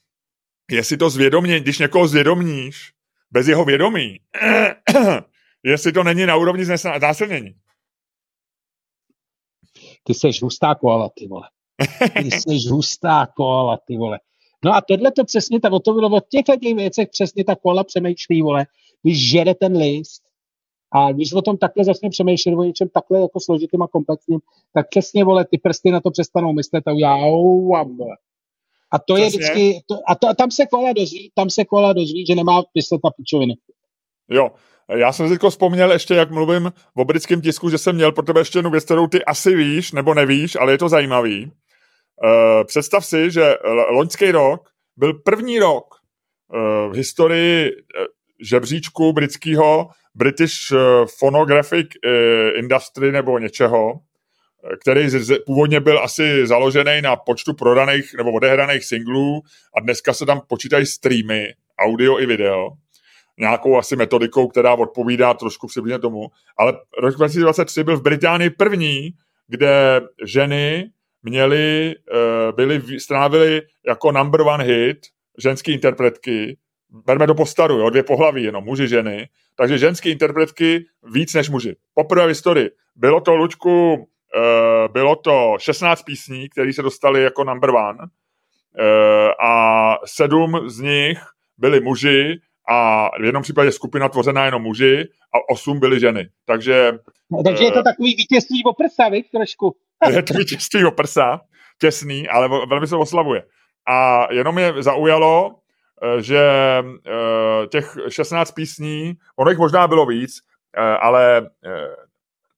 jestli 0.72 0.98
to 0.98 1.10
zvědomně, 1.10 1.60
když 1.60 1.80
někoho 1.80 2.08
zvědomníš, 2.08 2.94
bez 3.32 3.48
jeho 3.48 3.66
vědomí, 3.66 4.20
jestli 5.64 5.92
to 5.92 6.04
není 6.04 6.26
na 6.26 6.36
úrovni 6.36 6.66
znásilnění. 6.66 7.56
Ty 10.04 10.14
seš 10.14 10.42
hustá 10.42 10.76
koala, 10.76 11.10
ty 11.16 11.28
vole. 11.28 11.50
Ty 12.14 12.32
seš 12.50 12.68
hustá 12.70 13.28
koala, 13.36 13.78
ty 13.88 13.98
vole. 13.98 14.20
No 14.66 14.74
a 14.76 14.82
tohle 14.82 15.12
to 15.12 15.26
přesně, 15.26 15.60
ta, 15.60 15.70
to 15.70 15.94
bylo 15.94 16.18
o 16.18 16.20
těchto 16.20 16.56
těch 16.58 16.76
věcech 16.76 17.10
přesně 17.12 17.44
ta 17.44 17.56
kola 17.56 17.84
přemýšlí, 17.84 18.42
vole, 18.42 18.66
když 19.02 19.30
žere 19.30 19.56
ten 19.56 19.78
list 19.78 20.22
a 20.92 21.12
když 21.12 21.34
o 21.34 21.42
tom 21.42 21.58
takhle 21.58 21.84
začne 21.84 22.10
přemýšlet 22.10 22.56
o 22.56 22.64
něčem 22.64 22.90
takhle 22.90 23.22
jako 23.22 23.40
složitým 23.40 23.82
a 23.82 23.88
komplexním, 23.88 24.40
tak 24.74 24.90
přesně, 24.90 25.24
vole, 25.24 25.46
ty 25.46 25.58
prsty 25.58 25.92
na 25.92 26.02
to 26.02 26.12
přestanou 26.12 26.54
myslet 26.54 26.88
a 26.88 26.92
já, 26.92 27.16
vole. 27.18 28.18
A 28.94 29.00
to 29.00 29.14
Přesně. 29.14 29.24
je 29.24 29.30
vždycky, 29.30 29.84
to, 29.88 29.96
a, 30.08 30.16
to, 30.16 30.28
a 30.28 30.34
tam 30.34 30.52
se 30.52 30.66
kola 30.66 30.94
dozví, 30.94 31.32
tam 31.36 31.50
se 31.50 31.66
kola 31.66 31.94
dozví, 31.94 32.26
že 32.26 32.36
nemá 32.36 32.64
myslet 32.76 33.02
na 33.04 33.12
pičoviny. 33.12 33.54
Jo, 34.30 34.52
já 34.96 35.12
jsem 35.12 35.30
si 35.30 35.38
vzpomněl 35.50 35.92
ještě, 35.92 36.14
jak 36.14 36.32
mluvím 36.32 36.72
o 36.98 37.06
britském 37.06 37.42
tisku, 37.42 37.70
že 37.70 37.78
jsem 37.78 37.96
měl 37.96 38.12
pro 38.12 38.24
tebe 38.24 38.42
ještě 38.42 38.58
jednu 38.58 38.72
věc, 38.72 38.86
kterou 38.86 39.08
ty 39.08 39.26
asi 39.26 39.56
víš, 39.56 39.92
nebo 39.92 40.14
nevíš, 40.14 40.56
ale 40.56 40.72
je 40.72 40.78
to 40.78 40.90
zajímavý. 40.90 41.46
Uh, 41.46 42.64
představ 42.64 43.06
si, 43.06 43.32
že 43.32 43.56
loňský 43.90 44.32
rok 44.32 44.70
byl 44.98 45.14
první 45.14 45.60
rok 45.60 45.86
uh, 46.54 46.94
v 46.94 46.96
historii 46.96 47.72
uh, 47.72 48.06
žebříčku 48.42 49.14
britského 49.14 49.88
British 50.16 50.74
Phonographic 51.20 51.88
Industry 52.56 53.12
nebo 53.12 53.40
něčeho, 53.40 53.94
který 54.82 55.08
původně 55.46 55.80
byl 55.80 56.04
asi 56.04 56.48
založený 56.48 57.02
na 57.02 57.16
počtu 57.16 57.54
prodaných 57.54 58.14
nebo 58.18 58.32
odehraných 58.32 58.86
singlů 58.86 59.42
a 59.78 59.80
dneska 59.80 60.14
se 60.14 60.26
tam 60.26 60.42
počítají 60.48 60.86
streamy, 60.86 61.54
audio 61.80 62.20
i 62.20 62.26
video, 62.26 62.70
nějakou 63.38 63.78
asi 63.78 63.96
metodikou, 63.96 64.48
která 64.48 64.74
odpovídá 64.74 65.34
trošku 65.34 65.68
přibližně 65.68 66.00
tomu. 66.00 66.28
Ale 66.58 66.74
rok 66.98 67.16
2023 67.16 67.84
byl 67.84 67.98
v 67.98 68.02
Británii 68.02 68.50
první, 68.50 69.10
kde 69.48 70.02
ženy 70.26 70.90
měly, 71.24 71.96
eh, 72.14 72.52
byly, 72.52 73.00
strávili 73.00 73.62
jako 73.88 74.12
number 74.12 74.42
one 74.42 74.64
hit 74.64 74.98
ženské 75.38 75.72
interpretky, 75.72 76.58
berme 76.90 77.28
do 77.28 77.36
postaru, 77.36 77.80
jo, 77.80 77.90
dvě 77.90 78.04
pohlaví, 78.04 78.44
jenom 78.44 78.64
muži, 78.64 78.88
ženy, 78.88 79.30
takže 79.56 79.78
ženské 79.78 80.10
interpretky 80.10 80.86
víc 81.14 81.34
než 81.34 81.50
muži. 81.50 81.76
Poprvé 81.94 82.26
v 82.26 82.30
historii. 82.30 82.70
Bylo 82.96 83.22
to, 83.22 83.36
Luďku, 83.36 83.98
Eh, 83.98 84.21
bylo 84.92 85.16
to 85.16 85.56
16 85.60 86.04
písní, 86.04 86.50
které 86.50 86.74
se 86.74 86.82
dostaly 86.82 87.24
jako 87.24 87.44
number 87.44 87.70
one 87.70 87.98
eh, 88.80 89.30
a 89.46 89.96
sedm 90.06 90.70
z 90.70 90.80
nich 90.80 91.20
byli 91.58 91.80
muži 91.80 92.40
a 92.70 93.10
v 93.20 93.24
jednom 93.24 93.44
případě 93.44 93.72
skupina 93.72 94.10
tvořená 94.10 94.46
jenom 94.46 94.62
muži 94.62 95.08
a 95.34 95.54
osm 95.54 95.80
byly 95.80 96.00
ženy. 96.00 96.30
Takže... 96.46 96.92
No, 97.32 97.44
takže 97.44 97.64
je 97.64 97.72
to 97.72 97.80
eh, 97.80 97.84
takový 97.84 98.16
vítězství 98.16 98.64
o 98.66 98.74
prsa, 98.74 99.10
víc, 99.10 99.28
trošku. 99.32 99.76
je 100.10 100.24
to 100.24 100.34
vítězství 100.34 100.86
o 100.86 100.92
prsa, 100.92 101.42
těsný, 101.80 102.30
ale 102.30 102.50
velmi 102.70 102.88
se 102.88 102.96
oslavuje. 102.96 103.44
A 103.88 104.28
jenom 104.34 104.58
je 104.58 104.74
zaujalo, 104.84 105.56
že 106.20 106.44
těch 107.70 107.98
16 108.10 108.52
písní, 108.52 109.14
ono 109.36 109.50
jich 109.50 109.60
možná 109.60 109.88
bylo 109.88 110.06
víc, 110.06 110.32
ale 111.02 111.50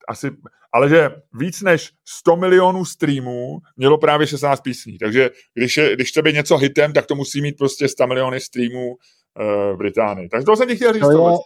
asi 0.07 0.31
ale 0.73 0.89
že 0.89 1.09
víc 1.39 1.61
než 1.61 1.91
100 2.05 2.35
milionů 2.35 2.85
streamů 2.85 3.57
mělo 3.77 3.97
právě 3.97 4.27
16 4.27 4.61
písní. 4.61 4.97
Takže 4.97 5.29
když, 5.53 5.77
je, 5.77 5.95
když 5.95 6.09
chce 6.09 6.21
být 6.21 6.35
něco 6.35 6.57
hitem, 6.57 6.93
tak 6.93 7.05
to 7.05 7.15
musí 7.15 7.41
mít 7.41 7.57
prostě 7.57 7.87
100 7.87 8.07
miliony 8.07 8.39
streamů 8.39 8.87
uh, 8.87 9.75
v 9.75 9.77
Británii. 9.77 10.29
Takže 10.29 10.45
to 10.45 10.55
jsem 10.55 10.67
ti 10.67 10.75
chtěl 10.75 10.93
říct. 10.93 11.01
To 11.01 11.29
je, 11.29 11.37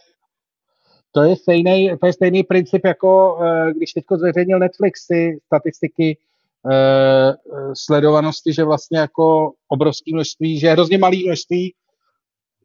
to 1.12 1.22
je 1.22 1.36
stejný, 1.36 1.90
to 2.00 2.06
je 2.06 2.12
stejný 2.12 2.42
princip, 2.42 2.84
jako 2.84 3.34
uh, 3.34 3.70
když 3.70 3.92
teď 3.92 4.04
zveřejnil 4.16 4.58
Netflix 4.58 5.06
ty 5.06 5.38
statistiky 5.46 6.18
uh, 6.62 7.72
sledovanosti, 7.74 8.52
že 8.52 8.64
vlastně 8.64 8.98
jako 8.98 9.52
obrovské 9.68 10.10
množství, 10.14 10.58
že 10.58 10.70
hrozně 10.70 10.98
malé 10.98 11.16
množství 11.26 11.74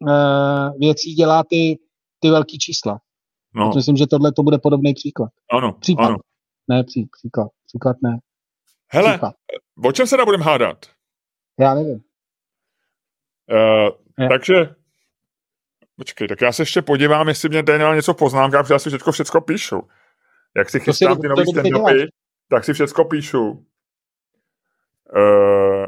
uh, 0.02 0.80
věcí 0.80 1.14
dělá 1.14 1.44
ty, 1.50 1.78
ty 2.20 2.30
velké 2.30 2.58
čísla. 2.58 3.00
No. 3.56 3.72
Myslím, 3.76 3.96
že 3.96 4.08
tohle 4.08 4.32
to 4.32 4.44
bude 4.44 4.58
podobný 4.58 4.94
příklad. 4.94 5.30
Ano, 5.52 5.74
příklad. 5.80 6.08
ano. 6.08 6.18
Ne, 6.68 6.84
pří, 6.84 7.10
příklad. 7.12 7.48
Příklad 7.66 7.98
ne. 8.02 8.20
Hele, 8.88 9.10
příklad. 9.10 9.36
o 9.86 9.92
čem 9.92 10.08
se 10.08 10.18
budeme 10.26 10.44
hádat? 10.44 10.86
Já 11.60 11.74
nevím. 11.74 12.04
Uh, 13.52 14.28
takže, 14.30 14.54
počkej, 15.96 16.28
tak 16.28 16.42
já 16.42 16.52
se 16.52 16.62
ještě 16.62 16.82
podívám, 16.82 17.28
jestli 17.28 17.50
mě 17.50 17.64
Daniel 17.64 17.96
něco 17.96 18.14
poznámka, 18.14 18.64
protože 18.64 18.74
já 18.74 18.80
si 18.80 18.90
všechno 18.90 19.12
všecko 19.12 19.42
píšu. 19.42 19.82
Jak 20.56 20.70
si 20.70 20.80
chystám 20.80 21.22
ty 21.22 21.28
nový 21.28 21.46
stand 21.46 22.10
tak 22.50 22.66
si 22.66 22.74
všecko 22.74 23.06
píšu. 23.06 23.50
Uh, 25.16 25.86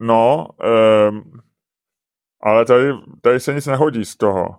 no, 0.00 0.48
um, 1.10 1.40
ale 2.40 2.64
tady, 2.64 2.92
tady 3.20 3.40
se 3.40 3.54
nic 3.54 3.66
nehodí 3.66 4.04
z 4.04 4.16
toho. 4.16 4.58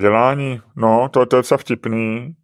Dělání, 0.00 0.60
no, 0.76 1.08
to, 1.08 1.26
to 1.26 1.36
je 1.36 1.42
docela 1.42 1.58
vtipný. 1.58 2.36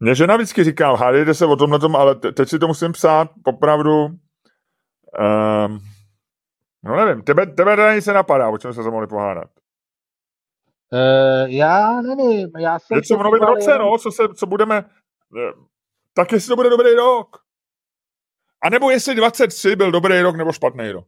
Mě 0.00 0.14
žena 0.14 0.36
vždycky 0.36 0.64
říká, 0.64 0.96
hádejte 0.96 1.34
se 1.34 1.46
o 1.46 1.56
tomhle 1.56 1.78
tom, 1.78 1.96
ale 1.96 2.14
te, 2.14 2.32
teď 2.32 2.48
si 2.48 2.58
to 2.58 2.66
musím 2.68 2.92
psát 2.92 3.30
opravdu. 3.44 4.04
Um, 4.04 5.78
no 6.84 6.96
nevím, 6.96 7.22
tebe, 7.22 7.46
tebe 7.46 7.76
teda 7.76 7.94
nic 7.94 8.04
se 8.04 8.12
napadá, 8.12 8.48
o 8.48 8.58
čem 8.58 8.74
se 8.74 8.82
mohli 8.82 9.06
pohádat. 9.06 9.50
Uh, 10.92 11.50
já 11.50 12.00
nevím, 12.00 12.50
já 12.58 12.78
jsem... 12.78 12.96
Něco 12.96 13.16
v 13.16 13.22
novém 13.22 13.42
roce, 13.42 13.78
no, 13.78 13.98
co, 13.98 14.10
se, 14.10 14.22
co 14.34 14.46
budeme... 14.46 14.84
Tak 16.14 16.32
jestli 16.32 16.48
to 16.48 16.56
bude 16.56 16.70
dobrý 16.70 16.94
rok. 16.94 17.36
A 18.62 18.70
nebo 18.70 18.90
jestli 18.90 19.14
23 19.14 19.76
byl 19.76 19.92
dobrý 19.92 20.20
rok 20.20 20.36
nebo 20.36 20.52
špatný 20.52 20.90
rok. 20.90 21.06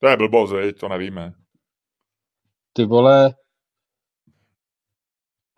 To 0.00 0.08
je 0.08 0.16
blbost, 0.16 0.52
to 0.80 0.88
nevíme. 0.88 1.32
Ty 2.72 2.84
vole, 2.84 3.34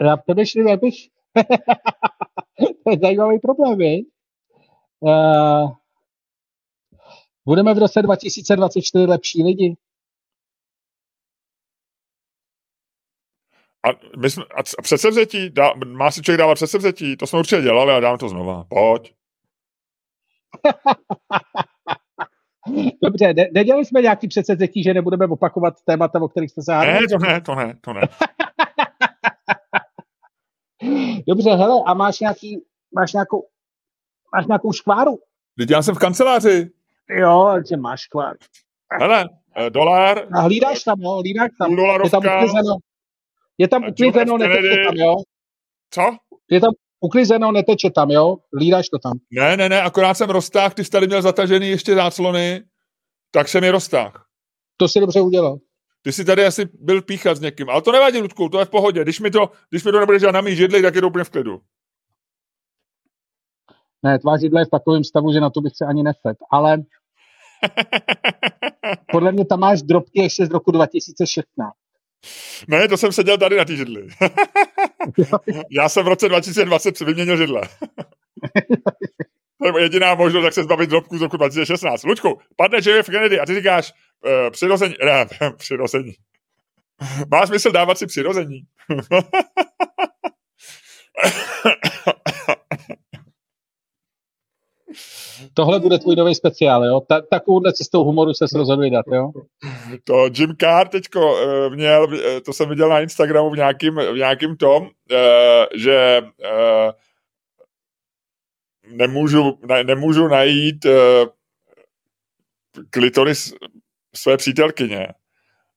já 0.00 0.16
předešli, 0.16 0.70
jak 0.70 0.80
bych... 0.80 1.13
to 2.84 2.90
je 2.90 2.98
zajímavý 3.02 3.38
problém, 3.38 3.78
viď? 3.78 4.06
Uh, 5.00 5.70
budeme 7.46 7.74
v 7.74 7.78
roce 7.78 8.02
2024 8.02 9.06
lepší 9.06 9.44
lidi. 9.44 9.76
A, 13.84 13.88
my 14.18 14.30
jsme, 14.30 14.44
a 14.56 14.62
předsevzetí, 14.82 15.50
dá, 15.50 15.72
má 15.86 16.10
si 16.10 16.22
člověk 16.22 16.38
dávat 16.38 16.54
předsevzetí, 16.54 17.16
to 17.16 17.26
jsme 17.26 17.38
určitě 17.38 17.62
dělali 17.62 17.92
a 17.92 18.00
dám 18.00 18.18
to 18.18 18.28
znova. 18.28 18.64
Pojď. 18.68 19.14
Dobře, 23.02 23.34
ne, 23.34 23.48
nedělali 23.54 23.84
jsme 23.84 24.02
nějaký 24.02 24.28
předsevzetí, 24.28 24.82
že 24.82 24.94
nebudeme 24.94 25.26
opakovat 25.26 25.74
témata, 25.84 26.22
o 26.22 26.28
kterých 26.28 26.50
jsme 26.50 26.62
se 26.62 26.72
Ne, 26.72 27.00
to 27.10 27.18
ne, 27.18 27.40
to 27.40 27.54
ne, 27.54 27.74
to 27.80 27.92
ne. 27.92 28.00
Dobře, 31.28 31.50
hele, 31.50 31.82
a 31.86 31.94
máš 31.94 32.20
nějaký, 32.20 32.64
máš 32.94 33.12
nějakou, 33.12 33.46
máš 34.36 34.46
nějakou 34.46 34.72
škváru? 34.72 35.18
Teď 35.58 35.70
já 35.70 35.82
jsem 35.82 35.94
v 35.94 35.98
kanceláři. 35.98 36.70
Jo, 37.10 37.54
že 37.70 37.76
máš 37.76 38.00
škváru. 38.00 38.38
Hele, 39.00 39.24
eh, 39.56 39.70
dolar. 39.70 40.28
A 40.34 40.40
hlídáš 40.40 40.82
tam, 40.82 41.00
jo, 41.00 41.10
hlídáš 41.10 41.50
tam. 41.58 41.70
Je 42.04 42.10
tam 42.10 42.22
uklizeno. 42.36 42.76
Je 43.58 43.68
tam 43.68 43.84
uklizeno, 43.84 44.38
neteče 44.38 44.76
tam, 44.86 44.96
jo? 44.96 45.14
Co? 45.90 46.16
Je 46.50 46.60
tam 46.60 46.70
uklizeno, 47.00 47.52
neteče 47.52 47.90
tam, 47.90 48.10
jo? 48.10 48.36
Hlídáš 48.54 48.88
to 48.88 48.98
tam. 48.98 49.12
Ne, 49.30 49.56
ne, 49.56 49.68
ne, 49.68 49.82
akorát 49.82 50.14
jsem 50.14 50.30
roztáh, 50.30 50.74
ty 50.74 50.84
jsi 50.84 50.90
tady 50.90 51.06
měl 51.06 51.22
zatažený 51.22 51.68
ještě 51.68 51.94
záclony, 51.94 52.62
tak 53.30 53.48
jsem 53.48 53.64
je 53.64 53.72
roztáh. 53.72 54.24
To 54.76 54.88
si 54.88 55.00
dobře 55.00 55.20
udělal. 55.20 55.58
Ty 56.04 56.12
jsi 56.12 56.24
tady 56.24 56.46
asi 56.46 56.68
byl 56.80 57.02
píchat 57.02 57.36
s 57.36 57.40
někým, 57.40 57.70
ale 57.70 57.82
to 57.82 57.92
nevadí, 57.92 58.18
Ludku, 58.18 58.48
to 58.48 58.58
je 58.58 58.64
v 58.64 58.70
pohodě. 58.70 59.02
Když 59.02 59.20
mi 59.20 59.30
to, 59.30 59.50
když 59.70 59.84
mi 59.84 59.92
to 59.92 60.00
nebude 60.00 60.18
žádná 60.18 60.40
mý 60.40 60.56
židli, 60.56 60.82
tak 60.82 60.94
je 60.94 61.00
to 61.00 61.06
úplně 61.06 61.24
v 61.24 61.30
klidu. 61.30 61.60
Ne, 64.02 64.18
tvá 64.18 64.38
židle 64.38 64.60
je 64.60 64.64
v 64.64 64.70
takovém 64.70 65.04
stavu, 65.04 65.32
že 65.32 65.40
na 65.40 65.50
to 65.50 65.60
bych 65.60 65.72
se 65.76 65.84
ani 65.84 66.02
nefet, 66.02 66.36
ale 66.50 66.82
podle 69.12 69.32
mě 69.32 69.44
tam 69.44 69.60
máš 69.60 69.82
drobky 69.82 70.22
ještě 70.22 70.46
z 70.46 70.50
roku 70.50 70.70
2016. 70.70 71.72
Ne, 72.68 72.88
to 72.88 72.96
jsem 72.96 73.12
seděl 73.12 73.38
tady 73.38 73.56
na 73.56 73.64
té 73.64 73.76
židli. 73.76 74.08
Já 75.70 75.88
jsem 75.88 76.04
v 76.04 76.08
roce 76.08 76.28
2020 76.28 77.00
vyměnil 77.00 77.36
židle. 77.36 77.62
to 79.62 79.78
je 79.78 79.84
jediná 79.84 80.14
možnost, 80.14 80.44
jak 80.44 80.54
se 80.54 80.62
zbavit 80.62 80.90
drobků 80.90 81.18
z 81.18 81.22
roku 81.22 81.36
2016. 81.36 82.04
Lučku, 82.04 82.38
padne 82.56 82.78
JF 82.78 83.06
Kennedy 83.06 83.40
a 83.40 83.46
ty 83.46 83.54
říkáš, 83.54 83.92
uh, 84.24 84.50
přirození, 84.50 84.94
ne, 85.04 85.26
přirození. 85.56 86.14
Má 87.30 87.46
smysl 87.46 87.72
dávat 87.72 87.98
si 87.98 88.06
přirození. 88.06 88.62
Tohle 95.54 95.80
bude 95.80 95.98
tvůj 95.98 96.16
nový 96.16 96.34
speciál, 96.34 96.84
jo? 96.84 97.00
Ta, 97.00 97.20
takovouhle 97.20 97.72
cestou 97.72 98.04
humoru 98.04 98.34
se 98.34 98.44
rozhodl 98.54 98.82
vydat, 98.82 99.04
jo? 99.12 99.30
To 100.04 100.26
Jim 100.38 100.56
Carr 100.60 100.88
teďko 100.88 101.32
uh, 101.32 101.74
měl, 101.74 102.04
uh, 102.04 102.18
to 102.44 102.52
jsem 102.52 102.68
viděl 102.68 102.88
na 102.88 103.00
Instagramu 103.00 103.50
v 103.50 103.56
nějakým, 103.56 103.94
v 103.94 104.16
nějakým 104.16 104.56
tom, 104.56 104.82
uh, 104.82 104.88
že 105.74 106.20
uh, 106.22 106.90
nemůžu, 108.96 109.58
ne, 109.68 109.84
nemůžu 109.84 110.28
najít 110.28 110.84
uh, 110.84 110.92
klitoris 112.90 113.54
své 114.16 114.36
přítelkyně. 114.36 115.08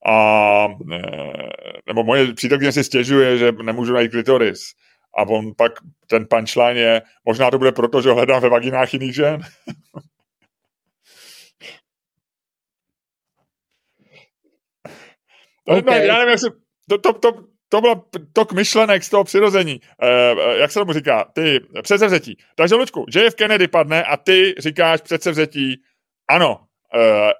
A, 0.08 0.68
nebo 1.88 2.04
moje 2.04 2.34
přítelkyně 2.34 2.72
si 2.72 2.84
stěžuje, 2.84 3.38
že 3.38 3.52
nemůžu 3.52 3.94
najít 3.94 4.12
klitoris. 4.12 4.74
A 5.18 5.22
on 5.22 5.52
pak, 5.58 5.72
ten 6.08 6.26
punchline 6.30 6.80
je, 6.80 7.02
možná 7.26 7.52
to 7.52 7.58
bude 7.58 7.72
proto, 7.72 8.02
že 8.02 8.10
ho 8.10 8.16
hledám 8.16 8.42
ve 8.42 8.50
vaginách 8.50 8.94
jiných 8.94 9.16
žen. 9.16 9.42
okay. 15.66 16.08
Já 16.08 16.18
nevím, 16.18 16.30
jestli, 16.32 16.50
to, 16.90 16.98
to, 16.98 17.14
to, 17.14 17.32
to 17.70 17.82
bylo 17.82 18.04
tok 18.34 18.54
myšlenek 18.54 19.04
z 19.04 19.10
toho 19.10 19.24
přirození. 19.24 19.82
Eh, 20.04 20.58
jak 20.58 20.72
se 20.72 20.80
tomu 20.80 20.94
říká? 20.94 21.32
Ty 21.34 21.60
předsevzetí. 21.82 22.38
Takže, 22.56 22.76
Lučku, 22.76 23.06
JF 23.16 23.36
Kennedy 23.36 23.68
padne 23.68 24.04
a 24.04 24.18
ty 24.18 24.56
říkáš 24.60 25.02
předsevzetí 25.02 25.82
ano, 26.30 26.66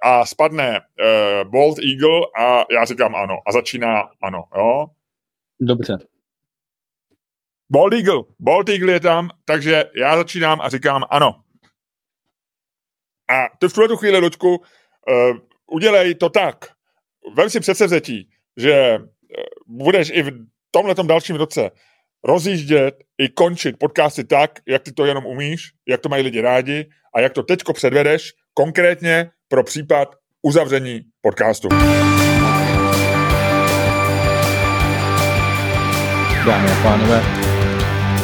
a 0.02 0.26
spadne 0.26 0.80
uh, 0.80 1.50
Bold 1.50 1.78
Eagle 1.78 2.26
a 2.38 2.64
já 2.70 2.84
říkám 2.84 3.14
ano. 3.14 3.36
A 3.46 3.52
začíná 3.52 4.10
ano, 4.22 4.44
jo? 4.56 4.86
Dobře. 5.60 5.98
Bold 7.70 7.92
Eagle. 7.92 8.22
Bold 8.38 8.68
Eagle 8.68 8.92
je 8.92 9.00
tam, 9.00 9.30
takže 9.44 9.84
já 9.96 10.16
začínám 10.16 10.60
a 10.60 10.68
říkám 10.68 11.04
ano. 11.10 11.42
A 13.30 13.56
ty 13.58 13.68
v 13.68 13.72
tuhle 13.72 13.96
chvíli, 13.96 14.18
Luďku, 14.18 14.56
uh, 14.56 15.36
udělej 15.66 16.14
to 16.14 16.28
tak. 16.28 16.56
Vem 17.36 17.50
si 17.50 17.60
předsevzetí, 17.60 18.30
že 18.56 18.98
uh, 18.98 19.04
budeš 19.66 20.10
i 20.10 20.22
v 20.22 20.30
tomhle 20.70 20.94
dalším 20.94 21.36
roce 21.36 21.70
rozjíždět 22.24 22.94
i 23.18 23.28
končit 23.28 23.78
podcasty 23.78 24.24
tak, 24.24 24.60
jak 24.66 24.82
ty 24.82 24.92
to 24.92 25.06
jenom 25.06 25.26
umíš, 25.26 25.72
jak 25.88 26.00
to 26.00 26.08
mají 26.08 26.22
lidi 26.22 26.40
rádi 26.40 26.88
a 27.14 27.20
jak 27.20 27.32
to 27.32 27.42
teďko 27.42 27.72
předvedeš 27.72 28.32
konkrétně 28.54 29.30
pro 29.48 29.64
případ 29.64 30.08
uzavření 30.42 31.00
podcastu. 31.20 31.68
Dámy 36.46 36.70
a 36.70 36.82
pánové, 36.82 37.22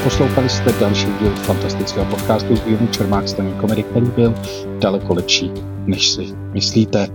poslouchali 0.05 0.49
jste 0.49 0.73
další 0.73 1.07
díl 1.07 1.31
fantastického 1.31 2.07
podcastu 2.07 2.57
z 2.57 2.61
dílny 2.61 2.89
Čermák 2.89 3.29
Staní 3.29 3.53
komedy, 3.61 3.83
který 3.83 4.07
byl 4.07 4.35
daleko 4.79 5.15
lepší, 5.15 5.51
než 5.87 6.09
si 6.09 6.27
myslíte 6.53 7.07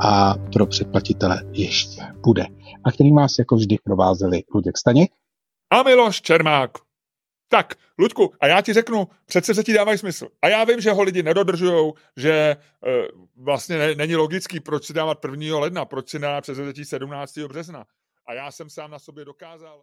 a 0.00 0.34
pro 0.52 0.66
předplatitele 0.66 1.42
ještě 1.52 2.02
bude. 2.24 2.46
A 2.84 2.92
který 2.92 3.12
vás 3.12 3.38
jako 3.38 3.56
vždy 3.56 3.76
provázeli 3.84 4.42
Luděk 4.54 4.78
Staněk 4.78 5.10
a 5.70 5.82
Miloš 5.82 6.20
Čermák. 6.20 6.87
Tak, 7.48 7.74
Ludku, 7.98 8.34
a 8.40 8.46
já 8.46 8.60
ti 8.60 8.72
řeknu, 8.72 9.08
přece 9.26 9.54
se 9.54 9.64
ti 9.64 9.72
dávají 9.72 9.98
smysl. 9.98 10.28
A 10.42 10.48
já 10.48 10.64
vím, 10.64 10.80
že 10.80 10.92
ho 10.92 11.02
lidi 11.02 11.22
nedodržují, 11.22 11.92
že 12.16 12.32
e, 12.32 12.56
vlastně 13.36 13.78
ne, 13.78 13.94
není 13.94 14.16
logický, 14.16 14.60
proč 14.60 14.84
si 14.84 14.92
dávat 14.92 15.24
1. 15.24 15.58
ledna, 15.58 15.84
proč 15.84 16.08
si 16.08 16.18
dá 16.18 16.40
přes 16.40 16.58
17. 16.82 17.38
března. 17.38 17.86
A 18.26 18.32
já 18.32 18.50
jsem 18.50 18.70
sám 18.70 18.90
na 18.90 18.98
sobě 18.98 19.24
dokázal. 19.24 19.82